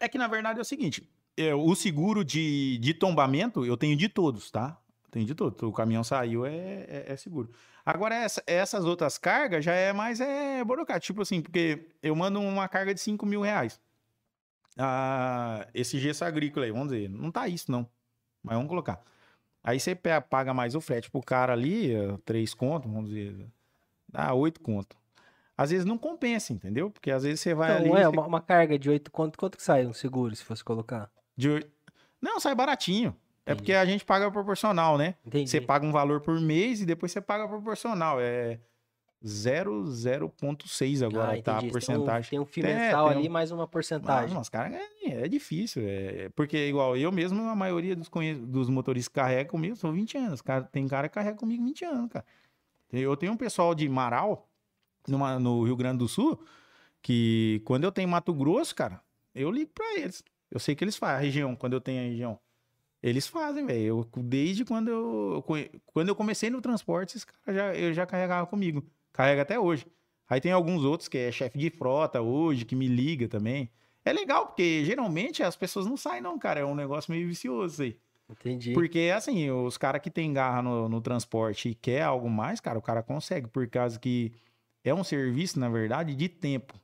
É 0.00 0.08
que 0.08 0.16
na 0.16 0.28
verdade 0.28 0.58
é 0.58 0.62
o 0.62 0.64
seguinte: 0.64 1.06
é, 1.36 1.54
o 1.54 1.74
seguro 1.74 2.24
de, 2.24 2.78
de 2.78 2.94
tombamento 2.94 3.66
eu 3.66 3.76
tenho 3.76 3.96
de 3.96 4.08
todos, 4.08 4.50
tá? 4.50 4.78
Tenho 5.10 5.26
de 5.26 5.34
todos. 5.34 5.60
O 5.62 5.72
caminhão 5.72 6.04
saiu, 6.04 6.46
é, 6.46 6.54
é, 6.88 7.04
é 7.08 7.16
seguro. 7.16 7.50
Agora, 7.90 8.14
essa- 8.14 8.42
essas 8.46 8.84
outras 8.84 9.16
cargas 9.16 9.64
já 9.64 9.72
é 9.72 9.92
mais 9.94 10.20
é, 10.20 10.62
burocrático. 10.62 11.06
Tipo 11.06 11.22
assim, 11.22 11.40
porque 11.40 11.88
eu 12.02 12.14
mando 12.14 12.38
uma 12.40 12.68
carga 12.68 12.92
de 12.92 13.00
5 13.00 13.24
mil 13.24 13.40
reais. 13.40 13.80
Ah, 14.76 15.66
esse 15.74 15.98
gesso 15.98 16.24
agrícola 16.24 16.66
aí, 16.66 16.72
vamos 16.72 16.88
dizer, 16.88 17.08
não 17.08 17.30
tá 17.30 17.48
isso, 17.48 17.70
não. 17.72 17.88
Mas 18.42 18.54
vamos 18.56 18.68
colocar. 18.68 19.00
Aí 19.64 19.80
você 19.80 19.94
paga 19.94 20.54
mais 20.54 20.74
o 20.74 20.80
frete 20.80 21.10
pro 21.10 21.20
cara 21.20 21.52
ali, 21.52 21.92
3 22.24 22.54
conto, 22.54 22.88
vamos 22.88 23.08
dizer, 23.10 23.46
dá 24.08 24.32
8 24.34 24.60
conto. 24.60 24.96
Às 25.56 25.70
vezes 25.70 25.84
não 25.84 25.98
compensa, 25.98 26.52
entendeu? 26.52 26.90
Porque 26.90 27.10
às 27.10 27.24
vezes 27.24 27.40
você 27.40 27.52
vai 27.54 27.70
Então, 27.72 27.92
ali. 27.92 28.00
é, 28.02 28.04
você- 28.04 28.16
uma, 28.16 28.26
uma 28.26 28.40
carga 28.40 28.78
de 28.78 28.88
8 28.88 29.10
quanto, 29.10 29.36
quanto 29.38 29.56
que 29.56 29.62
sai 29.62 29.86
um 29.86 29.92
seguro, 29.92 30.34
se 30.36 30.44
fosse 30.44 30.62
colocar? 30.62 31.10
de 31.36 31.48
oito- 31.50 31.70
Não, 32.20 32.38
sai 32.40 32.54
baratinho. 32.54 33.16
É 33.50 33.54
porque 33.54 33.72
a 33.72 33.84
gente 33.86 34.04
paga 34.04 34.30
proporcional, 34.30 34.98
né? 34.98 35.14
Entendi. 35.24 35.48
Você 35.50 35.60
paga 35.60 35.86
um 35.86 35.92
valor 35.92 36.20
por 36.20 36.38
mês 36.40 36.80
e 36.80 36.86
depois 36.86 37.10
você 37.12 37.20
paga 37.20 37.48
proporcional. 37.48 38.20
É 38.20 38.58
0,0.6 39.24 41.02
agora 41.02 41.38
Ah, 41.38 41.42
tá 41.42 41.58
a 41.58 41.62
porcentagem. 41.62 42.30
Tem 42.30 42.38
um, 42.38 42.44
tem 42.44 42.64
um 42.64 42.68
É, 42.68 42.74
mensal 42.86 43.08
tem 43.08 43.18
ali, 43.18 43.28
um- 43.28 43.32
mais 43.32 43.50
uma 43.50 43.66
porcentagem. 43.66 44.34
Não, 44.34 44.40
os 44.40 44.48
caras 44.48 44.72
é, 44.74 45.24
é 45.24 45.28
difícil. 45.28 45.82
É, 45.86 46.28
porque, 46.34 46.68
igual 46.68 46.96
eu 46.96 47.10
mesmo, 47.10 47.42
a 47.48 47.54
maioria 47.56 47.96
dos, 47.96 48.08
dos 48.46 48.68
motoristas 48.68 49.08
que 49.08 49.14
carrega 49.14 49.48
comigo 49.50 49.76
são 49.76 49.92
20 49.92 50.16
anos. 50.16 50.40
Cara, 50.40 50.64
tem 50.64 50.86
cara 50.86 51.08
que 51.08 51.14
carrega 51.14 51.36
comigo 51.36 51.64
20 51.64 51.84
anos, 51.84 52.10
cara. 52.10 52.24
Eu 52.92 53.16
tenho 53.16 53.32
um 53.32 53.36
pessoal 53.36 53.74
de 53.74 53.88
Marau, 53.88 54.48
numa- 55.06 55.38
no 55.38 55.62
Rio 55.64 55.76
Grande 55.76 55.98
do 55.98 56.08
Sul, 56.08 56.42
que 57.02 57.60
quando 57.64 57.84
eu 57.84 57.92
tenho 57.92 58.08
Mato 58.08 58.32
Grosso, 58.32 58.74
cara, 58.74 59.00
eu 59.34 59.50
ligo 59.50 59.70
pra 59.74 59.98
eles. 59.98 60.22
Eu 60.50 60.58
sei 60.58 60.74
que 60.74 60.82
eles 60.84 60.96
fazem 60.96 61.16
a 61.16 61.20
região, 61.20 61.54
quando 61.54 61.74
eu 61.74 61.80
tenho 61.80 62.00
a 62.00 62.04
região. 62.04 62.38
Eles 63.02 63.26
fazem, 63.26 63.64
velho. 63.64 63.80
Eu- 64.14 64.22
Desde 64.22 64.64
quando 64.64 64.88
eu, 64.88 65.44
quando 65.86 66.08
eu 66.08 66.16
comecei 66.16 66.50
no 66.50 66.60
transporte, 66.60 67.10
esses 67.10 67.24
caras 67.24 67.54
já, 67.54 67.74
eu 67.74 67.92
já 67.92 68.04
carregava 68.06 68.46
comigo. 68.46 68.84
Carrega 69.12 69.42
até 69.42 69.58
hoje. 69.58 69.86
Aí 70.28 70.40
tem 70.40 70.52
alguns 70.52 70.84
outros 70.84 71.08
que 71.08 71.16
é 71.16 71.32
chefe 71.32 71.58
de 71.58 71.70
frota 71.70 72.20
hoje, 72.20 72.64
que 72.64 72.74
me 72.76 72.86
liga 72.88 73.28
também. 73.28 73.70
É 74.04 74.12
legal, 74.12 74.46
porque 74.46 74.84
geralmente 74.84 75.42
as 75.42 75.56
pessoas 75.56 75.86
não 75.86 75.96
saem, 75.96 76.20
não, 76.20 76.38
cara. 76.38 76.60
É 76.60 76.64
um 76.64 76.74
negócio 76.74 77.10
meio 77.12 77.26
vicioso 77.28 77.74
isso 77.74 77.82
aí. 77.82 77.98
Entendi. 78.30 78.74
Porque, 78.74 79.10
assim, 79.14 79.50
os 79.50 79.78
caras 79.78 80.02
que 80.02 80.10
tem 80.10 80.32
garra 80.32 80.60
no, 80.60 80.88
no 80.88 81.00
transporte 81.00 81.70
e 81.70 81.74
quer 81.74 82.02
algo 82.02 82.28
mais, 82.28 82.60
cara, 82.60 82.78
o 82.78 82.82
cara 82.82 83.02
consegue, 83.02 83.46
por 83.48 83.66
causa 83.68 83.98
que 83.98 84.32
é 84.84 84.92
um 84.92 85.02
serviço, 85.02 85.58
na 85.58 85.68
verdade, 85.68 86.14
de 86.14 86.28
tempo. 86.28 86.74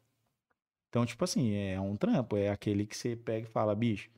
Então, 0.88 1.04
tipo 1.04 1.22
assim, 1.24 1.54
é 1.54 1.78
um 1.80 1.96
trampo, 1.96 2.36
é 2.36 2.48
aquele 2.48 2.86
que 2.86 2.96
você 2.96 3.14
pega 3.16 3.46
e 3.46 3.50
fala, 3.50 3.74
bicho. 3.74 4.08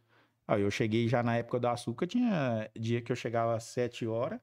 Aí 0.49 0.63
eu 0.63 0.71
cheguei 0.71 1.09
já 1.09 1.23
na 1.23 1.37
época 1.37 1.59
do 1.59 1.67
açúcar, 1.69 2.07
tinha 2.07 2.71
dia 2.79 3.01
que 3.03 3.11
eu 3.11 3.17
chegava 3.17 3.55
às 3.57 3.65
7 3.65 4.07
horas 4.07 4.41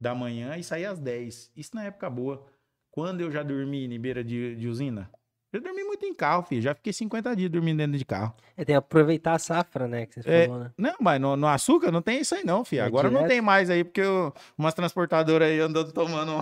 da 0.00 0.14
manhã 0.14 0.56
e 0.56 0.64
saía 0.64 0.90
às 0.90 0.98
10. 0.98 1.50
Isso 1.54 1.74
na 1.74 1.84
época 1.84 2.08
boa. 2.08 2.46
Quando 2.90 3.20
eu 3.20 3.30
já 3.30 3.42
dormi 3.42 3.84
em 3.92 4.00
beira 4.00 4.22
de, 4.24 4.54
de 4.56 4.68
usina? 4.68 5.10
Eu 5.52 5.60
dormi 5.60 5.84
muito 5.84 6.04
em 6.04 6.14
carro, 6.14 6.42
filho. 6.42 6.62
Já 6.62 6.74
fiquei 6.74 6.92
50 6.92 7.34
dias 7.36 7.50
dormindo 7.50 7.78
dentro 7.78 7.96
de 7.96 8.04
carro. 8.04 8.34
É, 8.56 8.64
tem 8.64 8.72
que 8.74 8.78
aproveitar 8.78 9.34
a 9.34 9.38
safra, 9.38 9.86
né? 9.86 10.06
Que 10.06 10.20
você 10.22 10.28
É, 10.30 10.46
falou, 10.46 10.64
né? 10.64 10.72
Não, 10.76 10.94
mas 11.00 11.20
no, 11.20 11.36
no 11.36 11.46
açúcar 11.46 11.92
não 11.92 12.02
tem 12.02 12.20
isso 12.20 12.34
aí 12.34 12.44
não, 12.44 12.64
filho. 12.64 12.82
É 12.82 12.86
Agora 12.86 13.08
não 13.08 13.18
direto? 13.20 13.28
tem 13.30 13.40
mais 13.40 13.70
aí, 13.70 13.84
porque 13.84 14.00
eu- 14.00 14.32
umas 14.58 14.74
transportadoras 14.74 15.48
aí 15.48 15.60
andando 15.60 15.92
tomando 15.92 16.32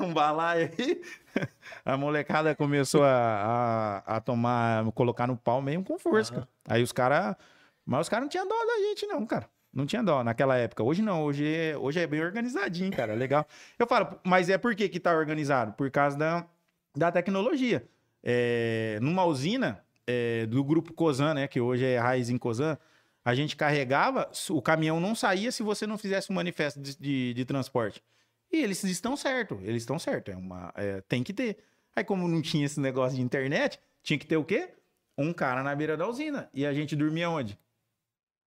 um, 0.00 0.04
um 0.08 0.12
balaio 0.12 0.70
aí. 0.78 1.00
A 1.84 1.96
molecada 1.96 2.54
começou 2.54 3.04
a, 3.04 4.02
a, 4.06 4.16
a 4.16 4.20
tomar, 4.20 4.84
colocar 4.92 5.26
no 5.26 5.36
pau 5.36 5.62
mesmo 5.62 5.84
com 5.84 5.98
força. 5.98 6.34
Cara. 6.34 6.48
Aí 6.68 6.82
os 6.82 6.92
caras... 6.92 7.36
Mas 7.84 8.02
os 8.02 8.08
caras 8.08 8.24
não 8.24 8.28
tinham 8.28 8.46
dó 8.46 8.54
da 8.54 8.78
gente 8.88 9.06
não, 9.06 9.26
cara. 9.26 9.48
Não 9.72 9.86
tinha 9.86 10.02
dó 10.02 10.22
naquela 10.22 10.56
época. 10.56 10.82
Hoje 10.82 11.00
não, 11.00 11.24
hoje 11.24 11.46
é, 11.46 11.76
hoje 11.76 11.98
é 11.98 12.06
bem 12.06 12.22
organizadinho, 12.22 12.92
cara. 12.92 13.14
Legal. 13.14 13.46
Eu 13.78 13.86
falo, 13.86 14.18
mas 14.22 14.50
é 14.50 14.58
por 14.58 14.74
que 14.74 14.88
que 14.88 15.00
tá 15.00 15.16
organizado? 15.16 15.72
Por 15.72 15.90
causa 15.90 16.16
da, 16.16 16.46
da 16.94 17.10
tecnologia. 17.10 17.88
É, 18.22 18.98
numa 19.00 19.24
usina 19.24 19.82
é, 20.06 20.46
do 20.46 20.62
grupo 20.62 20.92
Cosan, 20.92 21.34
né? 21.34 21.48
Que 21.48 21.60
hoje 21.60 21.84
é 21.84 21.98
Raizen 21.98 22.36
Cosan, 22.36 22.76
a 23.24 23.34
gente 23.34 23.56
carregava, 23.56 24.30
o 24.50 24.60
caminhão 24.60 25.00
não 25.00 25.14
saía 25.14 25.50
se 25.52 25.62
você 25.62 25.86
não 25.86 25.96
fizesse 25.96 26.30
um 26.30 26.34
manifesto 26.34 26.80
de, 26.80 26.96
de, 26.98 27.34
de 27.34 27.44
transporte. 27.44 28.02
E 28.50 28.58
eles 28.58 28.82
estão 28.84 29.16
certo, 29.16 29.58
eles 29.62 29.82
estão 29.82 29.98
certo. 29.98 30.30
É 30.30 30.36
uma, 30.36 30.72
é, 30.76 31.00
tem 31.02 31.22
que 31.22 31.32
ter. 31.32 31.58
Aí, 31.94 32.04
como 32.04 32.28
não 32.28 32.42
tinha 32.42 32.66
esse 32.66 32.80
negócio 32.80 33.16
de 33.16 33.22
internet, 33.22 33.80
tinha 34.02 34.18
que 34.18 34.26
ter 34.26 34.36
o 34.36 34.44
quê? 34.44 34.70
Um 35.16 35.32
cara 35.32 35.62
na 35.62 35.74
beira 35.74 35.96
da 35.96 36.06
usina. 36.06 36.50
E 36.52 36.66
a 36.66 36.72
gente 36.74 36.94
dormia 36.94 37.30
onde? 37.30 37.58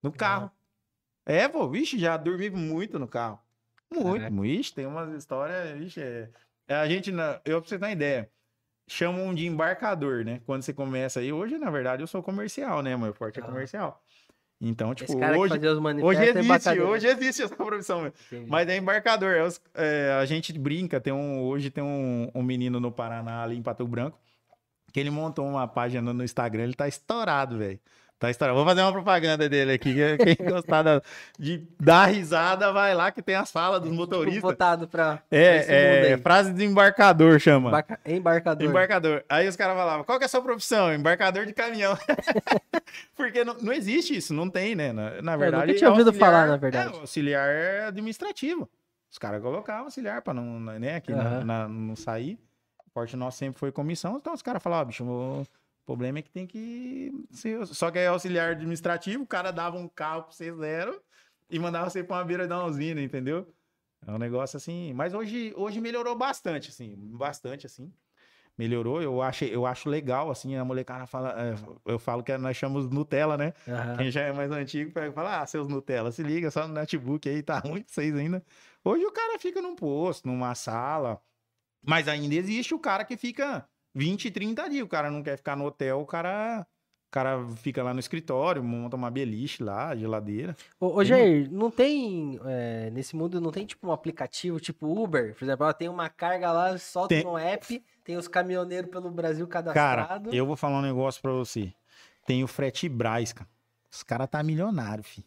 No 0.02 0.12
carro. 0.12 0.50
É, 1.24 1.48
pô, 1.48 1.68
vixe, 1.68 1.98
já 1.98 2.16
dormi 2.16 2.50
muito 2.50 2.98
no 2.98 3.08
carro. 3.08 3.40
Muito, 3.92 4.22
Caraca. 4.22 4.40
vixe, 4.40 4.74
tem 4.74 4.86
umas 4.86 5.12
histórias, 5.14 5.78
vixe, 5.78 6.00
é... 6.00 6.28
é, 6.68 6.74
A 6.76 6.88
gente, 6.88 7.10
na... 7.12 7.40
eu 7.44 7.60
pra 7.60 7.68
você 7.68 7.78
ter 7.78 7.84
uma 7.84 7.92
ideia, 7.92 8.30
chamam 8.88 9.34
de 9.34 9.46
embarcador, 9.46 10.24
né? 10.24 10.40
Quando 10.46 10.62
você 10.62 10.72
começa 10.72 11.20
aí, 11.20 11.32
hoje, 11.32 11.58
na 11.58 11.70
verdade, 11.70 12.02
eu 12.02 12.06
sou 12.06 12.22
comercial, 12.22 12.82
né? 12.82 12.96
Meu 12.96 13.12
forte 13.14 13.38
é 13.38 13.42
comercial. 13.42 14.02
Então, 14.60 14.94
tipo, 14.94 15.12
hoje, 15.38 15.54
hoje 16.02 16.20
é 16.20 16.22
existe, 16.30 16.44
embaixador. 16.44 16.88
hoje 16.88 17.06
existe 17.06 17.42
essa 17.42 17.54
profissão. 17.54 18.10
Mas 18.48 18.66
é 18.68 18.76
embarcador. 18.78 19.34
é 19.34 19.42
os- 19.42 19.60
é, 19.74 20.16
a 20.18 20.24
gente 20.24 20.50
brinca. 20.58 20.98
Tem 21.00 21.12
um, 21.12 21.42
hoje 21.42 21.70
tem 21.70 21.84
um, 21.84 22.30
um 22.34 22.42
menino 22.42 22.80
no 22.80 22.90
Paraná, 22.90 23.42
ali 23.42 23.54
em 23.56 23.62
Pato 23.62 23.86
Branco, 23.86 24.18
que 24.92 24.98
ele 24.98 25.10
montou 25.10 25.46
uma 25.46 25.68
página 25.68 26.10
no 26.12 26.24
Instagram. 26.24 26.62
Ele 26.64 26.74
tá 26.74 26.88
estourado, 26.88 27.58
velho. 27.58 27.78
Tá 28.18 28.30
estourado. 28.30 28.56
Vou 28.56 28.64
fazer 28.66 28.80
uma 28.80 28.92
propaganda 28.92 29.46
dele 29.46 29.72
aqui. 29.72 29.92
que 29.94 30.36
Quem 30.36 30.46
gostar 30.48 30.82
da- 30.82 31.02
de 31.38 31.66
dar 31.78 32.06
risada, 32.06 32.72
vai 32.72 32.94
lá 32.94 33.10
que 33.10 33.20
tem 33.20 33.34
as 33.34 33.50
falas 33.52 33.80
dos 33.80 33.90
Tipo, 33.90 34.00
motoristas. 34.00 34.40
Votado 34.42 34.88
pra, 34.88 35.16
pra 35.16 35.22
É, 35.30 35.66
é 36.10 36.14
aí. 36.14 36.18
frase 36.22 36.50
de 36.54 36.64
embarcador, 36.64 37.38
chama. 37.38 37.68
Embarca- 37.68 38.00
Embarcador. 38.06 38.68
Embarcador. 38.70 39.24
Aí 39.28 39.46
os 39.46 39.54
caras 39.54 39.76
falavam, 39.76 40.02
qual 40.04 40.16
que 40.18 40.24
é 40.24 40.26
a 40.26 40.28
sua 40.30 40.40
profissão? 40.40 40.94
Embarcador 40.94 41.44
de 41.44 41.52
caminhão. 41.52 41.94
Porque 43.14 43.44
não, 43.44 43.54
não 43.60 43.72
existe 43.72 44.16
isso, 44.16 44.32
não 44.32 44.48
tem, 44.48 44.74
né? 44.74 44.92
Na, 44.92 45.20
na 45.22 45.36
verdade. 45.36 45.66
nunca 45.66 45.78
tinha 45.78 45.90
ouvido 45.90 46.08
auxiliar- 46.08 46.30
falar, 46.32 46.46
na 46.46 46.56
verdade. 46.56 46.94
É, 46.96 47.00
auxiliar 47.00 47.48
administrativo. 47.88 48.68
Os 49.10 49.18
caras 49.18 49.42
colocavam 49.42 49.84
auxiliar 49.84 50.22
pra 50.22 50.32
não, 50.34 50.58
né, 50.60 50.96
aqui 50.96 51.12
na- 51.12 51.22
Aham. 51.22 51.44
na- 51.44 51.68
não 51.68 51.94
sair. 51.96 52.38
O 52.86 52.90
porte 52.94 53.14
nosso 53.14 53.36
sempre 53.38 53.58
foi 53.60 53.70
comissão, 53.70 54.16
então 54.16 54.32
os 54.32 54.40
caras 54.40 54.62
falavam, 54.62 54.86
bicho, 54.86 55.04
o 55.04 55.44
problema 55.86 56.18
é 56.18 56.22
que 56.22 56.30
tem 56.30 56.46
que 56.46 57.12
ser. 57.30 57.64
Só 57.66 57.90
que 57.90 57.98
é 57.98 58.08
auxiliar 58.08 58.50
administrativo, 58.52 59.22
o 59.22 59.26
cara 59.26 59.50
dava 59.52 59.78
um 59.78 59.88
carro 59.88 60.24
pra 60.24 60.32
você 60.32 60.52
zero 60.54 61.00
e 61.48 61.58
mandava 61.58 61.88
você 61.88 62.02
pra 62.02 62.16
uma 62.16 62.24
beira 62.24 62.46
da 62.46 62.64
usina, 62.64 63.00
entendeu? 63.00 63.46
É 64.06 64.10
um 64.10 64.18
negócio 64.18 64.56
assim. 64.56 64.92
Mas 64.92 65.14
hoje, 65.14 65.52
hoje 65.56 65.80
melhorou 65.80 66.16
bastante, 66.16 66.70
assim. 66.70 66.94
Bastante, 66.96 67.66
assim. 67.66 67.92
Melhorou. 68.58 69.02
Eu, 69.02 69.20
achei, 69.20 69.54
eu 69.54 69.66
acho 69.66 69.88
legal, 69.88 70.30
assim. 70.30 70.56
A 70.56 70.64
molecada 70.64 71.06
fala. 71.06 71.34
é, 71.40 71.54
Eu 71.84 71.98
falo 71.98 72.22
que 72.22 72.36
nós 72.38 72.56
chamamos 72.56 72.88
Nutella, 72.90 73.36
né? 73.36 73.52
Aham. 73.68 73.96
Quem 73.98 74.10
já 74.10 74.22
é 74.22 74.32
mais 74.32 74.50
antigo 74.50 74.92
pega 74.92 75.12
fala: 75.12 75.40
Ah, 75.42 75.46
seus 75.46 75.68
Nutella, 75.68 76.10
se 76.10 76.22
liga, 76.22 76.50
só 76.50 76.66
no 76.66 76.74
notebook 76.74 77.28
aí, 77.28 77.42
tá 77.42 77.58
ruim 77.58 77.82
pra 77.82 77.92
vocês 77.92 78.14
ainda. 78.14 78.42
Hoje 78.84 79.04
o 79.04 79.12
cara 79.12 79.38
fica 79.38 79.60
num 79.60 79.76
posto, 79.76 80.26
numa 80.26 80.54
sala. 80.54 81.20
Mas 81.84 82.08
ainda 82.08 82.34
existe 82.34 82.74
o 82.74 82.78
cara 82.78 83.04
que 83.04 83.16
fica 83.16 83.68
20, 83.96 84.30
30 84.30 84.68
dias. 84.68 84.84
O 84.84 84.88
cara 84.88 85.10
não 85.10 85.22
quer 85.22 85.36
ficar 85.36 85.56
no 85.56 85.64
hotel, 85.64 86.00
o 86.00 86.06
cara. 86.06 86.66
O 87.08 87.10
cara 87.16 87.46
fica 87.62 87.82
lá 87.82 87.94
no 87.94 88.00
escritório, 88.00 88.62
monta 88.62 88.94
uma 88.96 89.10
beliche 89.10 89.62
lá, 89.62 89.94
geladeira. 89.96 90.54
Ô, 90.78 90.96
ô 90.96 91.04
Jair, 91.04 91.48
não 91.50 91.70
tem. 91.70 92.38
é, 92.44 92.90
nesse 92.90 93.16
mundo 93.16 93.40
não 93.40 93.50
tem 93.50 93.64
tipo 93.64 93.86
um 93.88 93.92
aplicativo 93.92 94.60
tipo 94.60 94.86
Uber? 95.02 95.34
Por 95.34 95.44
exemplo, 95.44 95.64
ela 95.64 95.72
tem 95.72 95.88
uma 95.88 96.10
carga 96.10 96.52
lá, 96.52 96.76
solta 96.76 97.14
Tem. 97.14 97.24
no 97.24 97.38
app, 97.38 97.82
tem 98.04 98.16
os 98.16 98.28
caminhoneiros 98.28 98.90
pelo 98.90 99.08
Brasil 99.10 99.46
Cara, 99.46 99.72
cadastrados. 99.72 100.34
eu 100.34 100.44
vou 100.44 100.56
falar 100.56 100.78
um 100.80 100.82
negócio 100.82 101.22
pra 101.22 101.30
você. 101.32 101.72
Tem 102.26 102.42
o 102.44 102.46
frete 102.48 102.86
Braz, 102.88 103.32
cara. 103.32 103.48
Os 103.90 104.02
caras 104.02 104.28
tá 104.28 104.42
milionário, 104.42 105.04
fi. 105.04 105.24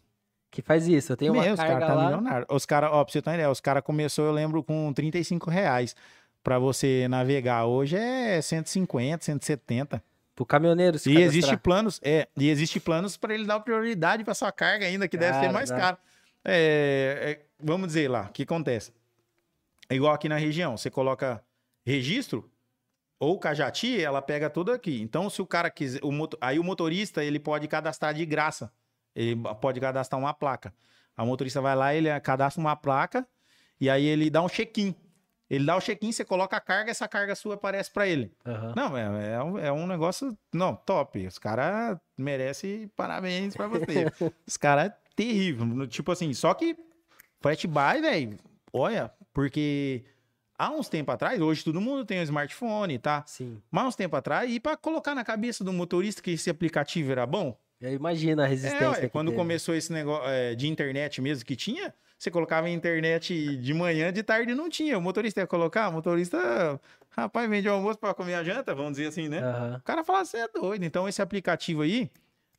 Que 0.50 0.62
faz 0.62 0.86
isso. 0.86 1.12
Eu 1.12 1.16
tenho 1.16 1.32
uma 1.32 1.42
Meu, 1.42 1.54
os 1.54 1.58
carga 1.58 1.72
caras 1.72 1.88
tá 1.88 1.94
lá. 1.94 2.04
milionário. 2.04 2.46
Os 2.50 2.66
caras, 2.66 2.90
ó, 2.92 3.02
pra 3.04 3.12
você 3.12 3.22
ter 3.22 3.30
uma 3.30 3.34
ideia, 3.36 3.50
os 3.50 3.60
caras 3.60 3.82
começou, 3.82 4.26
eu 4.26 4.32
lembro, 4.32 4.62
com 4.62 4.92
35 4.92 5.50
reais 5.50 5.96
pra 6.42 6.58
você 6.58 7.06
navegar. 7.08 7.66
Hoje 7.66 7.96
é 7.96 8.40
150, 8.40 9.24
170. 9.24 10.02
Pro 10.34 10.46
caminhoneiro 10.46 10.98
se 10.98 11.10
E 11.10 11.14
cadastrar. 11.14 11.28
existe 11.36 11.56
planos, 11.58 12.00
é, 12.02 12.26
e 12.36 12.48
existe 12.48 12.80
planos 12.80 13.16
para 13.16 13.34
ele 13.34 13.44
dar 13.44 13.60
prioridade 13.60 14.24
para 14.24 14.32
sua 14.34 14.50
carga 14.50 14.86
ainda, 14.86 15.06
que 15.06 15.16
deve 15.18 15.34
ser 15.34 15.40
Cara, 15.40 15.52
mais 15.52 15.70
caro. 15.70 15.98
É, 16.44 17.38
é, 17.42 17.46
vamos 17.62 17.88
dizer 17.88 18.08
lá, 18.08 18.22
o 18.28 18.32
que 18.32 18.44
acontece? 18.44 18.92
É 19.88 19.94
igual 19.94 20.14
aqui 20.14 20.28
na 20.28 20.36
região, 20.36 20.76
você 20.76 20.88
coloca 20.88 21.42
registro 21.84 22.50
ou 23.18 23.38
Cajati, 23.38 24.00
ela 24.02 24.22
pega 24.22 24.48
tudo 24.48 24.72
aqui. 24.72 25.02
Então, 25.02 25.28
se 25.28 25.42
o 25.42 25.46
cara 25.46 25.68
quiser, 25.70 26.00
o 26.02 26.10
moto- 26.10 26.38
aí 26.40 26.58
o 26.58 26.64
motorista, 26.64 27.22
ele 27.22 27.38
pode 27.38 27.68
cadastrar 27.68 28.14
de 28.14 28.24
graça. 28.24 28.72
Ele 29.14 29.36
pode 29.60 29.78
cadastrar 29.80 30.18
uma 30.18 30.32
placa. 30.32 30.72
A 31.14 31.24
motorista 31.26 31.60
vai 31.60 31.76
lá, 31.76 31.94
ele 31.94 32.08
cadastra 32.20 32.60
uma 32.60 32.74
placa 32.76 33.26
e 33.78 33.90
aí 33.90 34.06
ele 34.06 34.30
dá 34.30 34.40
um 34.40 34.48
check-in. 34.48 34.94
Ele 35.50 35.66
dá 35.66 35.76
o 35.76 35.80
check-in, 35.80 36.12
você 36.12 36.24
coloca 36.24 36.56
a 36.56 36.60
carga, 36.60 36.92
essa 36.92 37.08
carga 37.08 37.34
sua 37.34 37.56
aparece 37.56 37.90
para 37.90 38.06
ele. 38.06 38.32
Aham. 38.46 38.72
Não, 38.76 38.96
é, 38.96 39.32
é, 39.32 39.42
um, 39.42 39.58
é 39.58 39.72
um 39.72 39.84
negócio. 39.84 40.38
Não, 40.54 40.76
top. 40.76 41.26
Os 41.26 41.38
caras 41.38 41.98
merecem 42.16 42.86
parabéns 42.96 43.56
pra 43.56 43.66
você. 43.66 44.06
Os 44.46 44.56
caras 44.56 44.86
é 44.86 44.96
terrível. 45.16 45.88
Tipo 45.88 46.12
assim, 46.12 46.32
só 46.32 46.54
que 46.54 46.76
frete 47.40 47.66
buy, 47.66 48.00
velho, 48.00 48.38
olha, 48.72 49.10
porque 49.32 50.04
há 50.56 50.70
uns 50.70 50.88
tempos 50.88 51.14
atrás, 51.14 51.40
hoje 51.40 51.64
todo 51.64 51.80
mundo 51.80 52.04
tem 52.04 52.20
um 52.20 52.22
smartphone, 52.22 52.98
tá? 52.98 53.24
Sim. 53.26 53.60
Mas 53.70 53.86
uns 53.86 53.96
tempos 53.96 54.18
atrás, 54.18 54.48
e 54.48 54.60
pra 54.60 54.76
colocar 54.76 55.16
na 55.16 55.24
cabeça 55.24 55.64
do 55.64 55.72
motorista 55.72 56.22
que 56.22 56.30
esse 56.30 56.48
aplicativo 56.48 57.10
era 57.10 57.26
bom, 57.26 57.58
imagina 57.80 58.44
a 58.44 58.46
é, 58.46 58.50
resistência. 58.50 58.90
ué, 58.90 59.00
que 59.00 59.08
quando 59.08 59.28
teve. 59.28 59.38
começou 59.38 59.74
esse 59.74 59.92
negócio 59.92 60.28
é, 60.28 60.54
de 60.54 60.68
internet 60.68 61.20
mesmo 61.20 61.44
que 61.44 61.56
tinha, 61.56 61.92
você 62.20 62.30
colocava 62.30 62.66
a 62.66 62.70
internet 62.70 63.56
de 63.56 63.72
manhã, 63.72 64.12
de 64.12 64.22
tarde 64.22 64.54
não 64.54 64.68
tinha. 64.68 64.98
O 64.98 65.00
motorista 65.00 65.40
ia 65.40 65.46
colocar, 65.46 65.88
o 65.88 65.92
motorista, 65.92 66.78
rapaz, 67.08 67.48
vende 67.48 67.66
o 67.66 67.72
almoço 67.72 67.98
pra 67.98 68.12
comer 68.12 68.34
a 68.34 68.44
janta, 68.44 68.74
vamos 68.74 68.92
dizer 68.92 69.06
assim, 69.08 69.26
né? 69.26 69.38
Aham. 69.38 69.76
O 69.78 69.82
cara 69.82 70.04
falava, 70.04 70.26
você 70.26 70.36
é 70.36 70.48
doido. 70.48 70.84
Então, 70.84 71.08
esse 71.08 71.22
aplicativo 71.22 71.80
aí, 71.80 72.10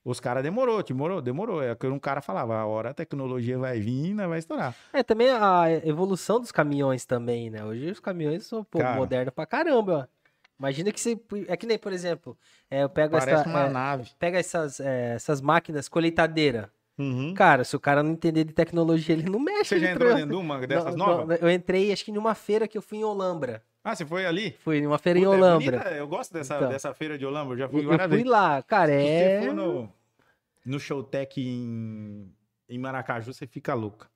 os 0.03 0.20
caras 0.20 0.41
demorou, 0.41 0.82
demorou, 0.82 1.22
demorou. 1.22 1.62
É 1.62 1.76
que 1.76 1.86
um 1.86 1.99
cara 1.99 2.22
falava, 2.22 2.55
a 2.55 2.66
hora 2.66 2.89
a 2.89 2.93
tecnologia 2.93 3.55
vai 3.59 3.80
vir, 3.80 4.16
né, 4.16 4.26
vai 4.26 4.39
estourar. 4.39 4.76
É, 4.91 5.03
também 5.03 5.30
a 5.30 5.66
evolução 5.86 6.39
dos 6.39 6.51
caminhões 6.51 7.05
também, 7.05 7.51
né? 7.51 7.64
Hoje 7.64 7.91
os 7.91 7.99
caminhões 7.99 8.47
são 8.47 8.64
pô, 8.64 8.80
Cara. 8.80 8.95
modernos 8.95 9.32
pra 9.32 9.45
caramba. 9.45 10.09
Imagina 10.57 10.91
que 10.91 10.99
você. 10.99 11.20
É 11.47 11.55
que 11.55 11.68
nem, 11.68 11.78
por 11.78 11.93
exemplo, 11.93 12.36
é, 12.70 12.82
eu 12.82 12.89
pego 12.89 13.12
Parece 13.12 13.41
essa. 13.41 13.49
uma 13.49 13.66
é, 13.66 13.70
nave. 13.70 14.09
pega 14.18 14.39
essas, 14.39 14.80
é, 14.80 15.14
essas 15.14 15.39
máquinas 15.39 15.88
colheitadeira. 15.88 16.72
Uhum. 17.02 17.34
Cara, 17.34 17.64
se 17.64 17.76
o 17.76 17.80
cara 17.80 18.04
não 18.04 18.12
entender 18.12 18.43
de 18.43 18.54
tecnologia, 18.54 19.14
ele 19.16 19.30
não 19.30 19.39
mexe. 19.39 19.66
Você 19.76 19.80
já 19.80 19.91
entrou 19.91 20.14
dentro 20.14 20.30
de 20.30 20.36
uma 20.36 20.60
dessas 20.68 20.95
Não, 20.95 21.06
novas? 21.08 21.39
não, 21.39 21.47
eu 21.47 21.54
entrei, 21.54 21.91
acho 21.91 22.06
que 22.06 22.12
numa 22.12 22.36
feira 22.36 22.68
que 22.68 22.78
eu 22.78 22.82
fui 22.82 22.99
em 22.99 23.04
Olambra. 23.04 23.64
Ah, 23.84 23.95
você 23.95 24.06
foi 24.06 24.26
ali? 24.26 24.52
Fui 24.60 24.80
numa 24.82 24.97
feira 24.99 25.18
em 25.18 25.24
Puta, 25.24 25.36
é 25.36 25.38
Olambra. 25.39 25.78
bonita, 25.80 25.91
Eu 25.95 26.08
gosto 26.08 26.32
dessa, 26.34 26.56
Então. 26.58 26.70
dessa 26.70 26.93
feira 26.93 27.18
de 27.18 27.26
Olambra, 27.26 27.54
eu 27.56 27.58
já 27.58 27.68
fui 27.70 27.84
eu 27.84 28.10
fui 28.10 28.24
lá, 28.24 28.62
cara, 28.62 28.91
Se 28.91 28.97
é. 29.08 29.39
você 29.39 29.47
for 29.47 29.56
no, 29.56 29.89
no 30.66 30.80
Showtech 30.80 31.41
em, 31.41 32.32
em 32.70 32.78
Maracaju, 32.78 33.34
você 33.34 33.47
fica 33.47 33.74
louca. 33.74 34.08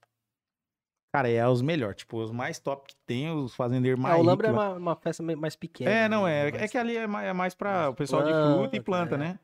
Cara, 1.13 1.29
é 1.29 1.47
os 1.47 1.61
melhores, 1.61 1.95
tipo, 1.95 2.17
os 2.21 2.29
mais 2.29 2.59
top 2.59 2.89
que 2.89 2.95
tem, 3.07 3.31
os 3.31 3.55
fazendeiros 3.55 3.97
mais 3.99 4.13
A 4.15 4.17
Olambra 4.17 4.47
é 4.47 4.51
ricos 4.51 4.63
lá. 4.65 4.69
uma, 4.73 4.77
uma 4.77 4.95
festa 4.97 5.23
mais 5.23 5.55
pequena. 5.55 5.89
É, 5.89 6.09
não, 6.09 6.25
né? 6.25 6.49
é. 6.49 6.51
Mais- 6.51 6.63
É 6.63 6.67
que 6.67 6.77
ali 6.77 6.97
é 6.97 7.07
mais, 7.07 7.27
é 7.27 7.33
mais 7.33 7.55
pra 7.55 7.71
mais 7.71 7.89
o 7.89 7.93
pessoal 7.95 8.21
de 8.23 8.29
planta, 8.31 8.57
fruta 8.57 8.75
e 8.75 8.81
planta, 8.81 9.15
é. 9.15 9.17
né? 9.17 9.39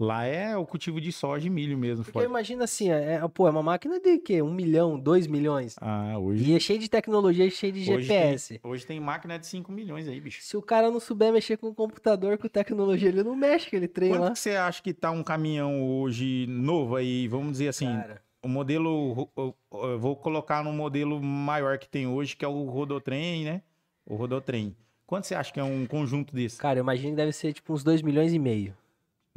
Lá 0.00 0.24
é 0.24 0.56
o 0.56 0.64
cultivo 0.64 1.00
de 1.00 1.10
soja 1.10 1.46
e 1.48 1.50
milho 1.50 1.76
mesmo. 1.76 2.04
Porque 2.04 2.20
imagina 2.22 2.62
assim, 2.64 2.88
é, 2.90 3.14
é- 3.14 3.28
pô, 3.28 3.48
é 3.48 3.50
uma 3.50 3.64
máquina 3.64 3.98
de 3.98 4.18
quê? 4.18 4.40
Um 4.40 4.52
milhão, 4.54 4.96
dois 4.98 5.26
milhões. 5.26 5.74
Ah, 5.80 6.16
hoje, 6.18 6.44
E 6.52 6.54
é 6.54 6.60
cheio 6.60 6.78
de 6.78 6.88
tecnologia 6.88 7.44
e 7.44 7.50
cheio 7.50 7.72
de 7.72 7.80
hoje, 7.92 8.06
GPS. 8.06 8.60
tem, 8.60 8.70
hoje 8.70 8.86
tem 8.86 9.00
máquina 9.00 9.36
de 9.40 9.46
5 9.48 9.72
milhões 9.72 10.06
aí, 10.06 10.20
bicho. 10.20 10.40
Se 10.42 10.56
o 10.56 10.62
cara 10.62 10.88
não 10.88 11.00
souber 11.00 11.32
mexer 11.32 11.56
com 11.56 11.66
o 11.68 11.74
computador, 11.74 12.38
com 12.38 12.46
tecnologia, 12.48 13.08
ele 13.08 13.24
não 13.24 13.34
mexe 13.34 13.66
aquele 13.66 13.88
trem 13.88 14.10
Quanto 14.10 14.20
lá. 14.22 14.30
que 14.30 14.38
você 14.38 14.50
acha 14.52 14.80
que 14.80 14.94
tá 14.94 15.10
um 15.10 15.24
caminhão 15.24 15.82
hoje 16.00 16.46
novo 16.48 16.94
aí, 16.94 17.26
vamos 17.26 17.52
dizer 17.52 17.68
assim, 17.68 17.86
Cara, 17.86 18.22
o 18.40 18.46
modelo, 18.48 19.28
eu- 19.36 19.98
vou 19.98 20.14
colocar 20.14 20.62
no 20.62 20.72
modelo 20.72 21.20
maior 21.20 21.76
que 21.76 21.88
tem 21.88 22.06
hoje, 22.06 22.36
que 22.36 22.44
é 22.44 22.48
o 22.48 22.64
Rodotrem, 22.70 23.44
né? 23.44 23.62
O 24.06 24.14
Rodotrem. 24.14 24.76
Quanto 25.04 25.26
você 25.26 25.34
acha 25.34 25.52
que 25.52 25.58
é 25.58 25.64
um 25.64 25.86
conjunto 25.86 26.32
desse? 26.36 26.56
cara, 26.58 26.78
eu 26.78 26.82
imagino 26.84 27.10
que 27.10 27.16
deve 27.16 27.32
ser 27.32 27.52
tipo 27.52 27.72
uns 27.72 27.82
dois 27.82 28.00
milhões 28.00 28.32
e 28.32 28.38
meio. 28.38 28.76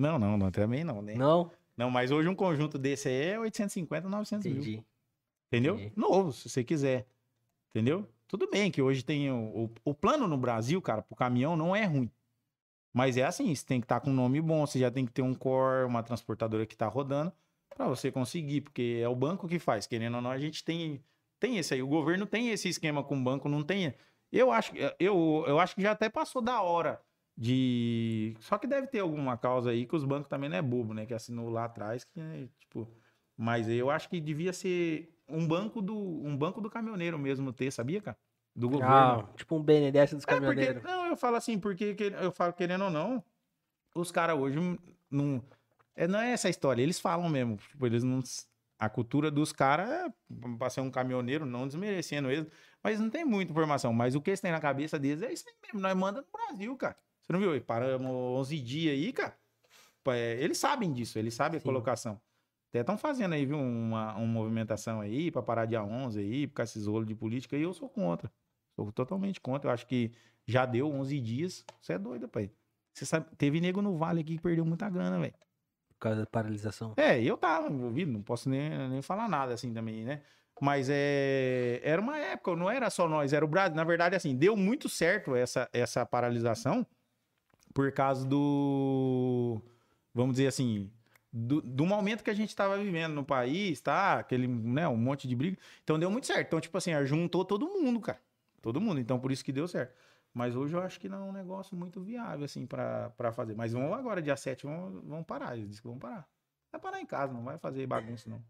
Não, 0.01 0.17
não, 0.17 0.37
não, 0.37 0.51
também 0.51 0.83
não, 0.83 1.01
né? 1.01 1.13
Não? 1.15 1.51
Não, 1.77 1.89
mas 1.89 2.11
hoje 2.11 2.27
um 2.27 2.35
conjunto 2.35 2.77
desse 2.77 3.07
aí 3.07 3.29
é 3.31 3.39
850, 3.39 4.09
900 4.09 4.45
mil. 4.45 4.55
Entendi. 4.55 4.83
Entendeu? 5.47 5.75
Entendi. 5.75 5.93
Novo, 5.95 6.33
se 6.33 6.49
você 6.49 6.63
quiser. 6.63 7.07
Entendeu? 7.69 8.07
Tudo 8.27 8.49
bem 8.49 8.71
que 8.71 8.81
hoje 8.81 9.03
tem 9.03 9.31
o, 9.31 9.65
o, 9.65 9.71
o 9.85 9.93
plano 9.93 10.27
no 10.27 10.37
Brasil, 10.37 10.81
cara, 10.81 11.01
pro 11.01 11.15
caminhão 11.15 11.55
não 11.55 11.75
é 11.75 11.85
ruim. 11.85 12.09
Mas 12.93 13.15
é 13.15 13.23
assim, 13.23 13.53
você 13.53 13.65
tem 13.65 13.79
que 13.79 13.85
estar 13.85 13.99
com 14.01 14.09
um 14.09 14.13
nome 14.13 14.41
bom, 14.41 14.65
você 14.65 14.79
já 14.79 14.91
tem 14.91 15.05
que 15.05 15.11
ter 15.11 15.21
um 15.21 15.33
core, 15.33 15.85
uma 15.85 16.03
transportadora 16.03 16.65
que 16.65 16.75
tá 16.75 16.87
rodando 16.87 17.31
para 17.69 17.87
você 17.87 18.11
conseguir, 18.11 18.61
porque 18.61 18.99
é 19.01 19.07
o 19.07 19.15
banco 19.15 19.47
que 19.47 19.59
faz, 19.59 19.87
querendo 19.87 20.15
ou 20.15 20.21
não, 20.21 20.29
a 20.29 20.37
gente 20.37 20.63
tem 20.63 21.01
tem 21.39 21.57
esse 21.57 21.73
aí, 21.73 21.81
o 21.81 21.87
governo 21.87 22.25
tem 22.25 22.49
esse 22.49 22.69
esquema 22.69 23.03
com 23.03 23.17
o 23.17 23.23
banco, 23.23 23.49
não 23.49 23.63
tem. 23.63 23.93
Eu 24.31 24.51
acho 24.51 24.73
eu, 24.99 25.43
eu 25.47 25.59
acho 25.59 25.75
que 25.75 25.81
já 25.81 25.91
até 25.91 26.09
passou 26.09 26.41
da 26.41 26.61
hora 26.61 27.01
de 27.37 28.35
só 28.39 28.57
que 28.57 28.67
deve 28.67 28.87
ter 28.87 28.99
alguma 28.99 29.37
causa 29.37 29.71
aí 29.71 29.85
que 29.85 29.95
os 29.95 30.03
bancos 30.03 30.29
também 30.29 30.49
não 30.49 30.57
é 30.57 30.61
bobo, 30.61 30.93
né, 30.93 31.05
que 31.05 31.13
assinou 31.13 31.49
lá 31.49 31.65
atrás, 31.65 32.03
que 32.03 32.19
é, 32.19 32.47
tipo, 32.59 32.87
mas 33.37 33.67
eu 33.67 33.89
acho 33.89 34.09
que 34.09 34.19
devia 34.19 34.53
ser 34.53 35.17
um 35.27 35.47
banco 35.47 35.81
do 35.81 35.95
um 35.97 36.35
banco 36.37 36.59
do 36.61 36.69
caminhoneiro 36.69 37.17
mesmo 37.17 37.51
ter, 37.53 37.71
sabia, 37.71 38.01
cara? 38.01 38.17
Do 38.53 38.67
governo. 38.69 39.27
Ah, 39.29 39.33
tipo 39.37 39.55
um 39.55 39.63
BNDES 39.63 40.13
dos 40.13 40.23
É, 40.25 40.27
porque, 40.27 40.35
caminhoneiros. 40.35 40.83
não, 40.83 41.05
eu 41.07 41.15
falo 41.17 41.37
assim, 41.37 41.57
porque 41.57 41.95
que- 41.95 42.03
eu 42.19 42.31
falo 42.33 42.51
querendo 42.51 42.83
ou 42.83 42.89
não, 42.91 43.23
os 43.95 44.11
caras 44.11 44.37
hoje 44.37 44.59
não. 45.09 45.41
É, 45.95 46.07
não 46.07 46.19
é 46.19 46.31
essa 46.31 46.49
história, 46.49 46.81
eles 46.81 46.99
falam 46.99 47.29
mesmo. 47.29 47.55
Tipo, 47.57 47.85
eles 47.85 48.03
não. 48.03 48.21
A 48.77 48.89
cultura 48.89 49.29
dos 49.31 49.53
caras 49.53 49.89
é 49.89 50.13
pra 50.57 50.69
ser 50.69 50.81
um 50.81 50.89
caminhoneiro, 50.91 51.45
não 51.45 51.67
desmerecendo 51.67 52.29
eles, 52.31 52.47
mas 52.83 52.99
não 52.99 53.09
tem 53.09 53.23
muita 53.23 53.51
informação. 53.51 53.93
Mas 53.93 54.15
o 54.15 54.21
que 54.21 54.31
eles 54.31 54.41
têm 54.41 54.51
na 54.51 54.59
cabeça 54.59 54.97
deles 54.99 55.21
é 55.21 55.31
isso 55.31 55.45
aí 55.47 55.53
mesmo. 55.63 55.79
Nós 55.79 55.95
manda 55.95 56.21
no 56.21 56.27
Brasil, 56.31 56.75
cara. 56.75 56.97
Você 57.31 57.33
não 57.33 57.39
viu? 57.39 57.55
E 57.55 57.61
Paramos 57.61 58.11
11 58.11 58.59
dias 58.59 58.93
aí, 58.93 59.13
cara. 59.13 59.37
É, 60.09 60.33
eles 60.41 60.57
sabem 60.57 60.91
disso, 60.91 61.17
eles 61.17 61.33
sabem 61.33 61.57
a 61.57 61.59
Sim. 61.61 61.65
colocação. 61.65 62.21
Até 62.69 62.81
estão 62.81 62.97
fazendo 62.97 63.33
aí, 63.33 63.45
viu, 63.45 63.57
uma, 63.57 64.15
uma 64.15 64.25
movimentação 64.25 64.99
aí 64.99 65.31
pra 65.31 65.41
parar 65.41 65.65
dia 65.65 65.83
11 65.83 66.19
aí, 66.19 66.47
por 66.47 66.55
causa 66.55 66.73
desses 66.73 66.87
rolos 66.87 67.07
de 67.07 67.15
política, 67.15 67.55
e 67.55 67.61
eu 67.61 67.73
sou 67.73 67.87
contra. 67.87 68.31
Sou 68.75 68.91
totalmente 68.91 69.39
contra. 69.39 69.69
Eu 69.69 69.73
acho 69.73 69.87
que 69.87 70.11
já 70.45 70.65
deu 70.65 70.91
11 70.91 71.19
dias. 71.21 71.65
Você 71.81 71.93
é 71.93 71.99
doido, 71.99 72.27
pai. 72.27 72.51
Você 72.93 73.05
sabe, 73.05 73.27
teve 73.37 73.61
nego 73.61 73.81
no 73.81 73.97
Vale 73.97 74.21
aqui 74.21 74.35
que 74.35 74.41
perdeu 74.41 74.65
muita 74.65 74.89
grana, 74.89 75.17
velho. 75.17 75.33
Por 75.89 75.99
causa 75.99 76.21
da 76.21 76.25
paralisação. 76.25 76.93
É, 76.97 77.21
eu 77.21 77.37
tava 77.37 77.69
envolvido, 77.69 78.11
não 78.11 78.21
posso 78.21 78.49
nem, 78.49 78.89
nem 78.89 79.01
falar 79.01 79.29
nada 79.29 79.53
assim 79.53 79.73
também, 79.73 80.03
né? 80.03 80.21
Mas 80.59 80.89
é, 80.89 81.79
era 81.83 82.01
uma 82.01 82.17
época, 82.17 82.55
não 82.55 82.69
era 82.69 82.89
só 82.89 83.07
nós, 83.07 83.31
era 83.33 83.43
o 83.43 83.47
Brasil. 83.47 83.75
Na 83.75 83.83
verdade, 83.83 84.15
assim, 84.15 84.35
deu 84.35 84.55
muito 84.57 84.89
certo 84.89 85.35
essa, 85.35 85.69
essa 85.71 86.05
paralisação 86.05 86.85
por 87.73 87.91
causa 87.91 88.25
do, 88.25 89.61
vamos 90.13 90.33
dizer 90.35 90.47
assim, 90.47 90.91
do, 91.31 91.61
do 91.61 91.85
momento 91.85 92.23
que 92.23 92.29
a 92.29 92.33
gente 92.33 92.49
estava 92.49 92.77
vivendo 92.77 93.13
no 93.13 93.23
país, 93.23 93.79
tá? 93.79 94.19
Aquele, 94.19 94.47
né, 94.47 94.87
um 94.87 94.97
monte 94.97 95.27
de 95.27 95.35
briga. 95.35 95.57
Então 95.83 95.97
deu 95.97 96.11
muito 96.11 96.27
certo. 96.27 96.47
Então, 96.47 96.59
tipo 96.59 96.77
assim, 96.77 96.91
juntou 97.05 97.45
todo 97.45 97.67
mundo, 97.67 97.99
cara. 98.01 98.19
Todo 98.61 98.81
mundo. 98.81 98.99
Então, 98.99 99.19
por 99.19 99.31
isso 99.31 99.43
que 99.43 99.51
deu 99.51 99.67
certo. 99.67 99.95
Mas 100.33 100.55
hoje 100.55 100.75
eu 100.75 100.81
acho 100.81 100.99
que 100.99 101.09
não 101.09 101.27
é 101.27 101.29
um 101.29 101.33
negócio 101.33 101.75
muito 101.75 102.01
viável, 102.01 102.45
assim, 102.45 102.65
pra 102.65 103.31
fazer. 103.33 103.55
Mas 103.55 103.73
vão 103.73 103.93
agora, 103.93 104.21
dia 104.21 104.35
7, 104.35 104.65
vão, 104.65 105.01
vão 105.03 105.23
parar. 105.23 105.55
Eles 105.55 105.67
dizem 105.69 105.81
que 105.81 105.87
vão 105.87 105.97
parar. 105.99 106.27
Vai 106.71 106.79
parar 106.79 107.01
em 107.01 107.05
casa, 107.05 107.33
não 107.33 107.43
vai 107.43 107.57
fazer 107.57 107.85
bagunça, 107.85 108.29
não. 108.29 108.41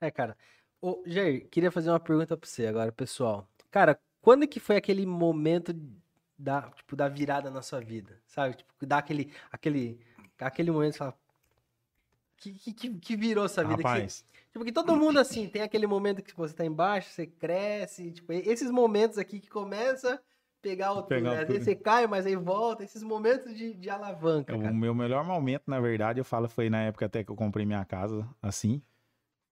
É, 0.00 0.10
cara. 0.10 0.36
Ô, 0.80 1.02
Jair, 1.06 1.48
queria 1.48 1.70
fazer 1.70 1.90
uma 1.90 1.98
pergunta 1.98 2.36
pra 2.36 2.48
você 2.48 2.66
agora, 2.66 2.92
pessoal. 2.92 3.48
Cara, 3.70 3.98
quando 4.20 4.46
que 4.46 4.60
foi 4.60 4.76
aquele 4.76 5.04
momento 5.06 5.74
da, 6.38 6.62
tipo, 6.70 6.94
da 6.96 7.08
virada 7.08 7.50
na 7.50 7.62
sua 7.62 7.80
vida? 7.80 8.20
Sabe? 8.26 8.56
Tipo, 8.56 8.86
dá 8.86 8.98
aquele, 8.98 9.32
aquele, 9.50 10.00
aquele 10.38 10.70
momento 10.70 10.92
que 10.92 10.98
você 10.98 11.04
fala. 11.04 11.18
Que, 12.36 12.52
que, 12.52 12.72
que- 12.74 12.98
que 12.98 13.16
virou 13.16 13.46
essa 13.46 13.62
vida? 13.62 13.76
Que 13.78 13.82
Rapaz, 13.82 14.24
tipo, 14.52 14.64
que 14.64 14.72
todo 14.72 14.94
mundo, 14.96 15.18
assim, 15.18 15.48
tem 15.48 15.62
aquele 15.62 15.86
momento 15.86 16.22
que 16.22 16.36
você 16.36 16.54
tá 16.54 16.64
embaixo, 16.66 17.08
você 17.10 17.26
cresce. 17.26 18.12
Tipo, 18.12 18.32
esses 18.32 18.70
momentos 18.70 19.16
aqui 19.18 19.40
que 19.40 19.48
começa 19.48 20.14
a 20.14 20.20
pegar 20.60 20.92
o 20.92 21.02
Pegar 21.04 21.32
Às 21.32 21.44
o 21.44 21.46
vezes 21.46 21.64
tudo. 21.64 21.64
você 21.64 21.74
cai, 21.76 22.06
mas 22.06 22.26
aí 22.26 22.36
volta. 22.36 22.84
Esses 22.84 23.02
momentos 23.02 23.54
de, 23.56 23.72
de 23.74 23.88
alavanca, 23.88 24.54
o 24.54 24.74
meu 24.74 24.94
melhor 24.94 25.24
momento, 25.24 25.62
na 25.66 25.80
verdade, 25.80 26.20
eu 26.20 26.24
falo, 26.24 26.46
foi 26.48 26.68
na 26.68 26.82
época 26.82 27.06
até 27.06 27.24
que 27.24 27.30
eu 27.30 27.36
comprei 27.36 27.64
minha 27.64 27.84
casa, 27.86 28.28
assim. 28.42 28.82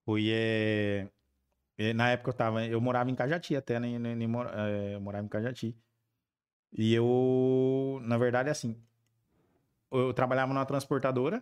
Foi, 0.04 0.28
é... 0.30 1.08
é, 1.78 1.94
Na 1.94 2.10
época 2.10 2.28
eu 2.30 2.34
tava... 2.34 2.66
Eu 2.66 2.80
morava 2.82 3.10
em 3.10 3.14
Cajati 3.14 3.56
até, 3.56 3.80
né? 3.80 3.98
nem- 3.98 4.14
nem 4.14 4.28
mor- 4.28 4.50
é, 4.52 4.94
eu 4.94 5.00
morava 5.00 5.24
em 5.24 5.28
Cajati. 5.30 5.74
E 6.74 6.92
eu, 6.94 8.00
na 8.02 8.18
verdade, 8.18 8.50
assim... 8.50 8.76
Eu 9.90 10.12
trabalhava 10.12 10.52
numa 10.52 10.66
transportadora 10.66 11.40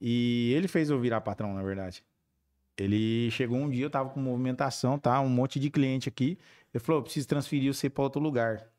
e 0.00 0.52
ele 0.54 0.68
fez 0.68 0.88
eu 0.88 1.00
virar 1.00 1.20
patrão, 1.20 1.52
na 1.52 1.64
verdade. 1.64 2.04
Ele 2.76 3.28
chegou 3.32 3.58
um 3.58 3.68
dia, 3.68 3.84
eu 3.86 3.90
tava 3.90 4.10
com 4.10 4.20
movimentação, 4.20 4.96
tá? 5.00 5.20
Um 5.20 5.28
monte 5.28 5.58
de 5.58 5.68
cliente 5.68 6.08
aqui. 6.08 6.38
Ele 6.72 6.82
falou, 6.82 7.00
eu 7.00 7.02
preciso 7.02 7.26
transferir 7.26 7.74
você 7.74 7.90
para 7.90 8.04
outro 8.04 8.20
lugar. 8.20 8.72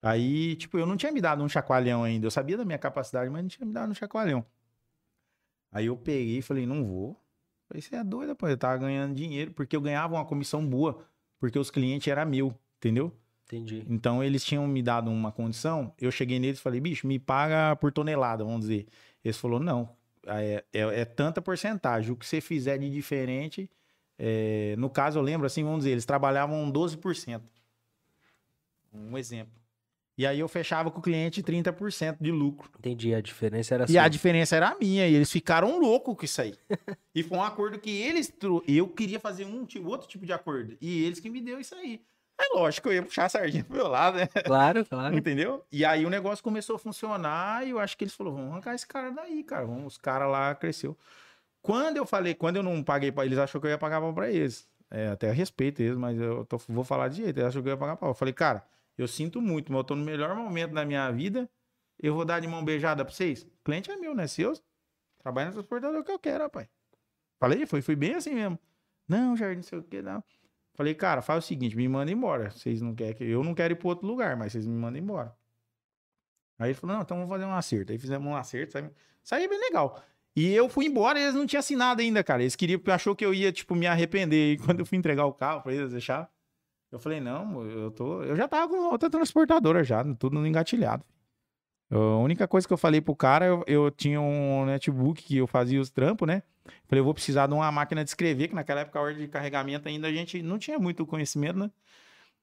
Aí, 0.00 0.56
tipo, 0.56 0.78
eu 0.78 0.86
não 0.86 0.96
tinha 0.96 1.12
me 1.12 1.20
dado 1.20 1.44
um 1.44 1.48
chacoalhão 1.48 2.02
ainda. 2.02 2.26
Eu 2.26 2.30
sabia 2.30 2.56
da 2.56 2.64
minha 2.64 2.78
capacidade, 2.78 3.28
mas 3.28 3.42
não 3.42 3.48
tinha 3.50 3.66
me 3.66 3.74
dado 3.74 3.90
um 3.90 3.94
chacoalhão. 3.94 4.44
Aí 5.70 5.86
eu 5.86 5.96
peguei 5.96 6.38
e 6.38 6.42
falei, 6.42 6.64
não 6.64 6.82
vou. 6.86 7.20
Falei, 7.68 7.82
você 7.82 7.96
é 7.96 8.02
doido, 8.02 8.34
pô. 8.34 8.48
Eu 8.48 8.56
tava 8.56 8.78
ganhando 8.78 9.14
dinheiro, 9.14 9.52
porque 9.52 9.76
eu 9.76 9.80
ganhava 9.82 10.14
uma 10.14 10.24
comissão 10.24 10.66
boa, 10.66 11.06
porque 11.38 11.58
os 11.58 11.70
clientes 11.70 12.08
eram 12.08 12.24
mil, 12.24 12.58
entendeu? 12.78 13.14
Entendi. 13.46 13.84
Então 13.88 14.22
eles 14.24 14.44
tinham 14.44 14.66
me 14.66 14.82
dado 14.82 15.10
uma 15.10 15.30
condição. 15.32 15.92
Eu 16.00 16.10
cheguei 16.10 16.38
neles 16.38 16.58
e 16.58 16.62
falei, 16.62 16.80
bicho, 16.80 17.06
me 17.06 17.18
paga 17.18 17.76
por 17.76 17.92
tonelada, 17.92 18.44
vamos 18.44 18.62
dizer. 18.62 18.86
Eles 19.24 19.36
falou, 19.38 19.60
não, 19.60 19.88
é, 20.26 20.64
é, 20.72 20.80
é 21.00 21.04
tanta 21.04 21.40
porcentagem. 21.40 22.10
O 22.12 22.16
que 22.16 22.26
você 22.26 22.40
fizer 22.40 22.76
de 22.78 22.90
diferente. 22.90 23.70
é, 24.18 24.74
no 24.78 24.90
caso, 24.90 25.18
eu 25.18 25.22
lembro 25.22 25.46
assim, 25.46 25.62
vamos 25.62 25.80
dizer, 25.80 25.90
eles 25.92 26.04
trabalhavam 26.04 26.70
12%. 26.72 27.40
Um 28.92 29.16
exemplo. 29.18 29.52
E 30.18 30.26
aí 30.26 30.40
eu 30.40 30.48
fechava 30.48 30.90
com 30.90 30.98
o 30.98 31.02
cliente 31.02 31.42
30% 31.42 32.16
de 32.18 32.30
lucro. 32.32 32.70
Entendi. 32.78 33.14
A 33.14 33.20
diferença 33.20 33.74
era 33.74 33.84
E 33.88 33.98
a 33.98 34.02
sua. 34.02 34.08
diferença 34.08 34.56
era 34.56 34.70
a 34.70 34.78
minha, 34.78 35.06
e 35.06 35.14
eles 35.14 35.30
ficaram 35.30 35.78
loucos 35.78 36.16
com 36.16 36.24
isso 36.24 36.40
aí. 36.40 36.54
e 37.14 37.22
foi 37.22 37.36
um 37.36 37.42
acordo 37.42 37.78
que 37.78 37.90
eles. 37.90 38.32
Eu 38.66 38.88
queria 38.88 39.20
fazer 39.20 39.44
um 39.44 39.66
outro 39.84 40.08
tipo 40.08 40.24
de 40.24 40.32
acordo. 40.32 40.76
E 40.80 41.04
eles 41.04 41.20
que 41.20 41.28
me 41.28 41.40
deu 41.42 41.60
isso 41.60 41.74
aí. 41.74 42.00
É 42.38 42.54
lógico, 42.54 42.88
eu 42.88 42.94
ia 42.94 43.02
puxar 43.02 43.24
a 43.24 43.28
sardinha 43.28 43.64
pro 43.64 43.76
meu 43.76 43.88
lado, 43.88 44.18
né? 44.18 44.26
Claro, 44.44 44.84
claro. 44.84 45.16
Entendeu? 45.16 45.64
E 45.72 45.84
aí 45.84 46.04
o 46.04 46.10
negócio 46.10 46.44
começou 46.44 46.76
a 46.76 46.78
funcionar 46.78 47.66
e 47.66 47.70
eu 47.70 47.78
acho 47.78 47.96
que 47.96 48.04
eles 48.04 48.14
falaram, 48.14 48.36
vamos 48.36 48.52
arrancar 48.52 48.74
esse 48.74 48.86
cara 48.86 49.10
daí, 49.10 49.42
cara. 49.42 49.64
Vamos, 49.66 49.94
os 49.94 49.98
caras 49.98 50.30
lá 50.30 50.54
cresceu. 50.54 50.96
Quando 51.62 51.96
eu 51.96 52.06
falei, 52.06 52.34
quando 52.34 52.56
eu 52.56 52.62
não 52.62 52.82
paguei 52.82 53.10
pra 53.10 53.24
eles, 53.24 53.38
achou 53.38 53.60
que 53.60 53.66
eu 53.66 53.70
ia 53.70 53.78
pagar 53.78 54.00
pau 54.00 54.12
pra 54.12 54.30
eles. 54.30 54.68
É, 54.90 55.08
até 55.08 55.32
respeito 55.32 55.82
eles, 55.82 55.96
mas 55.96 56.18
eu 56.20 56.44
tô- 56.44 56.58
vou 56.68 56.84
falar 56.84 57.08
de 57.08 57.16
jeito. 57.16 57.36
Eles 57.38 57.48
achou 57.48 57.62
que 57.62 57.68
eu 57.68 57.72
ia 57.72 57.76
pagar 57.78 57.96
pau. 57.96 58.10
Eu 58.10 58.14
falei, 58.14 58.32
cara, 58.34 58.64
eu 58.96 59.08
sinto 59.08 59.40
muito, 59.40 59.72
mas 59.72 59.78
eu 59.80 59.84
tô 59.84 59.94
no 59.96 60.04
melhor 60.04 60.34
momento 60.36 60.72
da 60.74 60.84
minha 60.84 61.10
vida. 61.10 61.48
Eu 61.98 62.14
vou 62.14 62.24
dar 62.24 62.38
de 62.40 62.46
mão 62.46 62.62
beijada 62.64 63.04
pra 63.04 63.12
vocês. 63.12 63.42
O 63.42 63.64
cliente 63.64 63.90
é 63.90 63.96
meu, 63.96 64.14
né? 64.14 64.26
Seus. 64.26 64.62
Trabalha 65.18 65.46
no 65.48 65.54
transportador 65.54 66.04
que 66.04 66.12
eu 66.12 66.18
quero, 66.18 66.44
rapaz. 66.44 66.68
Falei, 67.40 67.66
foi, 67.66 67.82
foi 67.82 67.96
bem 67.96 68.14
assim 68.14 68.34
mesmo. 68.34 68.58
Não, 69.08 69.36
Jardim, 69.36 69.56
não 69.56 69.62
sei 69.62 69.78
o 69.78 69.82
que, 69.82 70.00
não. 70.02 70.22
Falei, 70.76 70.94
cara, 70.94 71.22
faz 71.22 71.42
o 71.42 71.46
seguinte, 71.46 71.74
me 71.74 71.88
manda 71.88 72.12
embora. 72.12 72.50
Vocês 72.50 72.82
não 72.82 72.94
querem 72.94 73.14
que. 73.14 73.24
Eu 73.24 73.42
não 73.42 73.54
quero 73.54 73.72
ir 73.72 73.76
para 73.76 73.88
outro 73.88 74.06
lugar, 74.06 74.36
mas 74.36 74.52
vocês 74.52 74.66
me 74.66 74.76
mandam 74.76 75.00
embora. 75.00 75.34
Aí 76.58 76.68
ele 76.68 76.74
falou, 76.74 76.96
não, 76.96 77.02
então 77.02 77.16
vamos 77.16 77.30
fazer 77.30 77.46
um 77.46 77.54
acerto. 77.54 77.92
Aí 77.92 77.98
fizemos 77.98 78.26
um 78.28 78.36
acerto, 78.36 78.78
saiu, 79.22 79.48
bem 79.48 79.58
legal. 79.58 80.02
E 80.34 80.52
eu 80.52 80.68
fui 80.68 80.84
embora 80.84 81.18
eles 81.18 81.34
não 81.34 81.46
tinham 81.46 81.60
assinado 81.60 82.02
ainda, 82.02 82.22
cara. 82.22 82.42
Eles 82.42 82.54
queriam, 82.54 82.78
achou 82.88 83.16
que 83.16 83.24
eu 83.24 83.32
ia, 83.32 83.50
tipo, 83.50 83.74
me 83.74 83.86
arrepender. 83.86 84.52
E 84.52 84.58
quando 84.58 84.80
eu 84.80 84.86
fui 84.86 84.98
entregar 84.98 85.24
o 85.24 85.32
carro 85.32 85.62
pra 85.62 85.72
eles 85.72 85.90
deixar, 85.90 86.30
eu 86.92 86.98
falei, 86.98 87.20
não, 87.20 87.62
eu 87.66 87.90
tô. 87.90 88.22
Eu 88.22 88.36
já 88.36 88.46
tava 88.46 88.68
com 88.68 88.90
outra 88.90 89.08
transportadora 89.08 89.82
já, 89.82 90.04
tudo 90.14 90.46
engatilhado. 90.46 91.04
A 91.90 92.18
única 92.18 92.46
coisa 92.46 92.66
que 92.66 92.72
eu 92.72 92.78
falei 92.78 93.00
pro 93.00 93.16
cara, 93.16 93.46
eu, 93.46 93.64
eu 93.66 93.90
tinha 93.90 94.20
um 94.20 94.66
notebook 94.66 95.22
que 95.22 95.38
eu 95.38 95.46
fazia 95.46 95.80
os 95.80 95.88
trampos, 95.88 96.28
né? 96.28 96.42
Falei, 96.86 97.00
eu 97.00 97.04
vou 97.04 97.14
precisar 97.14 97.46
de 97.46 97.54
uma 97.54 97.70
máquina 97.70 98.02
de 98.02 98.10
escrever, 98.10 98.48
que 98.48 98.54
naquela 98.54 98.80
época 98.80 98.98
a 98.98 99.02
ordem 99.02 99.22
de 99.22 99.28
carregamento 99.28 99.88
ainda 99.88 100.08
a 100.08 100.12
gente 100.12 100.42
não 100.42 100.58
tinha 100.58 100.78
muito 100.78 101.06
conhecimento, 101.06 101.58
né? 101.58 101.70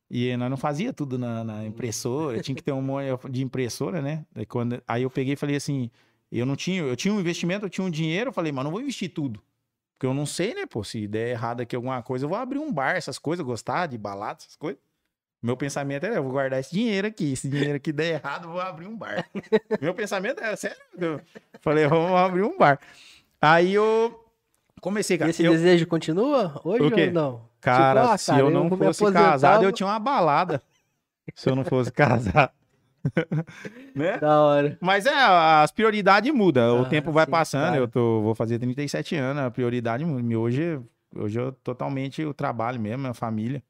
E 0.09 0.36
nós 0.38 0.49
não 0.49 0.57
fazia 0.57 0.93
tudo 0.93 1.17
na, 1.17 1.43
na 1.43 1.65
impressora, 1.65 2.39
tinha 2.41 2.55
que 2.55 2.61
ter 2.61 2.71
um 2.71 2.82
monte 2.82 3.30
de 3.32 3.41
impressora, 3.41 4.01
né? 4.01 4.26
Aí, 4.36 4.45
quando, 4.45 4.82
aí 4.88 5.03
eu 5.03 5.09
peguei 5.09 5.34
e 5.34 5.38
falei 5.38 5.55
assim, 5.55 5.89
eu 6.32 6.45
não 6.45 6.55
tinha, 6.55 6.82
eu 6.82 6.95
tinha 6.95 7.13
um 7.13 7.19
investimento, 7.19 7.65
eu 7.65 7.69
tinha 7.69 7.86
um 7.86 7.89
dinheiro, 7.89 8.30
eu 8.30 8.34
falei, 8.34 8.51
mas 8.51 8.63
não 8.63 8.71
vou 8.71 8.82
investir 8.82 9.09
tudo. 9.13 9.41
Porque 9.93 10.05
eu 10.05 10.13
não 10.13 10.26
sei, 10.26 10.53
né, 10.53 10.65
pô, 10.65 10.84
se 10.84 11.07
der 11.07 11.30
errado 11.30 11.61
aqui 11.61 11.76
alguma 11.76 12.01
coisa, 12.03 12.26
eu 12.26 12.30
vou 12.30 12.38
abrir 12.38 12.59
um 12.59 12.71
bar, 12.71 12.95
essas 12.95 13.17
coisas, 13.17 13.45
gostar 13.45 13.88
de 13.88 13.97
balada, 13.97 14.39
essas 14.41 14.55
coisas. 14.55 14.80
Meu 15.41 15.57
pensamento 15.57 16.05
era, 16.05 16.15
eu 16.15 16.24
vou 16.24 16.32
guardar 16.32 16.59
esse 16.59 16.71
dinheiro 16.71 17.07
aqui, 17.07 17.34
esse 17.34 17.49
dinheiro 17.49 17.76
aqui 17.76 17.91
der 17.91 18.15
errado, 18.15 18.45
eu 18.45 18.51
vou 18.51 18.61
abrir 18.61 18.88
um 18.88 18.95
bar. 18.95 19.30
Meu 19.82 19.93
pensamento 19.93 20.39
era, 20.41 20.55
sério, 20.55 20.78
eu 20.97 21.21
falei, 21.59 21.88
vamos 21.88 22.11
abrir 22.11 22.43
um 22.43 22.57
bar. 22.57 22.80
Aí 23.45 23.73
eu 23.73 24.23
comecei, 24.79 25.15
E 25.15 25.19
cara. 25.19 25.29
esse 25.31 25.43
eu- 25.43 25.51
desejo 25.51 25.85
continua 25.85 26.61
hoje 26.63 26.83
O 26.83 27.07
ou 27.07 27.11
não? 27.11 27.49
Cara, 27.59 27.99
Tipo, 28.01 28.13
ah, 28.13 28.17
se 28.17 28.25
cara, 28.27 28.39
eu 28.41 28.45
eu 28.47 28.51
não 28.51 28.69
fosse 28.77 29.11
casado, 29.11 29.63
eu 29.63 29.71
tinha 29.73 29.87
uma 29.87 29.99
balada. 29.99 30.61
se 31.35 31.49
eu 31.49 31.55
não 31.55 31.65
fosse 31.65 31.91
casado. 31.91 32.51
né? 33.95 34.17
Da 34.17 34.39
hora. 34.41 34.77
Mas 34.81 35.05
é, 35.05 35.13
as 35.13 35.71
prioridades 35.71 36.33
mudam. 36.33 36.79
o 36.81 36.85
Ah, 36.85 36.89
tempo 36.89 37.11
vai 37.11 37.25
sim, 37.25 37.31
passando. 37.31 37.67
claro. 37.71 37.83
Eu 37.83 37.87
tô, 37.87 38.21
vou 38.21 38.33
fazer 38.33 38.59
37 38.59 39.15
anos, 39.15 39.43
a 39.43 39.51
prioridade 39.51 40.05
muda. 40.05 40.37
Hoje, 40.39 40.79
hoje 41.15 41.39
eu 41.39 41.51
totalmente 41.51 42.23
o 42.23 42.33
trabalho 42.33 42.79
mesmo, 42.79 43.07
a 43.07 43.13
família. 43.13 43.61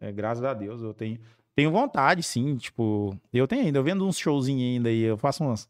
É, 0.00 0.12
graças 0.12 0.44
a 0.44 0.54
Deus, 0.54 0.82
eu 0.82 0.94
tenho, 0.94 1.18
tenho 1.54 1.70
vontade, 1.72 2.22
sim. 2.22 2.56
Tipo, 2.56 3.16
eu 3.32 3.48
tenho 3.48 3.64
ainda, 3.66 3.78
eu 3.78 3.82
vendo 3.84 4.06
uns 4.06 4.18
showzinhos 4.18 4.76
ainda 4.76 4.88
aí, 4.88 5.02
eu 5.02 5.16
faço 5.16 5.42
umas, 5.42 5.68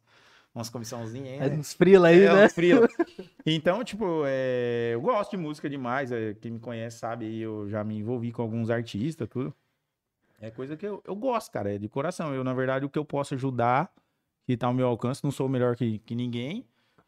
umas 0.54 0.68
comissãozinhas 0.68 1.40
ainda. 1.42 1.54
uns 1.57 1.72
frila 1.72 2.09
aí, 2.09 2.22
É, 2.24 2.34
né? 2.34 2.44
uns 2.46 2.52
frila. 2.52 2.88
Então, 3.49 3.84
tipo, 3.84 4.24
é, 4.26 4.90
eu 4.94 5.01
gosto 5.01 5.30
de 5.30 5.36
música 5.36 5.70
demais. 5.70 6.11
é, 6.11 6.34
quem 6.34 6.51
me 6.53 6.59
conhece 6.59 6.99
sabe, 6.99 7.38
eu 7.40 7.68
já 7.70 7.84
me 7.84 7.97
envolvi 7.97 8.32
com 8.32 8.42
alguns 8.42 8.70
artistas, 8.70 9.28
tudo. 9.28 9.55
É 10.40 10.51
coisa 10.51 10.76
que 10.76 10.84
eu, 10.84 11.01
eu 11.07 11.14
gosto, 11.14 11.53
cara, 11.53 11.72
é 11.74 11.78
de 11.78 11.88
coração. 11.88 12.34
Eu, 12.34 12.42
na 12.42 12.53
verdade, 12.53 12.84
o 12.84 12.90
que 12.90 12.99
eu 12.99 13.05
posso 13.05 13.34
ajudar, 13.34 13.90
que 14.44 14.57
tá 14.57 14.66
ao 14.66 14.74
meu 14.74 14.88
alcance, 14.88 15.22
não 15.22 15.30
sou 15.30 15.49
melhor 15.49 15.76
que, 15.76 15.99
que 16.01 16.14
ninguém, 16.14 16.66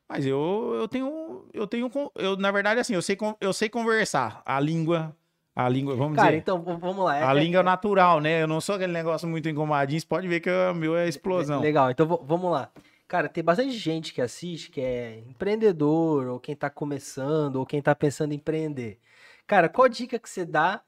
mas 0.09 0.25
eu, 0.25 0.73
eu 0.77 0.89
tenho, 0.89 1.45
eu 1.53 1.67
tenho, 1.67 1.91
eu, 2.15 2.37
na 2.37 2.51
verdade, 2.53 2.81
assim, 2.81 2.95
eu 2.95 3.03
sei, 3.03 3.19
eu 3.41 3.53
sei 3.53 3.69
conversar. 3.69 4.41
A 4.47 4.59
língua, 4.61 5.15
a 5.55 5.69
língua, 5.69 5.95
vamos 5.97 6.17
Cara, 6.17 6.29
dizer, 6.29 6.39
então 6.39 6.63
vamos 6.63 7.05
lá. 7.05 7.29
a 7.29 7.35
É- 7.35 7.39
língua 7.39 7.63
natural, 7.65 8.21
né? 8.21 8.43
Eu 8.43 8.47
não 8.47 8.61
sou 8.61 8.77
aquele 8.77 8.93
negócio 8.93 9.29
muito 9.29 9.49
engomadinho, 9.49 10.01
você 10.01 10.07
pode 10.07 10.27
ver 10.29 10.41
que 10.41 10.49
o 10.49 10.75
meu 10.75 10.97
é 10.97 11.07
explosão. 11.09 11.61
Legal, 11.61 11.91
então 11.91 12.07
vamos 12.07 12.51
lá. 12.51 12.71
Cara, 13.09 13.27
tem 13.27 13.43
bastante 13.43 13.73
gente 13.73 14.13
que 14.13 14.21
assiste 14.21 14.71
que 14.71 14.83
é 14.83 15.21
empreendedor, 15.21 16.27
ou 16.27 16.39
quem 16.39 16.55
tá 16.55 16.69
começando, 16.69 17.57
ou 17.57 17.65
quem 17.65 17.81
tá 17.81 17.95
pensando 17.95 18.33
em 18.33 18.37
empreender. 18.37 19.01
Cara, 19.47 19.67
qual 19.67 19.89
dica 19.89 20.19
que 20.19 20.29
você 20.29 20.45
dá 20.45 20.83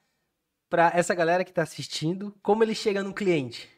pra 0.68 0.92
essa 0.94 1.14
galera 1.14 1.44
que 1.46 1.52
tá 1.52 1.62
assistindo, 1.62 2.34
como 2.42 2.62
ele 2.62 2.74
chega 2.74 3.02
no 3.02 3.14
cliente? 3.14 3.70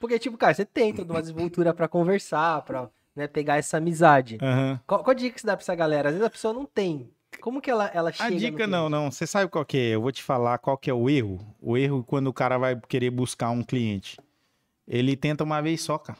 Porque, 0.00 0.18
tipo, 0.18 0.36
cara, 0.36 0.52
você 0.52 0.64
tem 0.64 0.92
toda 0.92 1.12
uma 1.12 1.20
desenvoltura 1.20 1.72
pra 1.72 1.86
conversar, 1.86 2.60
pra 2.62 2.90
né, 3.14 3.28
pegar 3.28 3.56
essa 3.56 3.76
amizade. 3.76 4.38
Aham. 4.42 4.80
Qual, 4.84 5.04
qual 5.04 5.14
dica 5.14 5.36
que 5.36 5.40
você 5.40 5.46
dá 5.46 5.56
pra 5.56 5.62
essa 5.62 5.74
galera? 5.76 6.08
Às 6.08 6.14
vezes 6.16 6.26
a 6.26 6.30
pessoa 6.30 6.52
não 6.52 6.66
tem. 6.66 7.08
Como 7.40 7.60
que 7.60 7.70
ela, 7.70 7.86
ela 7.94 8.10
chega 8.10 8.34
A 8.34 8.38
dica 8.38 8.66
não, 8.66 8.88
não. 8.88 9.12
Você 9.12 9.28
sabe 9.28 9.48
qual 9.48 9.64
que 9.64 9.76
é? 9.76 9.94
Eu 9.94 10.02
vou 10.02 10.10
te 10.10 10.24
falar 10.24 10.58
qual 10.58 10.76
que 10.76 10.90
é 10.90 10.94
o 10.94 11.08
erro. 11.08 11.38
O 11.60 11.76
erro 11.76 12.02
quando 12.02 12.26
o 12.26 12.32
cara 12.32 12.58
vai 12.58 12.78
querer 12.88 13.10
buscar 13.10 13.50
um 13.50 13.62
cliente. 13.62 14.18
Ele 14.88 15.16
tenta 15.16 15.44
uma 15.44 15.60
vez 15.60 15.82
só, 15.82 15.98
cara. 15.98 16.18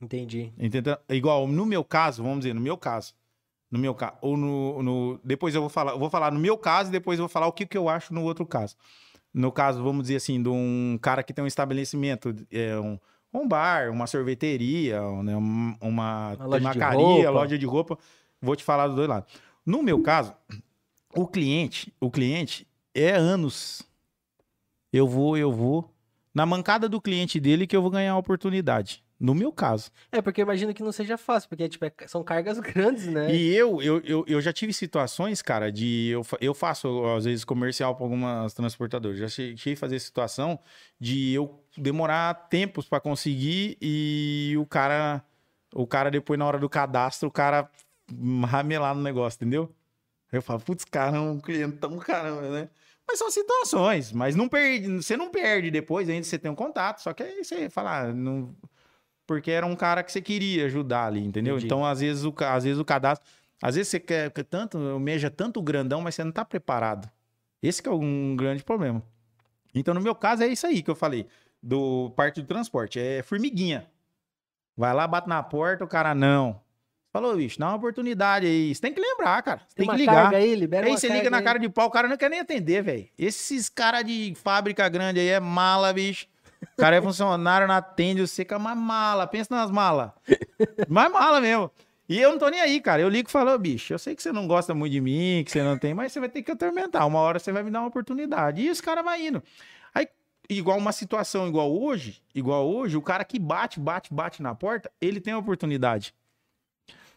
Entendi. 0.00 0.52
Tenta- 0.70 1.00
igual 1.08 1.46
no 1.48 1.66
meu 1.66 1.82
caso, 1.84 2.22
vamos 2.22 2.40
dizer, 2.40 2.54
no 2.54 2.60
meu 2.60 2.76
caso. 2.76 3.14
No 3.70 3.78
meu 3.78 3.94
caso. 3.94 4.16
Ou 4.22 4.36
no, 4.36 4.82
no- 4.82 5.20
Depois 5.24 5.54
eu 5.54 5.60
vou 5.60 5.68
falar. 5.70 5.92
Eu 5.92 5.98
vou 5.98 6.08
falar 6.08 6.32
no 6.32 6.38
meu 6.40 6.56
caso 6.56 6.90
e 6.90 6.92
depois 6.92 7.18
eu 7.18 7.24
vou 7.24 7.28
falar 7.28 7.46
o 7.46 7.52
que, 7.52 7.66
que 7.66 7.76
eu 7.76 7.88
acho 7.88 8.14
no 8.14 8.22
outro 8.24 8.46
caso. 8.46 8.76
No 9.34 9.52
caso, 9.52 9.82
vamos 9.82 10.02
dizer 10.04 10.16
assim, 10.16 10.42
de 10.42 10.48
um 10.48 10.98
cara 11.02 11.22
que 11.22 11.32
tem 11.34 11.44
um 11.44 11.48
estabelecimento, 11.48 12.34
é, 12.50 12.78
um, 12.78 12.98
um 13.34 13.46
bar, 13.46 13.90
uma 13.90 14.06
sorveteria, 14.06 15.00
né, 15.22 15.36
um- 15.36 15.76
uma, 15.80 16.34
Uma 16.34 16.46
loja 16.46 16.88
roupa. 16.96 17.30
loja 17.30 17.58
de 17.58 17.66
roupa. 17.66 17.98
Vou 18.40 18.56
te 18.56 18.64
falar 18.64 18.86
dos 18.86 18.96
dois 18.96 19.08
lados. 19.08 19.30
No 19.66 19.82
meu 19.82 20.00
caso, 20.02 20.32
o 21.14 21.26
cliente, 21.26 21.92
o 22.00 22.10
cliente 22.10 22.66
é 22.94 23.10
anos. 23.10 23.82
Eu 24.92 25.06
vou, 25.06 25.36
eu 25.36 25.52
vou. 25.52 25.92
Na 26.34 26.46
mancada 26.46 26.88
do 26.88 27.00
cliente 27.00 27.38
dele 27.38 27.66
que 27.66 27.76
eu 27.76 27.82
vou 27.82 27.90
ganhar 27.90 28.12
a 28.12 28.16
oportunidade. 28.18 29.04
No 29.20 29.34
meu 29.34 29.50
caso. 29.52 29.90
É, 30.12 30.22
porque 30.22 30.40
eu 30.40 30.44
imagino 30.44 30.72
que 30.72 30.82
não 30.82 30.92
seja 30.92 31.18
fácil, 31.18 31.48
porque 31.48 31.68
tipo, 31.68 31.84
é- 31.84 31.92
são 32.06 32.22
cargas 32.22 32.58
grandes, 32.60 33.06
né? 33.06 33.34
E 33.34 33.52
eu, 33.54 33.82
eu, 33.82 34.00
eu, 34.04 34.24
eu 34.28 34.40
já 34.40 34.52
tive 34.52 34.72
situações, 34.72 35.42
cara, 35.42 35.72
de. 35.72 36.10
Eu, 36.10 36.24
eu 36.40 36.54
faço, 36.54 37.04
às 37.16 37.24
vezes, 37.24 37.44
comercial 37.44 37.94
para 37.96 38.04
algumas 38.04 38.54
transportadoras. 38.54 39.18
Já 39.18 39.26
che- 39.28 39.56
cheguei 39.56 39.74
a 39.74 39.76
fazer 39.76 39.98
situação 39.98 40.58
de 41.00 41.32
eu 41.32 41.60
demorar 41.76 42.32
tempos 42.48 42.88
para 42.88 43.00
conseguir 43.00 43.76
e 43.82 44.54
o 44.58 44.64
cara. 44.64 45.24
O 45.74 45.86
cara, 45.86 46.10
depois, 46.10 46.38
na 46.38 46.46
hora 46.46 46.58
do 46.58 46.68
cadastro, 46.68 47.28
o 47.28 47.32
cara 47.32 47.68
ramelar 48.46 48.94
no 48.94 49.02
negócio, 49.02 49.36
entendeu? 49.36 49.74
Eu 50.32 50.40
falo, 50.42 50.60
putz, 50.60 50.84
cara, 50.84 51.20
um 51.20 51.40
cliente 51.40 51.76
tão 51.78 51.98
caramba, 51.98 52.42
né? 52.50 52.68
Mas 53.06 53.18
são 53.18 53.30
situações, 53.30 54.12
mas 54.12 54.36
não 54.36 54.48
perde, 54.48 54.86
você 55.02 55.16
não 55.16 55.30
perde 55.30 55.70
depois, 55.70 56.08
ainda 56.08 56.22
você 56.24 56.38
tem 56.38 56.50
um 56.50 56.54
contato, 56.54 57.00
só 57.00 57.12
que 57.14 57.22
aí 57.22 57.42
você 57.42 57.70
fala, 57.70 58.00
ah, 58.00 58.12
não, 58.12 58.54
porque 59.28 59.50
era 59.50 59.66
um 59.66 59.76
cara 59.76 60.02
que 60.02 60.10
você 60.10 60.22
queria 60.22 60.64
ajudar 60.64 61.04
ali, 61.04 61.20
entendeu? 61.22 61.56
Entendi. 61.56 61.66
Então, 61.66 61.84
às 61.84 62.00
vezes, 62.00 62.24
o, 62.24 62.34
às 62.46 62.64
vezes 62.64 62.78
o 62.78 62.84
cadastro. 62.84 63.28
Às 63.62 63.74
vezes 63.74 63.90
você 63.90 64.00
quer, 64.00 64.30
tanto, 64.30 64.78
almeja 64.78 65.30
tanto 65.30 65.60
grandão, 65.60 66.00
mas 66.00 66.14
você 66.14 66.24
não 66.24 66.32
tá 66.32 66.46
preparado. 66.46 67.08
Esse 67.62 67.82
que 67.82 67.88
é 67.88 67.92
um 67.92 68.34
grande 68.34 68.64
problema. 68.64 69.02
Então, 69.74 69.92
no 69.92 70.00
meu 70.00 70.14
caso, 70.14 70.42
é 70.44 70.46
isso 70.46 70.66
aí 70.66 70.82
que 70.82 70.90
eu 70.90 70.94
falei. 70.94 71.26
Do 71.62 72.10
parte 72.16 72.40
do 72.40 72.46
transporte. 72.46 72.98
É 72.98 73.22
formiguinha. 73.22 73.86
Vai 74.74 74.94
lá, 74.94 75.06
bate 75.06 75.28
na 75.28 75.42
porta, 75.42 75.84
o 75.84 75.88
cara 75.88 76.14
não. 76.14 76.58
Falou, 77.12 77.36
bicho, 77.36 77.58
dá 77.58 77.68
uma 77.68 77.76
oportunidade 77.76 78.46
aí. 78.46 78.74
Você 78.74 78.80
tem 78.80 78.94
que 78.94 79.00
lembrar, 79.00 79.42
cara. 79.42 79.60
Você 79.68 79.74
Tem 79.76 79.86
tem, 79.86 79.94
que 79.94 80.00
ligar. 80.00 80.32
aí, 80.32 80.54
libera 80.54 80.86
Aí 80.86 80.92
você 80.92 81.08
liga 81.08 81.28
na 81.28 81.38
aí. 81.38 81.44
cara 81.44 81.58
de 81.58 81.68
pau, 81.68 81.88
o 81.88 81.90
cara 81.90 82.08
não 82.08 82.16
quer 82.16 82.30
nem 82.30 82.40
atender, 82.40 82.82
velho. 82.82 83.08
Esses 83.18 83.68
cara 83.68 84.00
de 84.00 84.34
fábrica 84.36 84.88
grande 84.88 85.20
aí 85.20 85.28
é 85.28 85.40
mala, 85.40 85.92
bicho. 85.92 86.26
O 86.62 86.76
cara 86.76 86.96
é 86.96 87.02
funcionário, 87.02 87.68
não 87.68 87.74
atende, 87.74 88.26
você 88.26 88.44
com 88.44 88.56
uma 88.56 88.74
mala. 88.74 89.26
Pensa 89.26 89.54
nas 89.54 89.70
malas. 89.70 90.10
Mais 90.88 91.10
mala 91.10 91.40
mesmo. 91.40 91.70
E 92.08 92.18
eu 92.18 92.30
não 92.30 92.38
tô 92.38 92.48
nem 92.48 92.60
aí, 92.60 92.80
cara. 92.80 93.02
Eu 93.02 93.08
ligo 93.08 93.28
e 93.28 93.32
falo, 93.32 93.52
"Ô, 93.52 93.58
bicho, 93.58 93.92
eu 93.92 93.98
sei 93.98 94.14
que 94.14 94.22
você 94.22 94.32
não 94.32 94.46
gosta 94.46 94.74
muito 94.74 94.92
de 94.92 95.00
mim, 95.00 95.42
que 95.44 95.50
você 95.50 95.62
não 95.62 95.76
tem, 95.76 95.92
mas 95.92 96.10
você 96.12 96.20
vai 96.20 96.28
ter 96.28 96.42
que 96.42 96.50
atormentar. 96.50 97.06
Uma 97.06 97.20
hora 97.20 97.38
você 97.38 97.52
vai 97.52 97.62
me 97.62 97.70
dar 97.70 97.80
uma 97.80 97.88
oportunidade. 97.88 98.62
E 98.62 98.68
esse 98.68 98.82
cara 98.82 99.02
vai 99.02 99.26
indo. 99.26 99.42
Aí, 99.94 100.08
igual 100.48 100.78
uma 100.78 100.92
situação 100.92 101.46
igual 101.46 101.70
hoje, 101.70 102.22
igual 102.34 102.66
hoje, 102.66 102.96
o 102.96 103.02
cara 103.02 103.24
que 103.24 103.38
bate, 103.38 103.78
bate, 103.78 104.12
bate 104.12 104.42
na 104.42 104.54
porta, 104.54 104.90
ele 105.00 105.20
tem 105.20 105.34
a 105.34 105.38
oportunidade. 105.38 106.14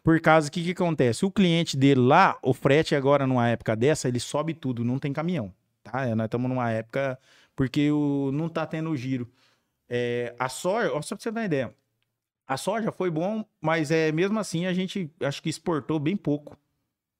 Por 0.04 0.20
causa 0.20 0.50
que 0.50 0.64
que 0.64 0.72
acontece? 0.72 1.26
O 1.26 1.32
cliente 1.32 1.78
dele 1.78 2.02
lá, 2.02 2.38
o 2.42 2.54
frete 2.54 2.96
agora 2.96 3.28
numa 3.28 3.48
época 3.48 3.76
dessa, 3.76 4.08
ele 4.08 4.20
sobe 4.20 4.54
tudo, 4.54 4.84
não 4.84 4.98
tem 4.98 5.14
caminhão, 5.14 5.54
tá? 5.84 6.06
É, 6.06 6.16
Nós 6.16 6.26
estamos 6.26 6.50
numa 6.50 6.70
época 6.72 7.18
porque 7.56 7.92
o, 7.92 8.32
não 8.34 8.50
tá 8.50 8.66
tendo 8.66 8.96
giro. 8.96 9.30
É, 9.90 10.34
a 10.40 10.48
soja, 10.50 10.90
só 11.02 11.16
pra 11.16 11.24
você 11.24 11.32
ter 11.32 11.40
uma 11.40 11.46
ideia. 11.46 11.76
A 12.48 12.58
soja 12.58 12.92
foi 12.92 13.10
bom, 13.10 13.46
mas 13.62 13.92
é 13.92 14.12
mesmo 14.12 14.40
assim 14.40 14.66
a 14.66 14.74
gente 14.74 15.10
acho 15.22 15.42
que 15.42 15.50
exportou 15.50 16.00
bem 16.00 16.18
pouco. 16.18 16.58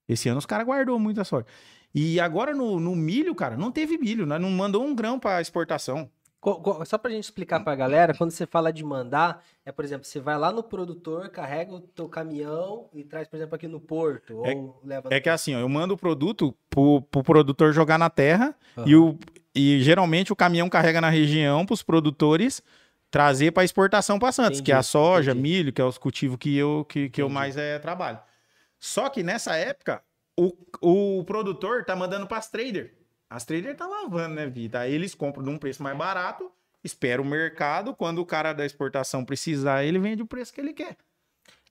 Esse 0.08 0.28
ano 0.28 0.38
os 0.38 0.46
caras 0.46 0.66
guardou 0.66 0.98
muita 0.98 1.24
soja. 1.24 1.46
E 1.94 2.18
agora 2.20 2.54
no, 2.54 2.80
no 2.80 2.94
milho, 2.96 3.34
cara, 3.34 3.56
não 3.56 3.70
teve 3.70 3.98
milho, 3.98 4.26
nós 4.26 4.40
não 4.40 4.50
mandou 4.50 4.82
um 4.84 4.94
grão 4.94 5.18
para 5.18 5.40
exportação. 5.40 6.10
Só 6.84 6.98
pra 6.98 7.10
gente 7.12 7.24
explicar 7.24 7.60
pra 7.62 7.76
galera, 7.76 8.12
quando 8.14 8.32
você 8.32 8.46
fala 8.46 8.72
de 8.72 8.82
mandar, 8.82 9.44
é, 9.64 9.70
por 9.70 9.84
exemplo, 9.84 10.04
você 10.04 10.18
vai 10.18 10.36
lá 10.36 10.50
no 10.50 10.62
produtor, 10.62 11.28
carrega 11.28 11.72
o 11.72 11.80
teu 11.80 12.08
caminhão 12.08 12.88
e 12.92 13.04
traz, 13.04 13.28
por 13.28 13.36
exemplo, 13.36 13.54
aqui 13.54 13.68
no 13.68 13.78
porto, 13.78 14.44
É- 14.44 14.54
ou 14.56 14.80
leva 14.82 15.08
É 15.12 15.20
que 15.20 15.28
assim, 15.28 15.54
ó, 15.54 15.60
eu 15.60 15.68
mando 15.68 15.94
o 15.94 15.96
produto 15.96 16.52
pro, 16.68 17.00
pro 17.02 17.22
produtor 17.22 17.72
jogar 17.72 17.96
na 17.96 18.10
terra 18.10 18.56
e, 18.84 18.96
o, 18.96 19.16
e 19.54 19.80
geralmente 19.82 20.32
o 20.32 20.36
caminhão 20.36 20.68
carrega 20.68 21.00
na 21.00 21.10
região 21.10 21.64
pros 21.66 21.82
produtores 21.82 22.62
trazer 23.10 23.52
para 23.52 23.62
exportação 23.62 24.18
para 24.18 24.32
Santos, 24.32 24.60
que 24.62 24.72
é 24.72 24.74
a 24.74 24.78
Entendi, 24.78 24.88
soja, 24.88 25.30
entendi. 25.32 25.42
milho, 25.42 25.72
que 25.72 25.82
é 25.82 25.84
os 25.84 25.98
cultivos 25.98 26.38
que 26.38 26.56
eu, 26.56 26.86
que, 26.88 27.10
que 27.10 27.20
eu 27.20 27.26
Entendi. 27.26 27.34
mais 27.34 27.56
é, 27.58 27.78
trabalho. 27.78 28.18
Só 28.78 29.10
que 29.10 29.22
nessa 29.22 29.54
época, 29.54 30.02
o, 30.34 30.52
o 30.80 31.24
produtor 31.24 31.84
tá 31.84 31.94
mandando 31.94 32.26
para 32.26 32.38
as 32.38 32.48
traders. 32.48 32.90
As 33.28 33.44
traders 33.44 33.76
tá 33.76 33.86
lavando, 33.86 34.34
né, 34.34 34.46
Vita? 34.46 34.80
Aí 34.80 34.94
eles 34.94 35.14
compram 35.14 35.44
num 35.44 35.58
preço 35.58 35.82
mais 35.82 35.96
barato, 35.96 36.50
espera 36.82 37.20
o 37.20 37.24
mercado, 37.24 37.94
quando 37.94 38.18
o 38.18 38.26
cara 38.26 38.52
da 38.54 38.64
exportação 38.64 39.24
precisar, 39.24 39.84
ele 39.84 39.98
vende 39.98 40.22
o 40.22 40.26
preço 40.26 40.52
que 40.52 40.60
ele 40.60 40.72
quer. 40.72 40.96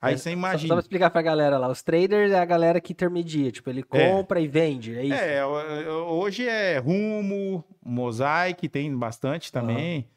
Aí 0.02 0.16
É, 0.16 0.18
você 0.18 0.24
Só, 0.24 0.30
só 0.30 0.34
imagina. 0.34 0.74
pra 0.76 0.82
explicar 0.82 1.10
pra 1.12 1.22
galera 1.22 1.58
lá, 1.60 1.68
os 1.70 1.82
traders 1.84 2.32
é 2.32 2.40
a 2.40 2.46
galera 2.46 2.82
que 2.82 2.92
intermedia, 2.92 3.52
tipo, 3.52 3.70
ele 3.70 3.84
compra 3.84 4.40
e 4.42 4.48
vende, 4.48 4.98
é 4.98 5.04
isso? 5.04 5.14
É, 5.14 5.46
hoje 5.46 6.48
é 6.48 6.80
Rumo, 6.80 7.64
Mosaic, 7.86 8.68
tem 8.68 8.96
bastante 8.98 9.52
também. 9.52 10.08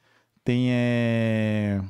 Tem. 0.42 0.68
É... 0.70 1.80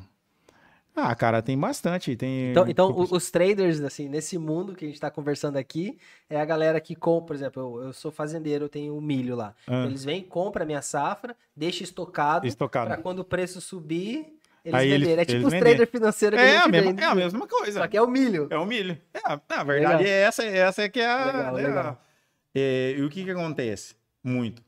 Ah, 0.96 1.12
cara, 1.14 1.42
tem 1.42 1.58
bastante. 1.58 2.14
Tem... 2.14 2.50
Então, 2.52 2.64
então 2.68 2.96
os 3.10 3.28
traders, 3.30 3.80
assim, 3.80 4.08
nesse 4.08 4.38
mundo 4.38 4.76
que 4.76 4.84
a 4.84 4.88
gente 4.88 5.00
tá 5.00 5.10
conversando 5.10 5.56
aqui, 5.56 5.98
é 6.30 6.40
a 6.40 6.44
galera 6.44 6.80
que 6.80 6.94
compra, 6.94 7.26
por 7.26 7.34
exemplo, 7.36 7.62
eu, 7.80 7.86
eu 7.86 7.92
sou 7.92 8.12
fazendeiro, 8.12 8.66
eu 8.66 8.68
tenho 8.68 8.96
um 8.96 9.00
milho 9.00 9.34
lá. 9.34 9.54
Ah. 9.66 9.86
Eles 9.86 10.04
vêm, 10.04 10.22
compram 10.22 10.62
a 10.62 10.66
minha 10.66 10.82
safra, 10.82 11.36
deixa 11.56 11.82
estocado, 11.82 12.46
Estocado. 12.46 12.86
pra 12.86 12.96
quando 12.96 13.18
o 13.20 13.24
preço 13.24 13.60
subir, 13.60 14.38
eles 14.64 14.80
Aí 14.80 14.90
eles- 14.90 15.00
venderem. 15.08 15.22
É 15.22 15.24
tipo 15.24 15.38
eles 15.40 15.52
os 15.52 15.58
traders 15.60 15.90
financeiros 15.90 16.38
que 16.38 16.44
É 16.44 16.56
a 16.58 16.68
mesma, 16.68 16.90
vende. 16.90 17.02
é 17.02 17.06
a 17.06 17.14
mesma 17.14 17.46
coisa. 17.46 17.80
Só 17.80 17.86
que 17.88 17.96
é 17.96 18.02
o 18.02 18.08
milho. 18.08 18.46
É 18.50 18.56
o 18.58 18.64
milho. 18.66 18.98
É, 19.12 19.20
na 19.28 19.62
verdade, 19.64 20.02
Legal. 20.04 20.14
é 20.14 20.22
essa, 20.22 20.44
essa 20.44 20.82
é 20.82 20.88
que 20.88 21.00
é 21.00 21.06
a. 21.06 21.24
Legal, 21.26 21.54
né, 21.56 21.62
legal. 21.68 22.02
é, 22.54 22.94
e 22.96 23.02
o 23.02 23.10
que 23.10 23.24
que 23.24 23.30
acontece? 23.30 23.94
Muito. 24.22 24.62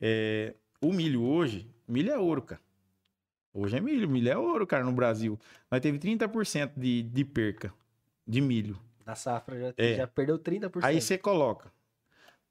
É, 0.00 0.54
o 0.80 0.92
milho 0.92 1.22
hoje, 1.22 1.66
milho 1.88 2.10
é 2.12 2.18
ouro, 2.18 2.42
cara. 2.42 2.60
Hoje 3.54 3.76
é 3.76 3.80
milho, 3.80 4.08
milho 4.08 4.30
é 4.30 4.36
ouro, 4.36 4.66
cara, 4.66 4.82
no 4.84 4.92
Brasil. 4.92 5.38
Nós 5.70 5.80
teve 5.80 5.98
30% 5.98 6.72
de, 6.76 7.02
de 7.02 7.24
perca 7.24 7.72
de 8.26 8.40
milho. 8.40 8.78
Da 9.04 9.14
safra 9.14 9.58
já, 9.58 9.74
É. 9.76 9.94
já 9.96 10.06
perdeu 10.06 10.38
30%. 10.38 10.84
Aí 10.84 11.00
você 11.00 11.18
coloca 11.18 11.70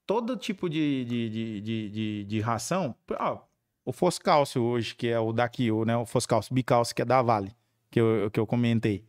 todo 0.05 0.35
tipo 0.37 0.69
de, 0.69 1.05
de, 1.05 1.29
de, 1.29 1.61
de, 1.61 1.89
de, 1.89 2.23
de 2.25 2.39
ração. 2.39 2.95
Ó, 3.19 3.39
o 3.85 3.91
Foscálcio 3.91 4.61
hoje, 4.61 4.95
que 4.95 5.07
é 5.07 5.19
o 5.19 5.31
daqui, 5.33 5.71
o, 5.71 5.83
né, 5.85 5.95
o 5.97 6.05
Foscálcio 6.05 6.53
Bicálcio, 6.53 6.95
que 6.95 7.01
é 7.01 7.05
da 7.05 7.21
Vale, 7.21 7.53
que 7.89 7.99
eu, 7.99 8.29
que 8.31 8.39
eu 8.39 8.45
comentei, 8.47 9.03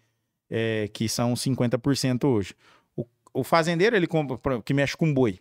é, 0.50 0.88
que 0.88 1.08
são 1.08 1.34
50% 1.34 2.24
hoje. 2.24 2.54
O, 2.96 3.04
o 3.34 3.44
fazendeiro, 3.44 3.94
ele 3.96 4.06
compra, 4.06 4.60
que 4.62 4.72
mexe 4.74 4.96
com 4.96 5.12
boi, 5.12 5.38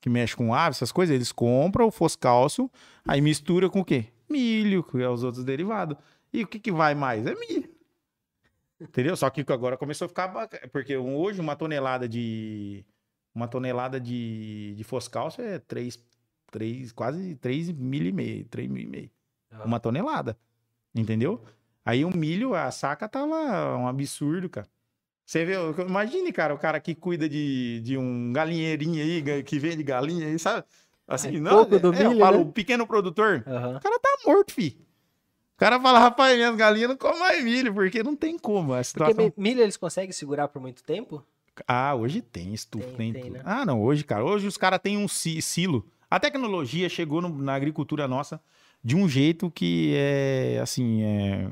que 0.00 0.08
mexe 0.10 0.36
com 0.36 0.54
ave, 0.54 0.70
essas 0.70 0.92
coisas, 0.92 1.14
eles 1.14 1.32
compram 1.32 1.86
o 1.86 1.90
Foscálcio, 1.90 2.70
aí 3.06 3.20
mistura 3.20 3.68
com 3.70 3.80
o 3.80 3.84
quê? 3.84 4.06
Milho, 4.28 4.82
que 4.84 5.00
é 5.02 5.08
os 5.08 5.22
outros 5.24 5.44
derivados. 5.44 5.96
E 6.32 6.42
o 6.42 6.46
que, 6.46 6.58
que 6.60 6.70
vai 6.70 6.94
mais? 6.94 7.26
É 7.26 7.34
milho. 7.34 7.68
Entendeu? 8.80 9.16
Só 9.16 9.28
que 9.30 9.44
agora 9.52 9.76
começou 9.76 10.04
a 10.06 10.08
ficar. 10.08 10.28
baca- 10.28 10.68
Porque 10.70 10.96
hoje 10.96 11.40
uma 11.40 11.56
tonelada 11.56 12.08
de. 12.08 12.84
Uma 13.34 13.48
tonelada 13.48 13.98
de, 14.00 14.74
de 14.76 14.84
foscálcio 14.84 15.42
é 15.42 15.58
3, 15.58 15.96
3, 16.50 16.92
quase 16.92 17.34
3 17.36 17.70
mil 17.72 18.04
e 18.04 18.12
meio. 18.12 18.44
3 18.46 18.68
mil 18.68 18.82
e 18.82 18.86
meio. 18.86 19.10
Ah. 19.50 19.64
Uma 19.64 19.78
tonelada. 19.80 20.36
Entendeu? 20.94 21.42
Aí 21.84 22.04
o 22.04 22.14
milho, 22.14 22.54
a 22.54 22.70
saca 22.70 23.08
tava 23.08 23.76
um 23.76 23.86
absurdo, 23.86 24.48
cara. 24.48 24.66
Você 25.24 25.44
vê, 25.44 25.54
imagine, 25.86 26.32
cara, 26.32 26.54
o 26.54 26.58
cara 26.58 26.80
que 26.80 26.94
cuida 26.94 27.28
de, 27.28 27.80
de 27.82 27.96
um 27.98 28.32
galinheirinho 28.32 29.02
aí, 29.02 29.42
que 29.42 29.58
vende 29.58 29.82
galinha 29.82 30.26
aí, 30.26 30.38
sabe? 30.38 30.66
Assim, 31.06 31.36
É 31.36 31.40
não, 31.40 31.64
pouco 31.66 31.78
do 31.78 31.94
é, 31.94 32.04
eu 32.04 32.10
milho, 32.10 32.20
falo, 32.20 32.36
né? 32.38 32.42
o 32.44 32.52
pequeno 32.52 32.86
produtor, 32.86 33.44
Aham. 33.46 33.76
o 33.76 33.80
cara 33.80 33.98
tá 33.98 34.08
morto, 34.26 34.52
fi. 34.52 34.78
O 35.54 35.58
cara 35.58 35.78
fala, 35.80 35.98
rapaz, 35.98 36.34
minhas 36.36 36.54
galinhas 36.56 36.88
não 36.90 36.96
comem 36.96 37.18
mais 37.18 37.44
milho, 37.44 37.74
porque 37.74 38.02
não 38.02 38.14
tem 38.16 38.38
como. 38.38 38.72
A 38.72 38.76
Porque 38.76 38.84
situação... 38.84 39.24
mi- 39.26 39.32
milho 39.36 39.60
eles 39.60 39.76
conseguem 39.76 40.12
segurar 40.12 40.48
por 40.48 40.60
muito 40.62 40.82
tempo? 40.82 41.22
Ah, 41.66 41.94
hoje 41.94 42.22
tem 42.22 42.54
estufa, 42.54 42.86
Tem, 42.88 42.96
tem, 42.96 43.12
tem, 43.12 43.22
tudo. 43.24 43.32
né? 43.34 43.42
Ah, 43.44 43.66
não, 43.66 43.82
hoje, 43.82 44.04
cara, 44.04 44.24
hoje 44.24 44.46
os 44.46 44.56
caras 44.56 44.78
têm 44.82 44.96
um 44.96 45.08
si- 45.08 45.42
silo. 45.42 45.86
A 46.10 46.18
tecnologia 46.18 46.88
chegou 46.88 47.20
no- 47.20 47.28
na 47.38 47.54
agricultura 47.54 48.08
nossa 48.08 48.40
de 48.82 48.96
um 48.96 49.08
jeito 49.08 49.50
que 49.50 49.94
é, 49.96 50.58
assim, 50.62 51.02
é, 51.02 51.50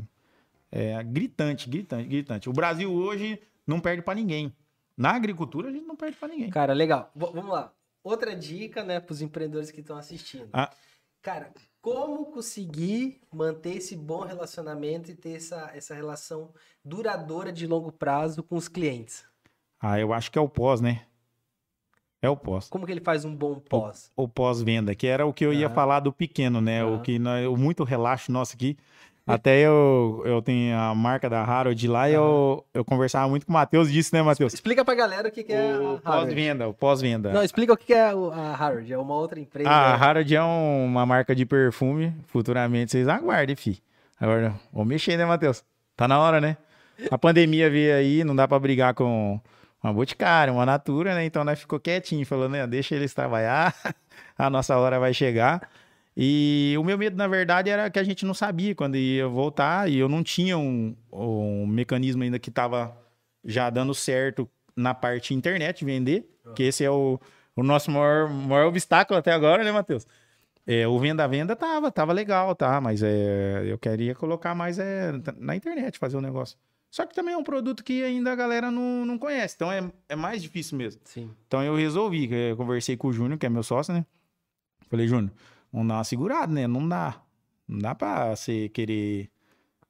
é 0.71 1.03
gritante, 1.05 1.69
gritante, 1.69 2.09
gritante. 2.09 2.49
O 2.49 2.53
Brasil 2.53 2.93
hoje 2.93 3.41
não 3.67 3.81
perde 3.81 4.03
pra 4.03 4.15
ninguém. 4.15 4.55
Na 4.97 5.11
agricultura 5.15 5.69
a 5.69 5.73
gente 5.73 5.85
não 5.87 5.97
perde 5.97 6.17
pra 6.17 6.29
ninguém. 6.29 6.49
Cara, 6.51 6.73
legal. 6.73 7.11
V- 7.15 7.31
vamos 7.35 7.51
lá. 7.53 7.73
Outra 8.03 8.35
dica, 8.35 8.83
né, 8.85 9.01
para 9.01 9.13
os 9.13 9.21
empreendedores 9.21 9.71
que 9.71 9.81
estão 9.81 9.97
assistindo. 9.99 10.49
Ah. 10.53 10.71
Cara, 11.21 11.53
como 11.83 12.27
conseguir 12.27 13.21
manter 13.35 13.77
esse 13.77 13.97
bom 13.97 14.21
relacionamento 14.21 15.11
e 15.11 15.15
ter 15.15 15.37
essa, 15.37 15.71
essa 15.75 15.95
relação 15.95 16.55
duradoura 16.85 17.53
de 17.53 17.67
longo 17.67 17.91
prazo 17.93 18.43
com 18.45 18.57
os 18.57 18.69
clientes? 18.69 19.25
Ah, 19.81 19.99
eu 19.99 20.13
acho 20.15 20.31
que 20.31 20.39
é 20.39 20.41
o 20.41 20.49
pós, 20.49 20.81
né? 20.81 21.05
É 22.27 22.31
o 22.31 22.37
pós. 22.37 22.69
Como 22.69 22.85
que 22.85 22.93
ele 22.93 23.01
faz 23.01 23.25
um 23.25 23.35
bom 23.35 23.55
pós? 23.69 24.11
O 24.17 24.27
pós-venda, 24.27 24.95
que 24.95 25.07
era 25.07 25.25
o 25.25 25.33
que 25.33 25.45
eu 25.47 25.53
ia 25.53 25.67
Aham. 25.67 25.75
falar 25.75 26.01
do 26.01 26.13
pequeno, 26.13 26.61
né? 26.61 26.85
O 26.85 26.95
Aham. 26.95 27.03
que 27.03 27.19
nós, 27.21 27.47
o 27.47 27.57
muito 27.57 27.85
relaxo 27.85 28.33
nosso 28.33 28.55
aqui. 28.55 28.77
Até 29.29 29.59
eu, 29.59 30.23
eu 30.25 30.41
tenho 30.41 30.77
a 30.77 30.95
marca 30.95 31.29
da 31.29 31.43
Harold 31.43 31.89
lá 31.89 32.09
e 32.09 32.15
eu, 32.15 32.65
eu 32.73 32.85
conversava 32.85 33.29
muito 33.29 33.45
com 33.45 33.51
o 33.51 33.55
Matheus 33.55 33.91
disso, 33.91 34.15
né, 34.15 34.23
Matheus? 34.23 34.55
Explica 34.55 34.85
pra 34.85 34.95
galera 34.95 35.27
o 35.29 35.33
que, 35.33 35.43
que 35.43 35.53
é 35.53 35.73
a 35.73 35.81
O 35.81 35.99
pós-venda, 36.01 36.69
o 36.69 36.73
pós-venda. 36.75 37.33
Não, 37.33 37.43
explica 37.43 37.73
o 37.73 37.77
que 37.77 37.87
que 37.87 37.95
é 37.95 38.15
o- 38.15 38.31
a 38.31 38.55
Harvard. 38.55 38.93
É 38.93 38.97
uma 38.99 39.15
outra 39.15 39.41
empresa. 39.41 39.69
A 39.69 39.95
Harald 39.97 40.33
é 40.33 40.43
um- 40.43 40.85
uma 40.85 41.05
marca 41.05 41.35
de 41.35 41.45
perfume. 41.45 42.13
Futuramente 42.29 42.93
vocês 42.93 43.09
aguardem, 43.09 43.57
fi. 43.57 43.81
Agora, 44.21 44.55
vamos 44.73 44.89
mexer, 44.89 45.17
né, 45.17 45.25
Matheus? 45.25 45.65
Tá 45.97 46.07
na 46.07 46.21
hora, 46.21 46.41
né? 46.41 46.57
A 47.11 47.19
pandemia 47.19 47.69
veio 47.69 47.95
aí, 47.97 48.23
não 48.25 48.35
dá 48.37 48.47
pra 48.47 48.59
brigar 48.61 48.95
com 48.95 49.41
uma 49.87 49.95
Boticária, 49.95 50.53
uma 50.53 50.67
Natura, 50.67 51.15
né? 51.15 51.25
Então 51.25 51.45
nós 51.45 51.59
ficou 51.59 51.79
quietinho, 51.79 52.27
falando, 52.27 52.53
né? 52.53 52.67
Deixa 52.67 52.95
eles 52.95 53.15
trabalhar, 53.15 53.75
a 54.37 54.51
nossa 54.51 54.77
hora 54.77 54.99
vai 54.99 55.15
chegar. 55.15 55.69
E 56.17 56.75
o 56.79 56.85
meu 56.85 56.97
medo, 56.97 57.17
na 57.17 57.29
verdade, 57.29 57.71
era 57.71 57.91
que 57.91 57.99
a 57.99 58.05
gente 58.05 58.25
não 58.25 58.35
sabia 58.35 58.75
quando 58.75 58.97
ia 58.97 59.29
voltar 59.29 59.89
e 59.91 59.99
eu 59.99 60.09
não 60.09 60.23
tinha 60.23 60.57
um, 60.57 60.97
um 61.13 61.67
mecanismo 61.67 62.23
ainda 62.23 62.39
que 62.39 62.51
tava 62.51 62.97
já 63.45 63.69
dando 63.71 63.95
certo 63.95 64.49
na 64.75 64.95
parte 64.95 65.35
internet, 65.35 65.85
vender, 65.85 66.27
que 66.55 66.63
esse 66.65 66.85
é 66.85 66.91
o, 66.91 67.21
o 67.55 67.63
nosso 67.63 67.91
maior, 67.91 68.29
maior 68.29 68.67
obstáculo 68.67 69.19
até 69.19 69.33
agora, 69.33 69.63
né, 69.63 69.71
Matheus? 69.71 70.07
É, 70.67 70.89
o 70.89 70.99
venda-venda 70.99 71.55
tava, 71.55 71.93
tava 71.93 72.13
legal, 72.13 72.55
tá? 72.55 72.81
Mas 72.81 73.03
é, 73.03 73.63
eu 73.67 73.79
queria 73.79 74.15
colocar 74.15 74.55
mais 74.55 74.79
é, 74.79 75.13
na 75.37 75.55
internet, 75.55 75.99
fazer 75.99 76.17
o 76.17 76.21
negócio. 76.21 76.59
Só 76.91 77.05
que 77.05 77.15
também 77.15 77.35
é 77.35 77.37
um 77.37 77.43
produto 77.43 77.85
que 77.85 78.03
ainda 78.03 78.33
a 78.33 78.37
galera 78.37 78.71
não, 78.71 79.05
não 79.05 79.19
conhece, 79.19 79.55
então 79.57 79.71
é, 79.71 79.91
é 80.09 80.17
mais 80.17 80.43
difícil 80.43 80.79
mesmo. 80.79 81.01
Sim. 81.05 81.31
Então 81.47 81.63
eu 81.63 81.75
resolvi, 81.77 82.29
eu 82.33 82.57
conversei 82.57 82.97
com 82.97 83.09
o 83.09 83.13
Júnior, 83.13 83.39
que 83.39 83.45
é 83.47 83.49
meu 83.51 83.63
sócio, 83.63 83.93
né? 83.93 84.07
Falei, 84.89 85.07
Júnior, 85.07 85.33
vamos 85.73 85.89
dar 85.89 85.95
uma 85.97 86.05
segurada, 86.05 86.53
né? 86.53 86.67
Não 86.67 86.89
dá. 86.89 87.21
Não 87.69 87.79
dá 87.81 87.95
pra 87.95 88.35
você 88.37 88.69
querer 88.69 89.29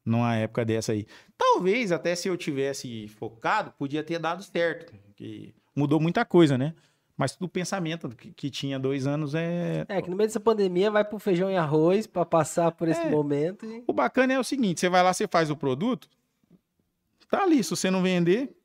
numa 0.03 0.35
época 0.35 0.65
dessa 0.65 0.91
aí. 0.91 1.05
Talvez 1.37 1.91
até 1.91 2.15
se 2.15 2.27
eu 2.27 2.35
tivesse 2.35 3.07
focado, 3.09 3.71
podia 3.77 4.03
ter 4.03 4.17
dado 4.19 4.41
certo. 4.43 4.93
Que 5.15 5.53
mudou 5.75 5.99
muita 5.99 6.25
coisa, 6.25 6.57
né? 6.57 6.73
Mas 7.15 7.35
tudo 7.35 7.49
pensamento 7.49 8.09
que, 8.09 8.31
que 8.31 8.49
tinha 8.49 8.77
dois 8.79 9.07
anos 9.07 9.33
é. 9.33 9.85
É, 9.89 10.01
que 10.01 10.09
no 10.09 10.15
meio 10.15 10.27
dessa 10.27 10.39
pandemia 10.39 10.89
vai 10.91 11.03
pro 11.03 11.17
feijão 11.19 11.49
e 11.49 11.55
arroz 11.57 12.05
pra 12.05 12.25
passar 12.25 12.71
por 12.71 12.87
esse 12.87 13.01
É. 13.01 13.09
momento. 13.09 13.65
E... 13.65 13.83
O 13.87 13.93
bacana 13.93 14.33
é 14.33 14.39
o 14.39 14.43
seguinte: 14.43 14.79
você 14.79 14.89
vai 14.89 15.01
lá, 15.03 15.13
você 15.13 15.27
faz 15.27 15.49
o 15.49 15.55
produto, 15.55 16.07
tá 17.29 17.43
ali. 17.43 17.63
Se 17.63 17.69
você 17.71 17.89
não 17.91 18.01
vender, 18.01 18.55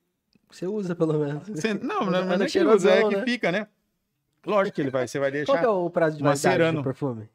Você 0.50 0.66
usa, 0.66 0.94
pelo 0.94 1.14
menos. 1.18 1.48
você... 1.48 1.74
não, 1.74 2.04
não, 2.06 2.10
não 2.10 2.32
anda 2.34 2.44
é 2.44 2.48
que 2.48 2.58
usa, 2.60 2.90
é 2.90 3.08
que 3.08 3.16
né? 3.16 3.24
fica, 3.24 3.50
né? 3.52 3.66
Lógico 4.46 4.74
que 4.74 4.80
ele 4.82 4.90
vai, 4.90 5.06
você 5.06 5.18
vai 5.18 5.30
Qual 5.30 5.44
deixar. 5.44 5.58
que 5.60 5.64
é 5.64 5.68
o 5.68 5.88
prazo 5.90 6.16
de 6.16 6.22
validade 6.22 6.46
Macerando. 6.48 6.80
do 6.80 6.84
perfume? 6.84 7.28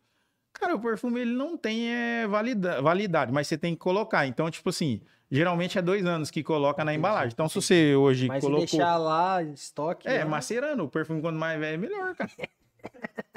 Cara, 0.53 0.75
o 0.75 0.80
perfume 0.80 1.21
ele 1.21 1.34
não 1.34 1.55
tem 1.57 1.89
é, 1.93 2.28
valida- 2.28 2.82
validade, 2.82 3.32
mas 3.32 3.47
você 3.47 3.57
tem 3.57 3.73
que 3.73 3.80
colocar. 3.80 4.25
Então, 4.28 4.49
tipo 4.51 4.69
assim, 4.69 5.01
geralmente 5.32 5.78
é 5.78 5.82
dois 5.82 6.05
anos 6.05 6.30
que 6.32 6.43
coloca 6.43 6.84
na 6.84 6.93
embalagem. 6.93 7.30
Então, 7.32 7.47
se 7.47 7.55
você 7.55 7.95
hoje 7.95 8.28
Mas 8.28 8.43
colocou. 8.43 8.67
se 8.67 8.75
deixar 8.78 8.97
lá 8.97 9.41
estoque. 9.43 10.07
É, 10.07 10.19
né? 10.19 10.25
macerando. 10.25 10.84
O 10.84 10.89
perfume, 10.89 11.21
quanto 11.21 11.38
mais 11.38 11.59
velho, 11.59 11.75
é 11.75 11.78
melhor, 11.78 12.15
cara. 12.15 12.30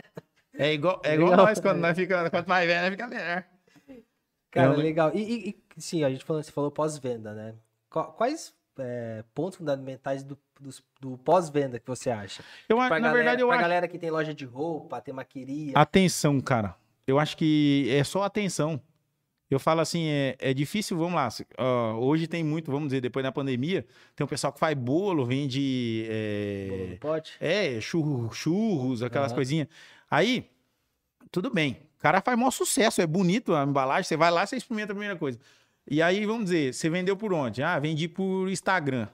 É 0.52 0.74
igual, 0.74 1.00
é 1.04 1.14
igual 1.14 1.30
Legal. 1.30 1.46
nós, 1.46 1.58
quando 1.60 1.78
nós 1.78 1.96
fica, 1.96 2.28
quanto 2.28 2.46
mais 2.46 2.66
velho, 2.66 2.82
nós 2.82 2.90
fica 2.90 3.06
melhor. 3.08 3.44
Cara, 4.50 4.72
Eu- 4.74 4.76
legal. 4.76 5.10
E, 5.14 5.20
e- 5.22 5.48
e, 5.76 5.80
sim, 5.80 6.04
a 6.04 6.10
gente 6.10 6.22
falou, 6.22 6.42
você 6.42 6.52
falou 6.52 6.70
pós-venda, 6.70 7.32
né? 7.32 7.54
Qu- 7.90 8.12
Quais 8.16 8.54
é, 8.78 9.24
pontos 9.34 9.58
fundamentais 9.58 10.22
do, 10.22 10.38
dos- 10.58 10.82
do 11.00 11.18
pós-venda 11.18 11.78
que 11.78 11.86
você 11.86 12.08
acha? 12.10 12.42
Eu, 12.68 12.78
acho- 12.80 12.88
Pra 12.88 12.98
na 12.98 13.08
galera, 13.08 13.14
verdade, 13.24 13.42
eu 13.42 13.46
pra 13.48 13.56
acho. 13.56 13.62
galera 13.62 13.88
que 13.88 13.98
tem 13.98 14.10
loja 14.10 14.32
de 14.32 14.44
roupa, 14.44 15.00
tem 15.00 15.12
maqueria. 15.12 15.72
Atenção, 15.74 16.40
cara. 16.40 16.74
Eu 17.06 17.18
acho 17.18 17.36
que 17.36 17.86
é 17.90 18.02
só 18.04 18.22
atenção. 18.22 18.80
Eu 19.50 19.58
falo 19.58 19.80
assim, 19.80 20.06
é, 20.06 20.36
é 20.38 20.54
difícil, 20.54 20.96
vamos 20.96 21.14
lá. 21.14 21.28
ó, 21.58 21.94
hoje 21.98 22.28
tem 22.28 22.44
muito, 22.44 22.70
vamos 22.70 22.86
dizer, 22.88 23.00
depois 23.00 23.24
da 23.24 23.32
pandemia, 23.32 23.84
tem 24.14 24.24
um 24.24 24.28
pessoal 24.28 24.52
que 24.52 24.60
faz 24.60 24.76
bolo, 24.78 25.26
vende. 25.26 26.06
bolo 26.06 26.14
É, 26.14 26.86
no 26.92 26.96
pote. 26.98 27.32
é 27.40 27.80
churro- 27.80 28.32
churros, 28.32 29.02
aquelas 29.02 29.32
Aham. 29.32 29.34
coisinhas. 29.36 29.66
Aí, 30.08 30.48
tudo 31.32 31.50
bem. 31.52 31.78
O 31.98 32.00
cara 32.00 32.20
faz 32.20 32.38
maior 32.38 32.52
sucesso, 32.52 33.02
é 33.02 33.06
bonito 33.08 33.52
a 33.54 33.64
embalagem. 33.64 34.04
Você 34.04 34.16
vai 34.16 34.30
lá, 34.30 34.46
você 34.46 34.56
experimenta 34.56 34.92
a 34.92 34.94
primeira 34.94 35.16
coisa. 35.18 35.38
E 35.90 36.00
aí, 36.00 36.24
vamos 36.24 36.44
dizer, 36.44 36.72
você 36.72 36.88
vendeu 36.88 37.16
por 37.16 37.32
onde? 37.32 37.64
Ah, 37.64 37.76
vendi 37.80 38.06
por 38.06 38.48
Instagram. 38.48 39.08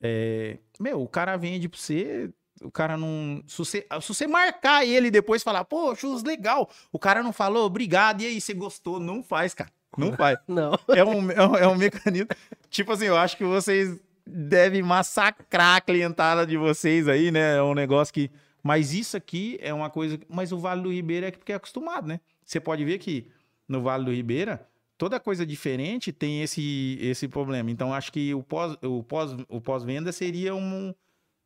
É, 0.00 0.56
meu, 0.80 1.02
o 1.02 1.06
cara 1.06 1.36
vende 1.36 1.68
pra 1.68 1.78
você. 1.78 2.30
O 2.62 2.70
cara 2.70 2.96
não. 2.96 3.44
Se 3.46 3.58
você, 3.58 3.86
se 4.00 4.08
você 4.08 4.26
marcar 4.26 4.86
ele 4.86 5.08
e 5.08 5.10
depois 5.10 5.42
falar, 5.42 5.66
pô, 5.66 5.94
churros 5.94 6.22
legal. 6.22 6.70
O 6.90 6.98
cara 6.98 7.22
não 7.22 7.34
falou, 7.34 7.66
obrigado. 7.66 8.22
E 8.22 8.26
aí, 8.26 8.40
você 8.40 8.54
gostou? 8.54 8.98
Não 8.98 9.22
faz, 9.22 9.52
cara. 9.52 9.70
Não 9.94 10.14
faz. 10.16 10.38
Não. 10.48 10.72
É 10.88 11.04
um, 11.04 11.30
é 11.30 11.46
um, 11.46 11.56
é 11.56 11.68
um 11.68 11.76
mecanismo. 11.76 12.28
Tipo 12.70 12.92
assim, 12.92 13.04
eu 13.04 13.16
acho 13.18 13.36
que 13.36 13.44
vocês 13.44 14.00
devem 14.26 14.80
massacrar 14.80 15.76
a 15.76 15.80
clientada 15.82 16.46
de 16.46 16.56
vocês 16.56 17.06
aí, 17.08 17.30
né? 17.30 17.58
É 17.58 17.62
um 17.62 17.74
negócio 17.74 18.14
que. 18.14 18.30
Mas 18.62 18.94
isso 18.94 19.18
aqui 19.18 19.58
é 19.60 19.74
uma 19.74 19.90
coisa. 19.90 20.18
Mas 20.30 20.50
o 20.50 20.58
Vale 20.58 20.80
do 20.80 20.90
Ribeira 20.90 21.28
é 21.28 21.30
porque 21.30 21.52
é 21.52 21.56
acostumado, 21.56 22.08
né? 22.08 22.20
Você 22.42 22.58
pode 22.58 22.82
ver 22.86 22.98
que 22.98 23.30
no 23.68 23.82
Vale 23.82 24.04
do 24.06 24.12
Ribeira, 24.12 24.66
toda 25.02 25.18
coisa 25.18 25.44
diferente 25.44 26.12
tem 26.12 26.42
esse, 26.42 26.96
esse 27.00 27.26
problema. 27.26 27.72
Então, 27.72 27.92
acho 27.92 28.12
que 28.12 28.32
o 28.32 28.40
pós, 28.40 28.76
o 28.80 29.02
pós, 29.02 29.34
o 29.48 29.60
pós-venda 29.60 30.12
seria 30.12 30.54
um, 30.54 30.94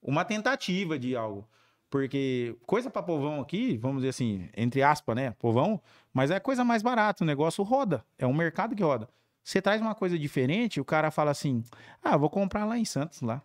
uma 0.02 0.26
tentativa 0.26 0.98
de 0.98 1.16
algo. 1.16 1.48
Porque 1.88 2.54
coisa 2.66 2.90
para 2.90 3.02
povão 3.02 3.40
aqui, 3.40 3.78
vamos 3.78 4.02
dizer 4.02 4.10
assim, 4.10 4.46
entre 4.54 4.82
aspas, 4.82 5.16
né? 5.16 5.30
Povão, 5.38 5.80
mas 6.12 6.30
é 6.30 6.38
coisa 6.38 6.66
mais 6.66 6.82
barata, 6.82 7.24
o 7.24 7.26
negócio 7.26 7.64
roda. 7.64 8.04
É 8.18 8.26
um 8.26 8.34
mercado 8.34 8.76
que 8.76 8.82
roda. 8.82 9.08
Você 9.42 9.62
traz 9.62 9.80
uma 9.80 9.94
coisa 9.94 10.18
diferente, 10.18 10.78
o 10.78 10.84
cara 10.84 11.10
fala 11.10 11.30
assim: 11.30 11.64
ah, 12.02 12.14
vou 12.14 12.28
comprar 12.28 12.66
lá 12.66 12.76
em 12.76 12.84
Santos, 12.84 13.22
lá. 13.22 13.40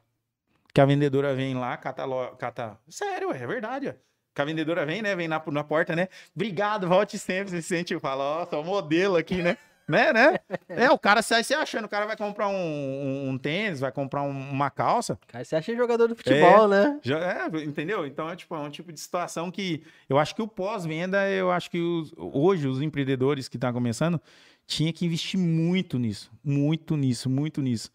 Que 0.73 0.81
a 0.81 0.85
vendedora 0.85 1.33
vem 1.33 1.55
lá, 1.55 1.77
cata. 1.77 2.03
cata... 2.37 2.77
Sério, 2.89 3.31
é 3.31 3.47
verdade. 3.47 3.87
ó. 3.87 3.93
Que 4.35 4.41
a 4.41 4.45
vendedora 4.45 4.85
vem, 4.85 5.01
né? 5.01 5.15
Vem 5.15 5.29
na, 5.29 5.41
na 5.47 5.63
porta, 5.63 5.95
né? 5.95 6.09
Obrigado, 6.35 6.85
volte 6.85 7.17
sempre. 7.17 7.51
Você 7.51 7.61
se 7.61 7.69
sente, 7.69 7.97
fala, 7.97 8.41
ó, 8.41 8.45
sou 8.45 8.61
modelo 8.61 9.15
aqui, 9.15 9.41
né? 9.41 9.57
Né, 9.91 10.11
né? 10.13 10.39
É, 10.69 10.89
o 10.89 10.97
cara 10.97 11.21
sai 11.21 11.43
se 11.43 11.53
achando, 11.53 11.85
o 11.85 11.89
cara 11.89 12.05
vai 12.07 12.15
comprar 12.17 12.47
um, 12.47 12.53
um- 12.55 13.29
um 13.29 13.37
tênis, 13.37 13.79
vai 13.81 13.91
comprar 13.91 14.23
um- 14.23 14.29
uma 14.51 14.69
calça. 14.71 15.19
Cara, 15.27 15.43
você 15.45 15.55
acha 15.55 15.75
jogador 15.75 16.07
de 16.07 16.15
futebol, 16.15 16.67
né? 16.67 16.99
Já, 17.03 17.19
é, 17.19 17.47
entendeu? 17.63 18.05
Então 18.07 18.29
é 18.29 18.35
tipo 18.35 18.55
é 18.55 18.59
um 18.59 18.69
tipo 18.69 18.91
de 18.91 18.99
situação 18.99 19.51
que 19.51 19.83
eu 20.09 20.17
acho 20.17 20.33
que 20.33 20.41
o 20.41 20.47
pós-venda, 20.47 21.29
eu 21.29 21.51
acho 21.51 21.69
que 21.69 21.79
os- 21.79 22.13
hoje 22.17 22.67
os 22.67 22.81
empreendedores 22.81 23.47
que 23.47 23.57
estão 23.57 23.71
começando 23.73 24.19
tinha 24.65 24.91
que 24.93 25.05
investir 25.05 25.39
muito 25.39 25.99
nisso, 25.99 26.31
muito 26.43 26.95
nisso, 26.95 27.29
muito 27.29 27.61
nisso. 27.61 27.91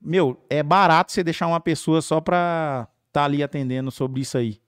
Meu, 0.00 0.38
é 0.50 0.62
barato 0.62 1.12
você 1.12 1.22
deixar 1.24 1.46
uma 1.46 1.60
pessoa 1.60 2.02
só 2.02 2.20
pra 2.20 2.88
estar 3.08 3.24
ali 3.24 3.42
atendendo 3.42 3.90
sobre 3.90 4.20
isso 4.20 4.36
aí. 4.36 4.60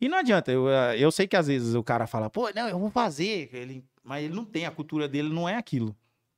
E 0.00 0.08
não 0.08 0.18
adianta, 0.18 0.52
eu, 0.52 0.68
eu 0.68 1.10
sei 1.10 1.26
que 1.26 1.36
às 1.36 1.46
vezes 1.46 1.74
o 1.74 1.82
cara 1.82 2.06
fala, 2.06 2.28
pô, 2.28 2.50
não, 2.54 2.68
eu 2.68 2.78
vou 2.78 2.90
fazer, 2.90 3.48
ele, 3.52 3.82
mas 4.06 4.24
ele 4.24 4.34
não 4.34 4.44
tem, 4.44 4.64
a 4.64 4.70
cultura 4.70 5.08
dele 5.08 5.28
não 5.28 5.48
é 5.48 5.56
aquilo, 5.56 5.94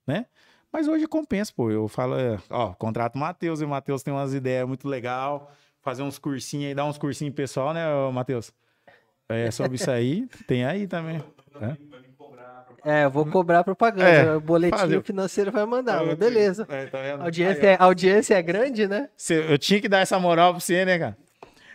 né? 0.06 0.26
Mas 0.72 0.88
hoje 0.88 1.06
compensa, 1.06 1.52
pô. 1.54 1.70
Eu 1.70 1.86
falo, 1.88 2.18
é, 2.18 2.38
ó, 2.50 2.74
contrato 2.74 3.14
o 3.14 3.18
Matheus, 3.18 3.60
e 3.60 3.64
o 3.64 3.68
Matheus 3.68 4.02
tem 4.02 4.12
umas 4.12 4.34
ideias 4.34 4.66
muito 4.66 4.88
legal, 4.88 5.52
fazer 5.80 6.02
uns 6.02 6.18
cursinhos 6.18 6.66
aí, 6.68 6.74
dar 6.74 6.84
uns 6.84 6.98
cursinhos 6.98 7.34
pessoal, 7.34 7.72
né, 7.72 7.84
Matheus? 8.12 8.52
É, 9.28 9.50
sobre 9.50 9.76
isso 9.76 9.90
aí, 9.90 10.26
tem 10.46 10.64
aí 10.64 10.86
também. 10.86 11.22
né? 11.60 11.76
É, 12.84 13.04
eu 13.04 13.10
vou 13.10 13.26
cobrar 13.26 13.64
propaganda. 13.64 14.08
É, 14.08 14.36
o 14.36 14.40
boletim 14.40 14.76
fazer. 14.76 15.02
financeiro 15.02 15.50
vai 15.52 15.66
mandar, 15.66 16.04
mas 16.04 16.16
beleza. 16.16 16.66
É, 16.70 16.86
tá 16.86 16.98
audiência, 17.22 17.70
Aí, 17.70 17.74
é, 17.74 17.76
audiência 17.82 18.34
é 18.34 18.42
grande, 18.42 18.86
né? 18.86 19.08
Cê- 19.16 19.52
eu 19.52 19.58
tinha 19.58 19.80
que 19.80 19.88
dar 19.88 19.98
essa 20.00 20.18
moral 20.18 20.52
pra 20.52 20.60
você, 20.60 20.84
né, 20.84 20.98
cara? 20.98 21.16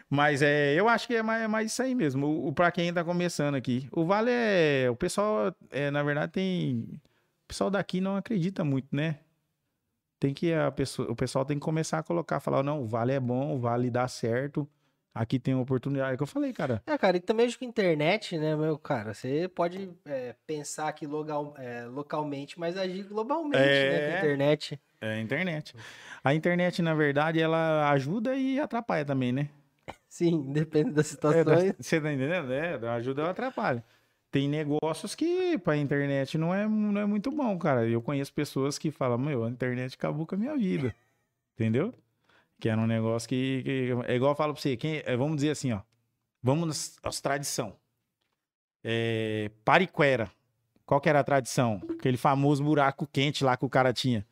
Mas 0.09 0.41
é, 0.41 0.73
eu 0.75 0.87
acho 0.87 1.07
que 1.07 1.15
é 1.15 1.23
mais, 1.23 1.43
é 1.43 1.47
mais 1.47 1.71
isso 1.71 1.81
aí 1.81 1.95
mesmo. 1.95 2.27
O, 2.27 2.47
o, 2.49 2.53
pra 2.53 2.71
quem 2.71 2.93
tá 2.93 3.03
começando 3.03 3.55
aqui. 3.55 3.87
O 3.91 4.05
Vale 4.05 4.29
é. 4.31 4.87
O 4.89 4.95
pessoal, 4.95 5.53
é, 5.71 5.89
na 5.89 6.03
verdade, 6.03 6.31
tem. 6.31 6.85
O 7.45 7.47
pessoal 7.47 7.69
daqui 7.69 7.99
não 7.99 8.15
acredita 8.15 8.63
muito, 8.63 8.87
né? 8.95 9.19
Tem 10.19 10.33
que. 10.33 10.53
A 10.53 10.71
pessoa, 10.71 11.11
o 11.11 11.15
pessoal 11.15 11.43
tem 11.45 11.57
que 11.57 11.63
começar 11.65 11.99
a 11.99 12.03
colocar, 12.03 12.39
falar, 12.39 12.63
não, 12.63 12.81
o 12.81 12.85
Vale 12.87 13.11
é 13.13 13.19
bom, 13.19 13.55
o 13.55 13.59
Vale 13.59 13.89
dá 13.89 14.07
certo. 14.07 14.67
Aqui 15.15 15.37
tem 15.37 15.53
oportunidade. 15.53 16.11
É 16.11 16.13
o 16.15 16.17
que 16.17 16.23
eu 16.23 16.27
falei, 16.27 16.51
cara. 16.51 16.81
É, 16.87 16.97
cara, 16.97 17.17
e 17.17 17.19
também 17.19 17.45
acho 17.45 17.59
que 17.59 17.65
a 17.65 17.67
internet, 17.67 18.35
né, 18.35 18.55
meu, 18.55 18.79
cara, 18.79 19.13
você 19.13 19.47
pode 19.47 19.91
é, 20.05 20.33
pensar 20.47 20.87
aqui 20.87 21.05
local, 21.05 21.53
é, 21.59 21.85
localmente, 21.85 22.59
mas 22.59 22.75
agir 22.75 23.03
globalmente, 23.03 23.57
né, 23.57 23.89
com 23.89 23.95
É. 23.95 24.15
a 24.15 24.17
internet. 24.17 24.79
É 24.99 25.13
a 25.13 25.19
internet. 25.21 25.75
A 26.23 26.33
internet, 26.33 26.81
na 26.81 26.95
verdade, 26.95 27.39
ela 27.39 27.91
ajuda 27.91 28.35
e 28.35 28.59
atrapalha 28.59 29.05
também, 29.05 29.31
né? 29.31 29.49
Sim, 30.07 30.51
depende 30.51 30.91
das 30.91 31.07
É, 31.07 31.09
situações. 31.09 31.73
Você 31.79 31.99
tá 32.01 32.13
entendendo? 32.13 32.51
É, 32.51 32.75
ajuda 32.89 33.23
ou 33.23 33.29
atrapalha. 33.29 33.83
Tem 34.31 34.47
negócios 34.49 35.13
que 35.15 35.57
pra 35.59 35.77
internet 35.77 36.37
não 36.37 36.53
é, 36.53 36.67
não 36.67 36.99
é 37.01 37.05
muito 37.05 37.31
bom, 37.31 37.57
cara. 37.57 37.87
Eu 37.87 38.01
conheço 38.01 38.33
pessoas 38.33 38.77
que 38.79 38.89
falam, 38.91 39.17
meu, 39.17 39.43
a 39.43 39.49
internet 39.49 39.93
acabou 39.95 40.25
com 40.25 40.35
a 40.35 40.37
minha 40.37 40.55
vida. 40.57 40.95
Entendeu? 41.55 41.93
Que 42.59 42.69
era 42.69 42.79
um 42.81 42.87
negócio 42.87 43.27
que, 43.29 43.61
que- 43.63 43.89
é 44.07 44.15
igual 44.15 44.31
eu 44.31 44.35
falo 44.35 44.53
pra 44.53 44.61
você, 44.61 44.75
quem, 44.77 45.03
é, 45.05 45.15
vamos 45.15 45.35
dizer 45.35 45.51
assim, 45.51 45.71
ó. 45.71 45.81
Vamos 46.41 46.67
nas, 46.67 46.97
às 47.03 47.21
tradição. 47.21 47.75
É, 48.83 49.49
Pariquera. 49.63 50.31
Qual 50.85 50.99
que 50.99 51.07
era 51.09 51.19
a 51.19 51.23
tradição? 51.23 51.81
Aquele 51.97 52.17
famoso 52.17 52.63
buraco 52.63 53.07
quente 53.07 53.43
lá 53.43 53.55
que 53.55 53.65
o 53.65 53.69
cara 53.69 53.93
tinha. 53.93 54.25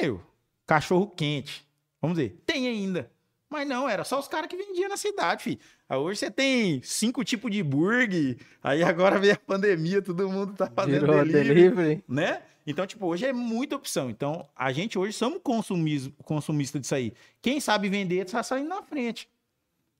Meu, 0.00 0.20
cachorro 0.66 1.08
quente. 1.08 1.66
Vamos 2.00 2.18
dizer, 2.18 2.36
tem 2.44 2.66
ainda. 2.68 3.10
Mas 3.56 3.66
não, 3.66 3.88
era 3.88 4.04
só 4.04 4.20
os 4.20 4.28
caras 4.28 4.48
que 4.50 4.56
vendiam 4.56 4.86
na 4.86 4.98
cidade, 4.98 5.42
filho. 5.42 5.58
Aí 5.88 5.96
hoje 5.96 6.20
você 6.20 6.30
tem 6.30 6.82
cinco 6.82 7.24
tipos 7.24 7.50
de 7.50 7.62
burger. 7.62 8.36
Aí 8.62 8.82
agora 8.82 9.18
veio 9.18 9.32
a 9.32 9.38
pandemia, 9.38 10.02
todo 10.02 10.28
mundo 10.28 10.52
tá 10.52 10.70
fazendo 10.70 11.00
Virou 11.06 11.24
delivery, 11.24 11.54
delivery. 11.54 12.04
né? 12.06 12.42
Então, 12.66 12.86
tipo, 12.86 13.06
hoje 13.06 13.24
é 13.24 13.32
muita 13.32 13.74
opção. 13.74 14.10
Então, 14.10 14.46
a 14.54 14.70
gente 14.72 14.98
hoje 14.98 15.14
somos 15.14 15.40
consumis, 15.42 16.10
consumista 16.22 16.78
disso 16.78 16.94
aí. 16.94 17.14
Quem 17.40 17.58
sabe 17.58 17.88
vender 17.88 18.26
tá 18.26 18.42
saindo 18.42 18.68
na 18.68 18.82
frente. 18.82 19.26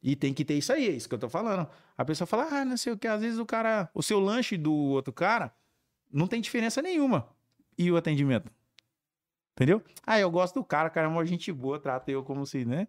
E 0.03 0.15
tem 0.15 0.35
que 0.35 0.45
ter 0.45 0.53
isso 0.59 0.71
aí, 0.71 0.87
é 0.87 0.91
isso 0.91 1.09
que 1.09 1.15
eu 1.15 1.19
tô 1.19 1.31
falando. 1.31 1.67
A 1.97 2.05
pessoa 2.05 2.27
fala, 2.27 2.61
ah, 2.61 2.65
não 2.67 2.77
sei 2.77 2.93
o 2.93 2.99
que, 2.99 3.09
às 3.09 3.23
vezes 3.23 3.39
o 3.39 3.47
cara, 3.47 3.89
o 3.95 4.03
seu 4.03 4.21
lanche 4.21 4.59
do 4.59 4.75
outro 4.75 5.15
cara 5.15 5.51
não 6.13 6.27
tem 6.27 6.43
diferença 6.43 6.83
nenhuma. 6.83 7.27
E 7.79 7.91
o 7.91 7.97
atendimento? 7.97 8.53
Entendeu? 9.55 9.83
Ah, 10.07 10.21
eu 10.21 10.31
gosto 10.31 10.57
do 10.57 10.63
cara, 10.65 10.89
o 10.89 10.91
cara 10.91 11.07
é 11.07 11.11
uma 11.11 11.25
gente 11.25 11.51
boa, 11.51 11.81
trata 11.81 12.11
eu 12.11 12.23
como 12.23 12.45
se, 12.45 12.67
né? 12.67 12.87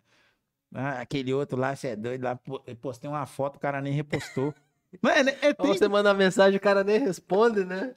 Ah, 0.73 0.99
aquele 1.01 1.33
outro 1.33 1.57
lá, 1.57 1.75
você 1.75 1.89
é 1.89 1.95
doido, 1.95 2.23
lá 2.23 2.39
postei 2.81 3.09
uma 3.09 3.25
foto, 3.25 3.55
o 3.55 3.59
cara 3.59 3.81
nem 3.81 3.93
repostou. 3.93 4.53
Não 5.01 5.11
é, 5.11 5.23
né? 5.23 5.37
é, 5.41 5.53
tem- 5.53 5.67
você 5.67 5.87
manda 5.87 6.13
mensagem, 6.13 6.57
o 6.57 6.61
cara 6.61 6.83
nem 6.83 6.99
responde, 6.99 7.63
né? 7.65 7.95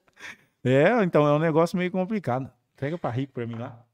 é, 0.65 1.03
então 1.03 1.27
é 1.27 1.33
um 1.33 1.39
negócio 1.39 1.77
meio 1.79 1.91
complicado. 1.91 2.51
Entrega 2.75 2.97
pra 2.99 3.11
rico 3.11 3.33
pra 3.33 3.47
mim 3.47 3.57
lá. 3.57 3.85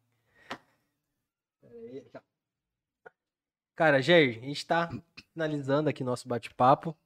Cara, 3.74 4.00
Jair, 4.00 4.38
a 4.38 4.46
gente 4.46 4.66
tá 4.66 4.88
finalizando 5.32 5.88
aqui 5.90 6.02
nosso 6.02 6.26
bate-papo. 6.26 6.96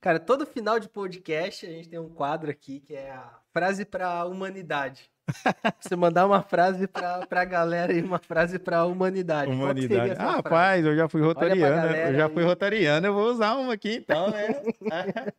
Cara, 0.00 0.20
todo 0.20 0.46
final 0.46 0.78
de 0.78 0.88
podcast 0.88 1.66
a 1.66 1.70
gente 1.70 1.88
tem 1.88 1.98
um 1.98 2.08
quadro 2.08 2.50
aqui 2.50 2.80
que 2.80 2.94
é 2.94 3.10
a 3.10 3.38
frase 3.52 3.84
pra 3.84 4.24
humanidade. 4.24 5.10
Você 5.80 5.96
mandar 5.96 6.26
uma 6.26 6.42
frase 6.42 6.86
pra, 6.86 7.26
pra 7.26 7.44
galera 7.44 7.92
e 7.92 8.02
uma 8.02 8.18
frase 8.18 8.58
pra 8.58 8.84
humanidade. 8.84 9.50
Humanidade. 9.50 10.12
Ah, 10.12 10.16
frase? 10.16 10.36
rapaz, 10.36 10.86
eu 10.86 10.96
já 10.96 11.08
fui 11.08 11.22
rotariano. 11.22 11.76
né? 11.76 12.10
Eu 12.10 12.14
já 12.14 12.28
fui 12.28 12.42
rotariano, 12.42 13.06
eu 13.06 13.14
vou 13.14 13.30
usar 13.30 13.54
uma 13.54 13.74
aqui 13.74 13.96
então, 13.96 14.30
né? 14.30 14.48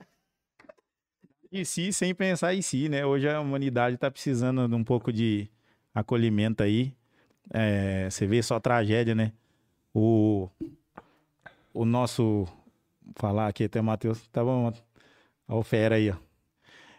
e 1.51 1.65
si, 1.65 1.91
sem 1.91 2.15
pensar 2.15 2.53
em 2.53 2.61
si, 2.61 2.89
né? 2.89 3.05
Hoje 3.05 3.29
a 3.29 3.39
humanidade 3.39 3.97
tá 3.97 4.09
precisando 4.09 4.67
de 4.67 4.75
um 4.75 4.83
pouco 4.83 5.11
de 5.11 5.49
acolhimento 5.93 6.63
aí. 6.63 6.95
É, 7.51 8.09
você 8.09 8.25
vê 8.25 8.41
só 8.41 8.59
tragédia, 8.59 9.13
né? 9.13 9.33
O, 9.93 10.49
o 11.73 11.85
nosso. 11.85 12.45
Vou 13.01 13.13
falar 13.17 13.47
aqui 13.47 13.65
até 13.65 13.81
o 13.81 13.83
Matheus. 13.83 14.25
Tá 14.29 14.43
bom, 14.43 14.73
Olha 15.47 15.59
o 15.59 15.63
fera 15.63 15.95
aí, 15.95 16.09
ó. 16.09 16.15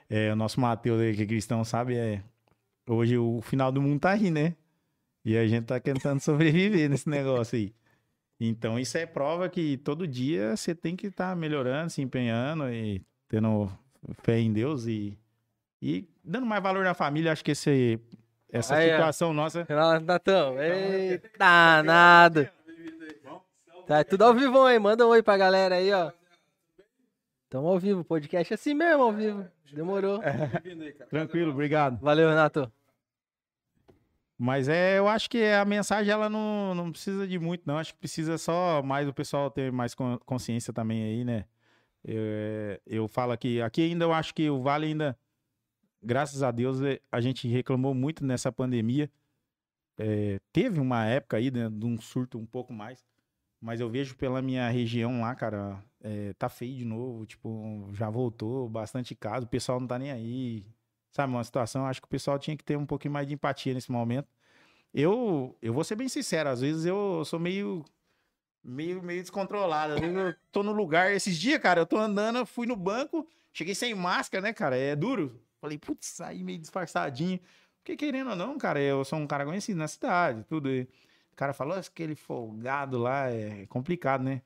É, 0.09 0.31
o 0.33 0.37
nosso 0.37 0.61
Matheus 0.61 1.01
aí, 1.01 1.17
que 1.17 1.23
é 1.23 1.27
cristão, 1.27 1.65
sabe? 1.65 1.97
É, 1.97 2.23
hoje 2.89 3.17
o 3.19 3.41
final 3.43 3.71
do 3.73 3.81
mundo 3.83 4.01
tá 4.01 4.11
aí, 4.11 4.31
né? 4.31 4.55
E 5.25 5.37
a 5.37 5.47
gente 5.47 5.67
tá 5.67 5.81
tentando 5.81 6.21
sobreviver 6.21 6.89
nesse 6.89 7.09
negócio 7.09 7.57
aí. 7.57 7.75
Então, 8.41 8.79
isso 8.79 8.99
é 8.99 9.07
prova 9.07 9.49
que 9.49 9.77
todo 9.79 10.07
dia 10.07 10.57
você 10.57 10.75
tem 10.75 10.97
que 10.97 11.07
estar 11.07 11.35
melhorando, 11.37 11.91
se 11.91 12.03
empenhando 12.03 12.69
e 12.69 13.01
tendo 13.29 13.71
fé 14.23 14.39
em 14.39 14.53
Deus 14.53 14.87
e, 14.87 15.17
e 15.81 16.07
dando 16.23 16.45
mais 16.45 16.63
valor 16.63 16.85
na 16.85 16.95
família. 16.95 17.33
Acho 17.33 17.45
que 17.45 17.53
esse, 17.53 17.99
essa 18.51 18.75
Aí, 18.77 18.91
ó. 18.91 18.97
situação 18.97 19.33
nossa. 19.33 19.65
Renato 19.69 20.05
Natão, 20.05 20.61
eita, 20.61 21.31
danado. 21.39 22.49
Tá 23.87 24.03
tudo 24.03 24.25
ao 24.25 24.35
vivo 24.35 24.65
aí, 24.65 24.79
manda 24.79 25.07
um 25.07 25.11
oi 25.11 25.23
pra 25.23 25.37
galera 25.37 25.77
aí, 25.77 25.93
ó. 25.93 26.11
Tamo 27.55 27.69
ao 27.69 27.79
vivo, 27.79 28.03
podcast 28.03 28.53
é 28.53 28.57
assim 28.57 28.75
mesmo, 28.75 29.05
ao 29.05 29.13
vivo. 29.13 29.47
Demorou. 29.73 30.21
Tranquilo, 31.09 31.53
obrigado. 31.53 32.01
Valeu, 32.01 32.29
Renato. 32.29 32.69
Mas 34.37 34.69
é, 34.69 34.99
eu 34.99 35.07
acho 35.07 35.31
que 35.31 35.41
a 35.45 35.65
mensagem 35.65 36.13
ela 36.13 36.29
não, 36.29 36.75
não 36.75 36.91
precisa 36.91 37.29
de 37.29 37.39
muito, 37.39 37.63
não. 37.65 37.79
Acho 37.79 37.95
que 37.95 38.01
precisa 38.01 38.39
só 38.39 38.83
mais 38.83 39.07
o 39.07 39.15
pessoal 39.15 39.53
ter 39.53 39.71
mais 39.71 39.95
con- 39.95 40.19
consciência 40.27 40.73
também 40.73 41.05
aí, 41.05 41.25
né? 41.25 41.45
Eu, 42.05 42.23
é, 42.25 42.81
eu 42.85 43.07
falo 43.07 43.31
aqui, 43.31 43.63
aqui 43.63 43.83
ainda 43.83 44.05
eu 44.05 44.13
acho 44.13 44.35
que 44.35 44.51
o 44.51 44.61
Vale 44.61 44.87
ainda, 44.87 45.17
graças 46.03 46.43
a 46.43 46.51
Deus, 46.51 46.83
é, 46.83 46.99
a 47.13 47.21
gente 47.21 47.47
reclamou 47.47 47.95
muito 47.95 48.27
nessa 48.27 48.51
pandemia. 48.51 49.09
É, 49.97 50.41
teve 50.53 50.81
uma 50.81 51.07
época 51.07 51.37
aí 51.37 51.53
né, 51.53 51.71
de 51.71 51.87
um 51.87 52.01
surto 52.01 52.37
um 52.37 52.47
pouco 52.47 52.73
mais, 52.73 53.07
mas 53.65 53.81
eu 53.81 53.89
vejo 53.89 54.15
pela 54.15 54.43
minha 54.43 54.69
região 54.69 55.23
lá, 55.23 55.35
cara, 55.35 55.83
é, 56.03 56.35
tá 56.35 56.51
feio 56.51 56.77
de 56.77 56.85
novo, 56.85 57.25
tipo, 57.25 57.89
já 57.95 58.11
voltou 58.11 58.69
bastante 58.69 59.15
caso, 59.15 59.47
o 59.47 59.49
pessoal 59.49 59.81
não 59.81 59.87
tá 59.87 59.99
nem 59.99 60.13
aí, 60.13 60.67
sabe, 61.11 61.33
uma 61.33 61.43
situação, 61.43 61.87
acho 61.87 62.03
que 62.03 62.07
o 62.07 62.11
pessoal 62.11 62.39
tinha 62.39 62.55
que 62.55 62.63
ter 62.63 62.77
um 62.77 62.85
pouquinho 62.85 63.15
mais 63.15 63.27
de 63.27 63.33
empatia 63.33 63.73
nesse 63.73 63.91
momento. 63.91 64.29
Eu, 64.93 65.57
eu 65.63 65.73
vou 65.73 65.83
ser 65.83 65.97
bem 65.97 66.11
sincero, 66.11 66.51
às 66.51 66.61
vezes 66.61 66.85
eu 66.85 67.25
sou 67.25 67.41
meio 67.41 67.83
meio 68.63 69.03
meio 69.03 69.23
descontrolado, 69.23 69.95
às 69.95 70.01
vezes 70.01 70.15
eu 70.15 70.35
tô 70.53 70.63
no 70.63 70.73
lugar, 70.73 71.13
esses 71.13 71.39
dias, 71.39 71.59
cara, 71.59 71.81
eu 71.81 71.87
tô 71.87 71.97
andando, 71.97 72.37
eu 72.37 72.47
fui 72.47 72.67
no 72.67 72.77
banco, 72.77 73.27
cheguei 73.51 73.75
sem 73.75 73.95
máscara, 73.95 74.43
né, 74.43 74.53
cara, 74.53 74.77
é 74.77 74.95
duro. 74.95 75.41
Falei, 75.59 75.79
putz, 75.79 76.09
saí 76.09 76.45
meio 76.45 76.59
disfarçadinho. 76.59 77.41
Porque 77.79 77.97
querendo 77.97 78.31
ou 78.31 78.37
não, 78.37 78.59
cara, 78.59 78.79
eu 78.81 79.05
sou 79.07 79.19
um 79.19 79.27
cara 79.27 79.47
conhecido 79.47 79.79
na 79.79 79.89
cidade, 79.89 80.45
tudo. 80.45 80.71
E 80.71 80.87
o 81.35 81.37
cara 81.37 81.53
falou, 81.53 81.77
"Nossa, 81.77 81.91
aquele 81.91 82.15
folgado 82.15 82.97
lá 82.99 83.29
é 83.31 83.67
complicado, 83.67 84.23
né? 84.23 84.41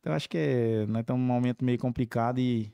Então 0.00 0.12
acho 0.12 0.28
que 0.28 0.36
é, 0.36 0.86
nós 0.86 1.00
estamos 1.02 1.20
num 1.20 1.26
momento 1.32 1.64
meio 1.64 1.78
complicado 1.78 2.38
e 2.40 2.72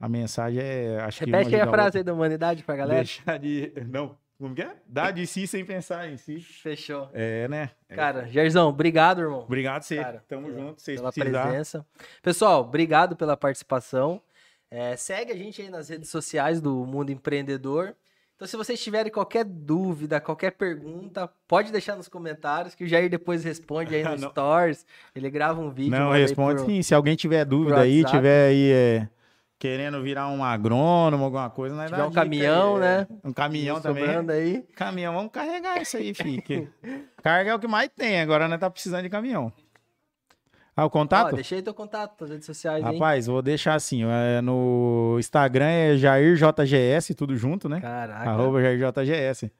a 0.00 0.08
mensagem 0.08 0.60
é, 0.60 1.00
acho 1.00 1.24
que 1.24 1.30
Repete 1.30 1.54
aí 1.54 1.60
a 1.60 1.68
frase 1.68 1.98
aí 1.98 2.04
da 2.04 2.12
humanidade 2.12 2.62
pra 2.64 2.76
galera. 2.76 2.98
Deixar 3.04 3.38
de, 3.38 3.72
não, 3.88 4.16
como 4.38 4.54
que 4.54 4.62
é? 4.62 4.76
Dar 4.86 5.12
de 5.12 5.26
si 5.26 5.46
sem 5.46 5.64
pensar 5.64 6.08
em 6.08 6.16
si. 6.16 6.40
Fechou. 6.40 7.08
É, 7.12 7.46
né? 7.48 7.70
É. 7.88 7.94
Cara, 7.94 8.26
Gerzão, 8.26 8.68
obrigado, 8.68 9.20
irmão. 9.20 9.40
Obrigado 9.40 9.82
você. 9.82 9.96
Cara, 9.96 10.24
Tamo 10.28 10.48
pela- 10.48 10.58
junto, 10.60 10.82
vocês 10.82 11.00
pela 11.00 11.12
precisar. 11.12 11.42
presença. 11.46 11.86
Pessoal, 12.22 12.60
obrigado 12.62 13.16
pela 13.16 13.36
participação. 13.36 14.20
É, 14.70 14.96
segue 14.96 15.32
a 15.32 15.36
gente 15.36 15.62
aí 15.62 15.70
nas 15.70 15.88
redes 15.88 16.10
sociais 16.10 16.60
do 16.60 16.84
Mundo 16.84 17.10
Empreendedor. 17.10 17.94
Então, 18.38 18.46
se 18.46 18.56
vocês 18.56 18.80
tiverem 18.80 19.10
qualquer 19.10 19.44
dúvida, 19.44 20.20
qualquer 20.20 20.52
pergunta, 20.52 21.28
pode 21.48 21.72
deixar 21.72 21.96
nos 21.96 22.06
comentários 22.08 22.72
que 22.72 22.84
o 22.84 22.86
Jair 22.86 23.10
depois 23.10 23.42
responde 23.42 23.92
aí 23.96 24.04
no 24.06 24.16
Não. 24.16 24.30
Stories. 24.30 24.86
Ele 25.12 25.28
grava 25.28 25.60
um 25.60 25.70
vídeo. 25.70 25.98
Não, 25.98 26.12
responde 26.12 26.62
pro- 26.62 26.66
sim. 26.70 26.80
Se 26.80 26.94
alguém 26.94 27.16
tiver 27.16 27.44
dúvida 27.44 27.80
aí, 27.80 28.04
tiver 28.04 28.50
aí 28.50 28.70
é, 28.70 29.08
querendo 29.58 30.00
virar 30.04 30.28
um 30.28 30.44
agrônomo, 30.44 31.24
alguma 31.24 31.50
coisa, 31.50 31.74
nós 31.74 31.86
Tiver 31.86 31.96
dá 31.96 32.06
um 32.06 32.10
dica 32.10 32.20
aí, 32.20 32.26
caminhão, 32.28 32.76
é. 32.76 32.80
né? 32.80 33.06
Um 33.24 33.32
caminhão 33.32 33.80
também. 33.80 34.04
aí. 34.30 34.64
Caminhão, 34.76 35.14
vamos 35.14 35.32
carregar 35.32 35.82
isso 35.82 35.96
aí, 35.96 36.14
fique. 36.14 36.68
Carga 37.20 37.50
é 37.50 37.54
o 37.56 37.58
que 37.58 37.66
mais 37.66 37.90
tem, 37.90 38.20
agora 38.20 38.46
nós 38.46 38.60
tá 38.60 38.70
precisando 38.70 39.02
de 39.02 39.10
caminhão. 39.10 39.52
Ah, 40.78 40.84
o 40.84 40.86
Ó, 40.86 40.90
contato? 40.90 41.34
deixa 41.34 41.56
aí 41.56 41.62
teu 41.62 41.74
contato 41.74 42.20
nas 42.20 42.30
redes 42.30 42.46
sociais, 42.46 42.84
hein? 42.84 42.92
Rapaz, 42.92 43.26
vou 43.26 43.42
deixar 43.42 43.74
assim, 43.74 44.04
é, 44.04 44.40
no 44.40 45.16
Instagram 45.18 45.66
é 45.66 45.96
JairJGS, 45.96 47.14
tudo 47.14 47.36
junto, 47.36 47.68
né? 47.68 47.80
Caraca. 47.80 48.30
Arroba 48.30 48.60
JairJGS. 48.62 49.50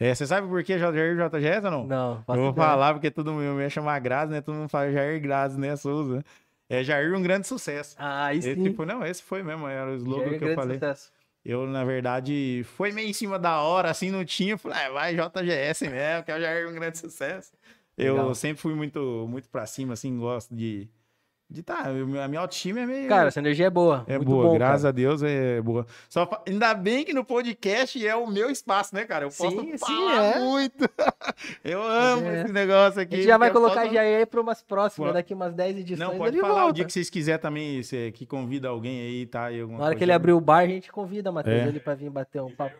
É, 0.00 0.14
você 0.14 0.26
sabe 0.26 0.46
por 0.46 0.62
que 0.62 0.78
JairJGS 0.78 1.64
ou 1.64 1.70
não? 1.70 1.86
Não, 1.86 2.24
Eu 2.28 2.34
vou 2.34 2.50
ideia. 2.50 2.54
falar 2.54 2.92
porque 2.92 3.10
todo 3.10 3.32
mundo 3.32 3.54
me 3.56 3.68
chama 3.70 3.98
Grazi, 3.98 4.30
né? 4.32 4.40
Todo 4.40 4.54
mundo 4.56 4.68
fala 4.68 4.92
Jair 4.92 5.20
Grazi, 5.20 5.58
né? 5.58 5.74
Souza. 5.74 6.22
É 6.68 6.84
Jair 6.84 7.14
um 7.16 7.22
grande 7.22 7.46
sucesso. 7.46 7.96
Ah, 7.98 8.34
Esse, 8.34 8.54
sim. 8.54 8.62
tipo, 8.62 8.84
não, 8.84 9.04
esse 9.04 9.22
foi 9.22 9.42
mesmo, 9.42 9.66
era 9.66 9.90
o 9.90 9.94
slogan 9.96 10.26
Jair, 10.26 10.38
que 10.38 10.44
eu 10.44 10.54
falei. 10.54 10.74
sucesso. 10.76 11.10
Eu, 11.44 11.66
na 11.66 11.82
verdade, 11.82 12.62
foi 12.76 12.92
meio 12.92 13.08
em 13.08 13.12
cima 13.14 13.38
da 13.38 13.62
hora, 13.62 13.90
assim, 13.90 14.10
não 14.10 14.22
tinha. 14.24 14.58
Falei, 14.58 14.78
ah, 14.84 14.90
vai 14.90 15.14
JGS 15.14 15.88
mesmo, 15.88 16.24
que 16.24 16.30
é 16.30 16.36
o 16.36 16.40
Jair 16.40 16.68
um 16.68 16.74
grande 16.74 16.98
sucesso. 16.98 17.52
Eu 17.98 18.14
Legal. 18.14 18.34
sempre 18.34 18.62
fui 18.62 18.74
muito, 18.74 19.26
muito 19.28 19.48
pra 19.48 19.66
cima, 19.66 19.94
assim, 19.94 20.16
gosto 20.18 20.54
de. 20.54 20.88
De 21.50 21.62
tá, 21.62 21.78
a 21.86 22.28
minha 22.28 22.40
autoestima 22.40 22.80
é 22.80 22.84
meio. 22.86 23.08
Cara, 23.08 23.28
essa 23.28 23.40
energia 23.40 23.68
é 23.68 23.70
boa. 23.70 24.04
é 24.06 24.18
boa, 24.18 24.48
bom, 24.48 24.54
graças 24.54 24.82
cara. 24.82 24.90
a 24.90 24.92
Deus 24.92 25.22
é 25.22 25.62
boa. 25.62 25.86
Só 26.06 26.26
fa- 26.26 26.42
ainda 26.46 26.74
bem 26.74 27.06
que 27.06 27.14
no 27.14 27.24
podcast 27.24 28.06
é 28.06 28.14
o 28.14 28.26
meu 28.26 28.50
espaço, 28.50 28.94
né, 28.94 29.06
cara? 29.06 29.24
Eu 29.24 29.30
posso 29.30 29.50
Sim, 29.58 29.70
sim, 29.72 29.78
falar 29.78 30.24
é. 30.36 30.38
muito. 30.40 30.84
eu 31.64 31.82
amo 31.82 32.26
É. 32.26 32.42
esse 32.42 32.52
negócio 32.52 33.00
A 33.00 33.02
aqui. 33.02 33.16
gente 33.16 33.26
já 33.28 33.38
vai 33.38 33.50
colocar 33.50 33.80
posso- 33.80 33.94
Jair 33.94 34.18
aí 34.18 34.26
para 34.26 34.42
umas 34.42 34.62
próximas, 34.62 35.08
Pô. 35.08 35.14
daqui 35.14 35.32
umas 35.32 35.54
10 35.54 35.78
edições. 35.78 35.98
Não, 36.10 36.18
pode 36.18 36.38
falar 36.38 36.52
o 36.52 36.58
volta. 36.58 36.72
dia 36.74 36.84
que 36.84 36.92
vocês 36.92 37.08
quiserem 37.08 37.40
também, 37.40 37.80
que 38.12 38.26
convida 38.26 38.68
alguém 38.68 39.00
aí, 39.00 39.24
tá? 39.26 39.48
Na 39.50 39.84
hora 39.86 39.94
que 39.94 40.04
ele 40.04 40.12
abrir 40.12 40.32
o 40.32 40.40
bar, 40.42 40.58
a 40.58 40.66
gente 40.66 40.92
convida, 40.92 41.32
Matheus, 41.32 41.62
É. 41.62 41.68
ele 41.68 41.80
pra 41.80 41.94
vir 41.94 42.10
bater 42.10 42.42
um 42.42 42.54
papo. 42.54 42.76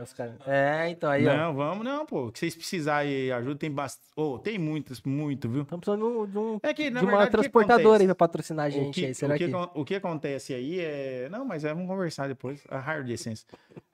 Os 0.00 0.12
caras- 0.12 0.36
É, 0.46 0.88
então 0.90 1.10
aí, 1.10 1.26
ó. 1.26 1.36
Não, 1.36 1.54
vamos 1.54 1.84
não, 1.84 2.06
pô. 2.06 2.30
Que 2.30 2.38
vocês 2.38 2.54
precisarem 2.54 3.10
aí, 3.12 3.32
ajuda, 3.32 3.56
tem 3.58 3.70
bastante. 3.70 4.08
Oh, 4.14 4.38
tem 4.38 4.56
muitas, 4.56 5.02
muito, 5.02 5.48
viu? 5.48 5.62
Estamos 5.62 5.84
precisando 5.84 6.26
de, 6.28 6.38
um, 6.38 6.60
É 6.62 6.72
que, 6.72 6.84
de 6.84 6.90
uma 6.90 7.00
verdade, 7.00 7.26
que 7.26 7.32
transportadora 7.32 8.02
aí 8.02 8.06
pra 8.06 8.14
patrocinar 8.14 8.66
a 8.66 8.70
gente 8.70 8.94
que, 9.00 9.06
aí. 9.06 9.14
Será 9.14 9.34
o, 9.34 9.38
que, 9.38 9.48
que... 9.48 9.54
o 9.54 9.84
que 9.84 9.94
acontece 9.96 10.54
aí 10.54 10.78
é. 10.78 11.28
Não, 11.30 11.44
mas 11.44 11.64
é, 11.64 11.74
vamos 11.74 11.88
conversar 11.88 12.28
depois. 12.28 12.62
A 12.68 12.78
hard 12.78 13.10
essence. 13.10 13.44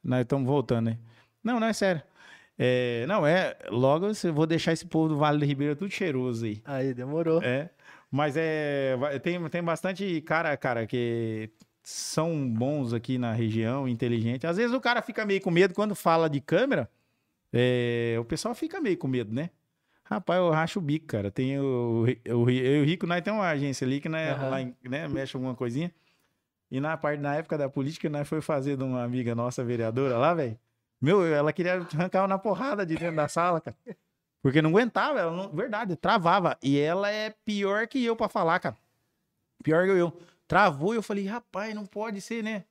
Nós 0.02 0.20
estamos 0.20 0.46
voltando, 0.46 0.86
né? 0.90 0.98
Não, 1.42 1.58
não 1.58 1.66
é 1.66 1.72
sério. 1.72 2.02
É, 2.58 3.06
não, 3.08 3.26
é. 3.26 3.56
Logo 3.70 4.06
eu 4.06 4.34
vou 4.34 4.46
deixar 4.46 4.72
esse 4.72 4.86
povo 4.86 5.08
do 5.08 5.16
Vale 5.16 5.38
do 5.38 5.44
Ribeira 5.46 5.74
tudo 5.74 5.90
cheiroso 5.90 6.44
aí. 6.44 6.60
Aí, 6.66 6.92
demorou. 6.92 7.42
É. 7.42 7.70
Mas 8.10 8.36
é. 8.36 8.94
Tem, 9.22 9.42
tem 9.48 9.62
bastante 9.62 10.20
cara, 10.20 10.54
cara, 10.56 10.86
que 10.86 11.50
são 11.84 12.48
bons 12.48 12.94
aqui 12.94 13.18
na 13.18 13.32
região, 13.32 13.86
inteligente. 13.86 14.46
Às 14.46 14.56
vezes 14.56 14.74
o 14.74 14.80
cara 14.80 15.02
fica 15.02 15.26
meio 15.26 15.40
com 15.42 15.50
medo 15.50 15.74
quando 15.74 15.94
fala 15.94 16.30
de 16.30 16.40
câmera. 16.40 16.90
é, 17.52 18.16
o 18.18 18.24
pessoal 18.24 18.54
fica 18.54 18.80
meio 18.80 18.96
com 18.96 19.06
medo, 19.06 19.32
né? 19.32 19.50
Rapaz, 20.02 20.38
eu 20.40 20.50
racho 20.50 20.78
o 20.78 20.82
bico, 20.82 21.06
cara. 21.06 21.30
Tem 21.30 21.58
o, 21.58 22.04
o, 22.04 22.08
eu 22.24 22.50
e 22.50 22.80
o 22.80 22.84
Rico, 22.84 23.06
nós 23.06 23.22
temos 23.22 23.40
uma 23.40 23.48
agência 23.48 23.86
ali 23.86 24.00
que 24.00 24.08
né, 24.08 24.32
Aham. 24.32 24.48
lá 24.48 24.58
né, 24.82 25.08
mexe 25.08 25.36
alguma 25.36 25.54
coisinha. 25.54 25.92
E 26.70 26.80
na 26.80 26.96
parte, 26.96 27.20
na 27.20 27.36
época 27.36 27.56
da 27.56 27.68
política, 27.68 28.08
nós 28.08 28.26
foi 28.26 28.40
fazer 28.40 28.76
de 28.76 28.82
uma 28.82 29.04
amiga 29.04 29.34
nossa, 29.34 29.62
vereadora 29.62 30.18
lá, 30.18 30.34
velho. 30.34 30.58
Meu, 31.00 31.24
ela 31.24 31.52
queria 31.52 31.74
arrancar 31.74 32.26
na 32.26 32.38
porrada 32.38 32.84
de 32.84 32.96
dentro 32.96 33.16
da 33.16 33.28
sala, 33.28 33.60
cara. 33.60 33.76
Porque 34.42 34.60
não 34.60 34.70
aguentava, 34.70 35.20
ela 35.20 35.32
não, 35.32 35.50
verdade, 35.50 35.96
travava. 35.96 36.58
E 36.62 36.78
ela 36.78 37.10
é 37.10 37.30
pior 37.44 37.86
que 37.86 38.02
eu 38.04 38.16
pra 38.16 38.28
falar, 38.28 38.58
cara. 38.58 38.76
Pior 39.62 39.84
que 39.84 39.92
eu. 39.92 40.18
Travou 40.46 40.94
e 40.94 40.96
eu 40.98 41.02
falei, 41.02 41.26
rapaz, 41.26 41.74
não 41.74 41.86
pode 41.86 42.20
ser, 42.20 42.42
né? 42.42 42.64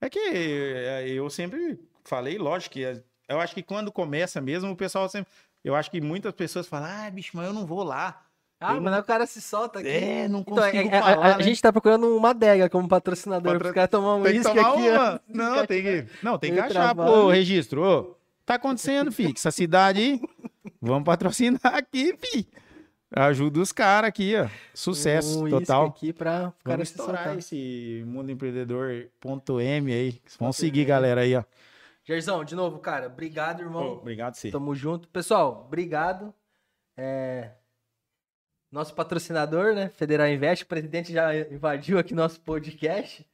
É 0.00 0.08
que 0.10 0.18
eh, 0.18 1.04
eu 1.08 1.28
sempre 1.30 1.78
falei, 2.04 2.36
lógico 2.38 2.74
que 2.74 2.84
eh, 2.84 3.02
eu 3.28 3.40
acho 3.40 3.54
que 3.54 3.62
quando 3.62 3.90
começa 3.90 4.40
mesmo, 4.40 4.70
o 4.70 4.76
pessoal 4.76 5.08
sempre. 5.08 5.32
Eu 5.64 5.74
acho 5.74 5.90
que 5.90 6.00
muitas 6.00 6.32
pessoas 6.34 6.66
falam, 6.66 6.88
ah, 6.90 7.10
bicho, 7.10 7.30
mas 7.34 7.46
eu 7.46 7.52
não 7.54 7.64
vou 7.64 7.82
lá. 7.82 8.20
Ah, 8.60 8.74
eu 8.74 8.80
mas 8.82 8.92
não- 8.92 9.00
o 9.00 9.04
cara 9.04 9.26
se 9.26 9.40
solta 9.40 9.78
aqui. 9.80 9.88
É, 9.88 10.28
não 10.28 10.40
Então, 10.40 10.62
é- 10.62 10.70
consigo 10.72 10.94
é- 10.94 10.98
a- 10.98 11.02
falar. 11.02 11.26
a, 11.26 11.34
a 11.34 11.38
né? 11.38 11.42
gente 11.44 11.60
tá 11.62 11.72
procurando 11.72 12.14
uma 12.16 12.30
adega 12.30 12.68
como 12.68 12.86
patrocinador, 12.86 13.44
Patro- 13.52 13.58
pros 13.60 13.72
caras 13.72 13.90
tomar 13.90 14.16
um 14.16 14.22
uísque 14.22 14.58
aqui. 14.58 14.90
ó. 14.90 15.18
Não, 15.26 15.66
tem 15.66 15.82
que. 15.82 16.06
Não, 16.22 16.38
tem 16.38 16.50
que 16.50 16.56
Tem 16.56 16.64
achar, 16.66 16.94
trabalho. 16.94 17.10
pô, 17.12 17.28
registro. 17.30 17.82
Ô, 17.82 18.16
tá 18.44 18.54
acontecendo, 18.56 19.10
fi? 19.10 19.32
Essa 19.34 19.50
cidade 19.50 20.00
aí. 20.00 20.20
Vamos 20.80 21.04
patrocinar 21.04 21.60
aqui, 21.64 22.14
fi. 22.18 22.46
Ajuda 23.16 23.60
os 23.60 23.70
caras 23.70 24.08
aqui, 24.08 24.34
ó. 24.36 24.48
Sucesso 24.74 25.44
um 25.44 25.50
total. 25.50 25.86
aqui 25.86 26.12
pra 26.12 26.52
o 26.60 26.64
cara 26.64 26.82
estourar 26.82 27.38
esse 27.38 28.02
Mundo 28.06 28.32
Empreendedor.m 28.32 29.92
aí. 29.92 30.20
Vamos 30.38 30.56
seguir, 30.56 30.84
galera 30.84 31.20
aí, 31.20 31.36
ó. 31.36 31.44
Jairzão, 32.04 32.44
de 32.44 32.54
novo, 32.54 32.80
cara, 32.80 33.06
obrigado, 33.06 33.60
irmão. 33.60 33.98
Obrigado, 33.98 34.34
sim. 34.34 34.50
Tamo 34.50 34.74
junto. 34.74 35.08
Pessoal, 35.08 35.64
obrigado. 35.66 36.34
É, 36.96 37.52
Nosso 38.70 38.92
patrocinador, 38.92 39.72
né? 39.74 39.88
Federal 39.90 40.26
Invest, 40.26 40.64
o 40.64 40.66
presidente 40.66 41.12
já 41.12 41.32
invadiu 41.36 41.96
aqui 41.98 42.12
nosso 42.12 42.40
podcast. 42.40 43.24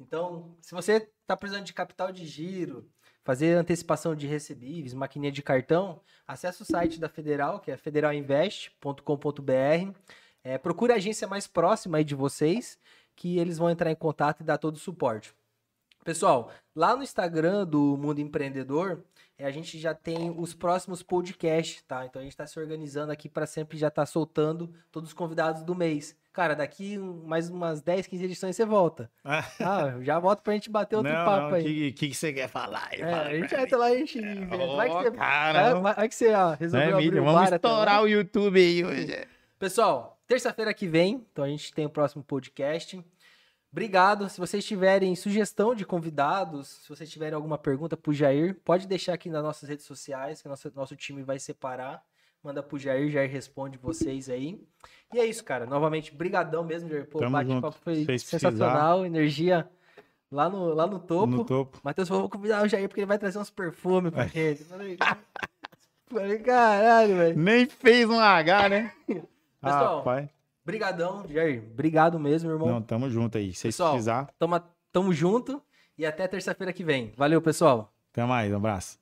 Então, 0.00 0.56
se 0.60 0.74
você 0.74 1.08
tá 1.26 1.36
precisando 1.36 1.64
de 1.64 1.72
capital 1.72 2.10
de 2.10 2.26
giro, 2.26 2.90
fazer 3.28 3.58
antecipação 3.58 4.16
de 4.16 4.26
recebíveis, 4.26 4.94
maquininha 4.94 5.30
de 5.30 5.42
cartão, 5.42 6.00
acesse 6.26 6.62
o 6.62 6.64
site 6.64 6.98
da 6.98 7.10
Federal, 7.10 7.60
que 7.60 7.70
é 7.70 7.76
federalinvest.com.br. 7.76 9.92
É, 10.42 10.56
procure 10.56 10.94
a 10.94 10.96
agência 10.96 11.28
mais 11.28 11.46
próxima 11.46 11.98
aí 11.98 12.04
de 12.04 12.14
vocês, 12.14 12.78
que 13.14 13.36
eles 13.36 13.58
vão 13.58 13.68
entrar 13.68 13.90
em 13.90 13.94
contato 13.94 14.40
e 14.40 14.44
dar 14.44 14.56
todo 14.56 14.76
o 14.76 14.78
suporte. 14.78 15.34
Pessoal, 16.02 16.50
lá 16.74 16.96
no 16.96 17.02
Instagram 17.02 17.66
do 17.66 17.98
Mundo 17.98 18.18
Empreendedor, 18.18 19.04
é, 19.36 19.44
a 19.44 19.50
gente 19.50 19.78
já 19.78 19.92
tem 19.92 20.30
os 20.30 20.54
próximos 20.54 21.02
podcasts, 21.02 21.82
tá? 21.82 22.06
Então 22.06 22.20
a 22.20 22.22
gente 22.22 22.32
está 22.32 22.46
se 22.46 22.58
organizando 22.58 23.12
aqui 23.12 23.28
para 23.28 23.44
sempre 23.44 23.76
já 23.76 23.88
estar 23.88 24.02
tá 24.02 24.06
soltando 24.06 24.72
todos 24.90 25.10
os 25.10 25.14
convidados 25.14 25.62
do 25.62 25.74
mês. 25.74 26.16
Cara, 26.38 26.54
daqui 26.54 26.96
mais 26.96 27.50
umas 27.50 27.82
10, 27.82 28.06
15 28.06 28.24
edições 28.24 28.54
você 28.54 28.64
volta. 28.64 29.10
Ah, 29.24 29.44
Ah, 29.58 29.94
já 30.00 30.20
volta 30.20 30.40
pra 30.40 30.52
gente 30.52 30.70
bater 30.70 30.94
outro 30.94 31.12
não, 31.12 31.24
papo 31.24 31.48
não, 31.48 31.54
aí. 31.54 31.88
O 31.88 31.92
que, 31.92 32.10
que, 32.10 32.14
você 32.14 32.32
quer 32.32 32.46
falar? 32.46 32.90
É, 32.92 32.98
Fala 32.98 33.22
a 33.22 33.34
gente 33.34 33.56
vai 33.56 33.70
lá 33.72 33.90
e 33.90 33.96
a 33.96 33.98
gente. 33.98 34.20
Vai 34.20 34.88
que 34.88 34.94
você, 34.94 35.10
cara, 35.10 35.74
vai, 35.80 35.94
vai 35.94 36.08
que 36.08 36.14
você 36.14 36.32
ó, 36.32 36.54
resolveu 36.54 36.90
né, 36.90 36.92
abrir 36.92 37.06
mídia? 37.06 37.22
o 37.22 37.24
Vamos 37.24 37.50
estourar 37.50 38.02
o 38.04 38.06
YouTube 38.06 38.56
aí 38.56 38.84
hoje. 38.84 39.26
Pessoal, 39.58 40.16
terça-feira 40.28 40.72
que 40.72 40.86
vem, 40.86 41.26
então 41.32 41.44
a 41.44 41.48
gente 41.48 41.74
tem 41.74 41.86
o 41.86 41.90
próximo 41.90 42.22
podcast. 42.22 43.04
Obrigado. 43.72 44.28
Se 44.28 44.38
vocês 44.38 44.64
tiverem 44.64 45.16
sugestão 45.16 45.74
de 45.74 45.84
convidados, 45.84 46.68
se 46.68 46.88
vocês 46.88 47.10
tiverem 47.10 47.34
alguma 47.34 47.58
pergunta 47.58 47.96
pro 47.96 48.12
Jair, 48.12 48.54
pode 48.64 48.86
deixar 48.86 49.14
aqui 49.14 49.28
nas 49.28 49.42
nossas 49.42 49.68
redes 49.68 49.86
sociais, 49.86 50.40
que 50.40 50.46
nosso, 50.46 50.70
nosso 50.72 50.94
time 50.94 51.20
vai 51.24 51.40
separar. 51.40 52.00
Manda 52.48 52.62
pro 52.62 52.78
Jair, 52.78 53.10
Jair 53.10 53.30
responde 53.30 53.76
vocês 53.76 54.30
aí. 54.30 54.58
E 55.12 55.18
é 55.18 55.26
isso, 55.26 55.44
cara. 55.44 55.66
Novamente, 55.66 56.14
brigadão 56.14 56.64
mesmo, 56.64 56.88
Jair. 56.88 57.06
Pô, 57.06 57.22
o 57.22 57.30
bate-papo 57.30 57.76
foi 57.84 58.06
Vocês 58.06 58.22
sensacional, 58.22 59.04
energia 59.04 59.68
lá 60.32 60.48
no, 60.48 60.72
lá 60.72 60.86
no 60.86 60.98
topo. 60.98 61.26
No 61.26 61.44
topo. 61.44 61.78
Matheus 61.84 62.08
falou, 62.08 62.22
vou 62.22 62.30
convidar 62.30 62.64
o 62.64 62.66
Jair 62.66 62.88
porque 62.88 63.02
ele 63.02 63.06
vai 63.06 63.18
trazer 63.18 63.38
uns 63.38 63.50
perfumes 63.50 64.10
pra 64.10 64.26
gente. 64.28 64.64
Falei, 64.64 64.96
Falei, 66.08 66.38
caralho, 66.38 67.16
velho. 67.18 67.38
Nem 67.38 67.66
fez 67.66 68.08
um 68.08 68.18
H, 68.18 68.68
né? 68.70 68.94
Pessoal, 69.60 69.98
Rapaz. 69.98 70.30
Brigadão, 70.64 71.28
Jair. 71.28 71.62
Obrigado 71.70 72.18
mesmo, 72.18 72.50
irmão. 72.50 72.68
Não, 72.68 72.80
tamo 72.80 73.10
junto 73.10 73.36
aí. 73.36 73.52
Se 73.52 73.64
Pessoal, 73.64 73.90
precisar, 73.90 74.30
Tamo, 74.38 74.58
tamo 74.90 75.12
junto 75.12 75.62
e 75.98 76.06
até 76.06 76.26
terça-feira 76.26 76.72
que 76.72 76.82
vem. 76.82 77.12
Valeu, 77.14 77.42
pessoal. 77.42 77.92
até 78.10 78.24
mais. 78.24 78.50
Um 78.50 78.56
abraço. 78.56 78.98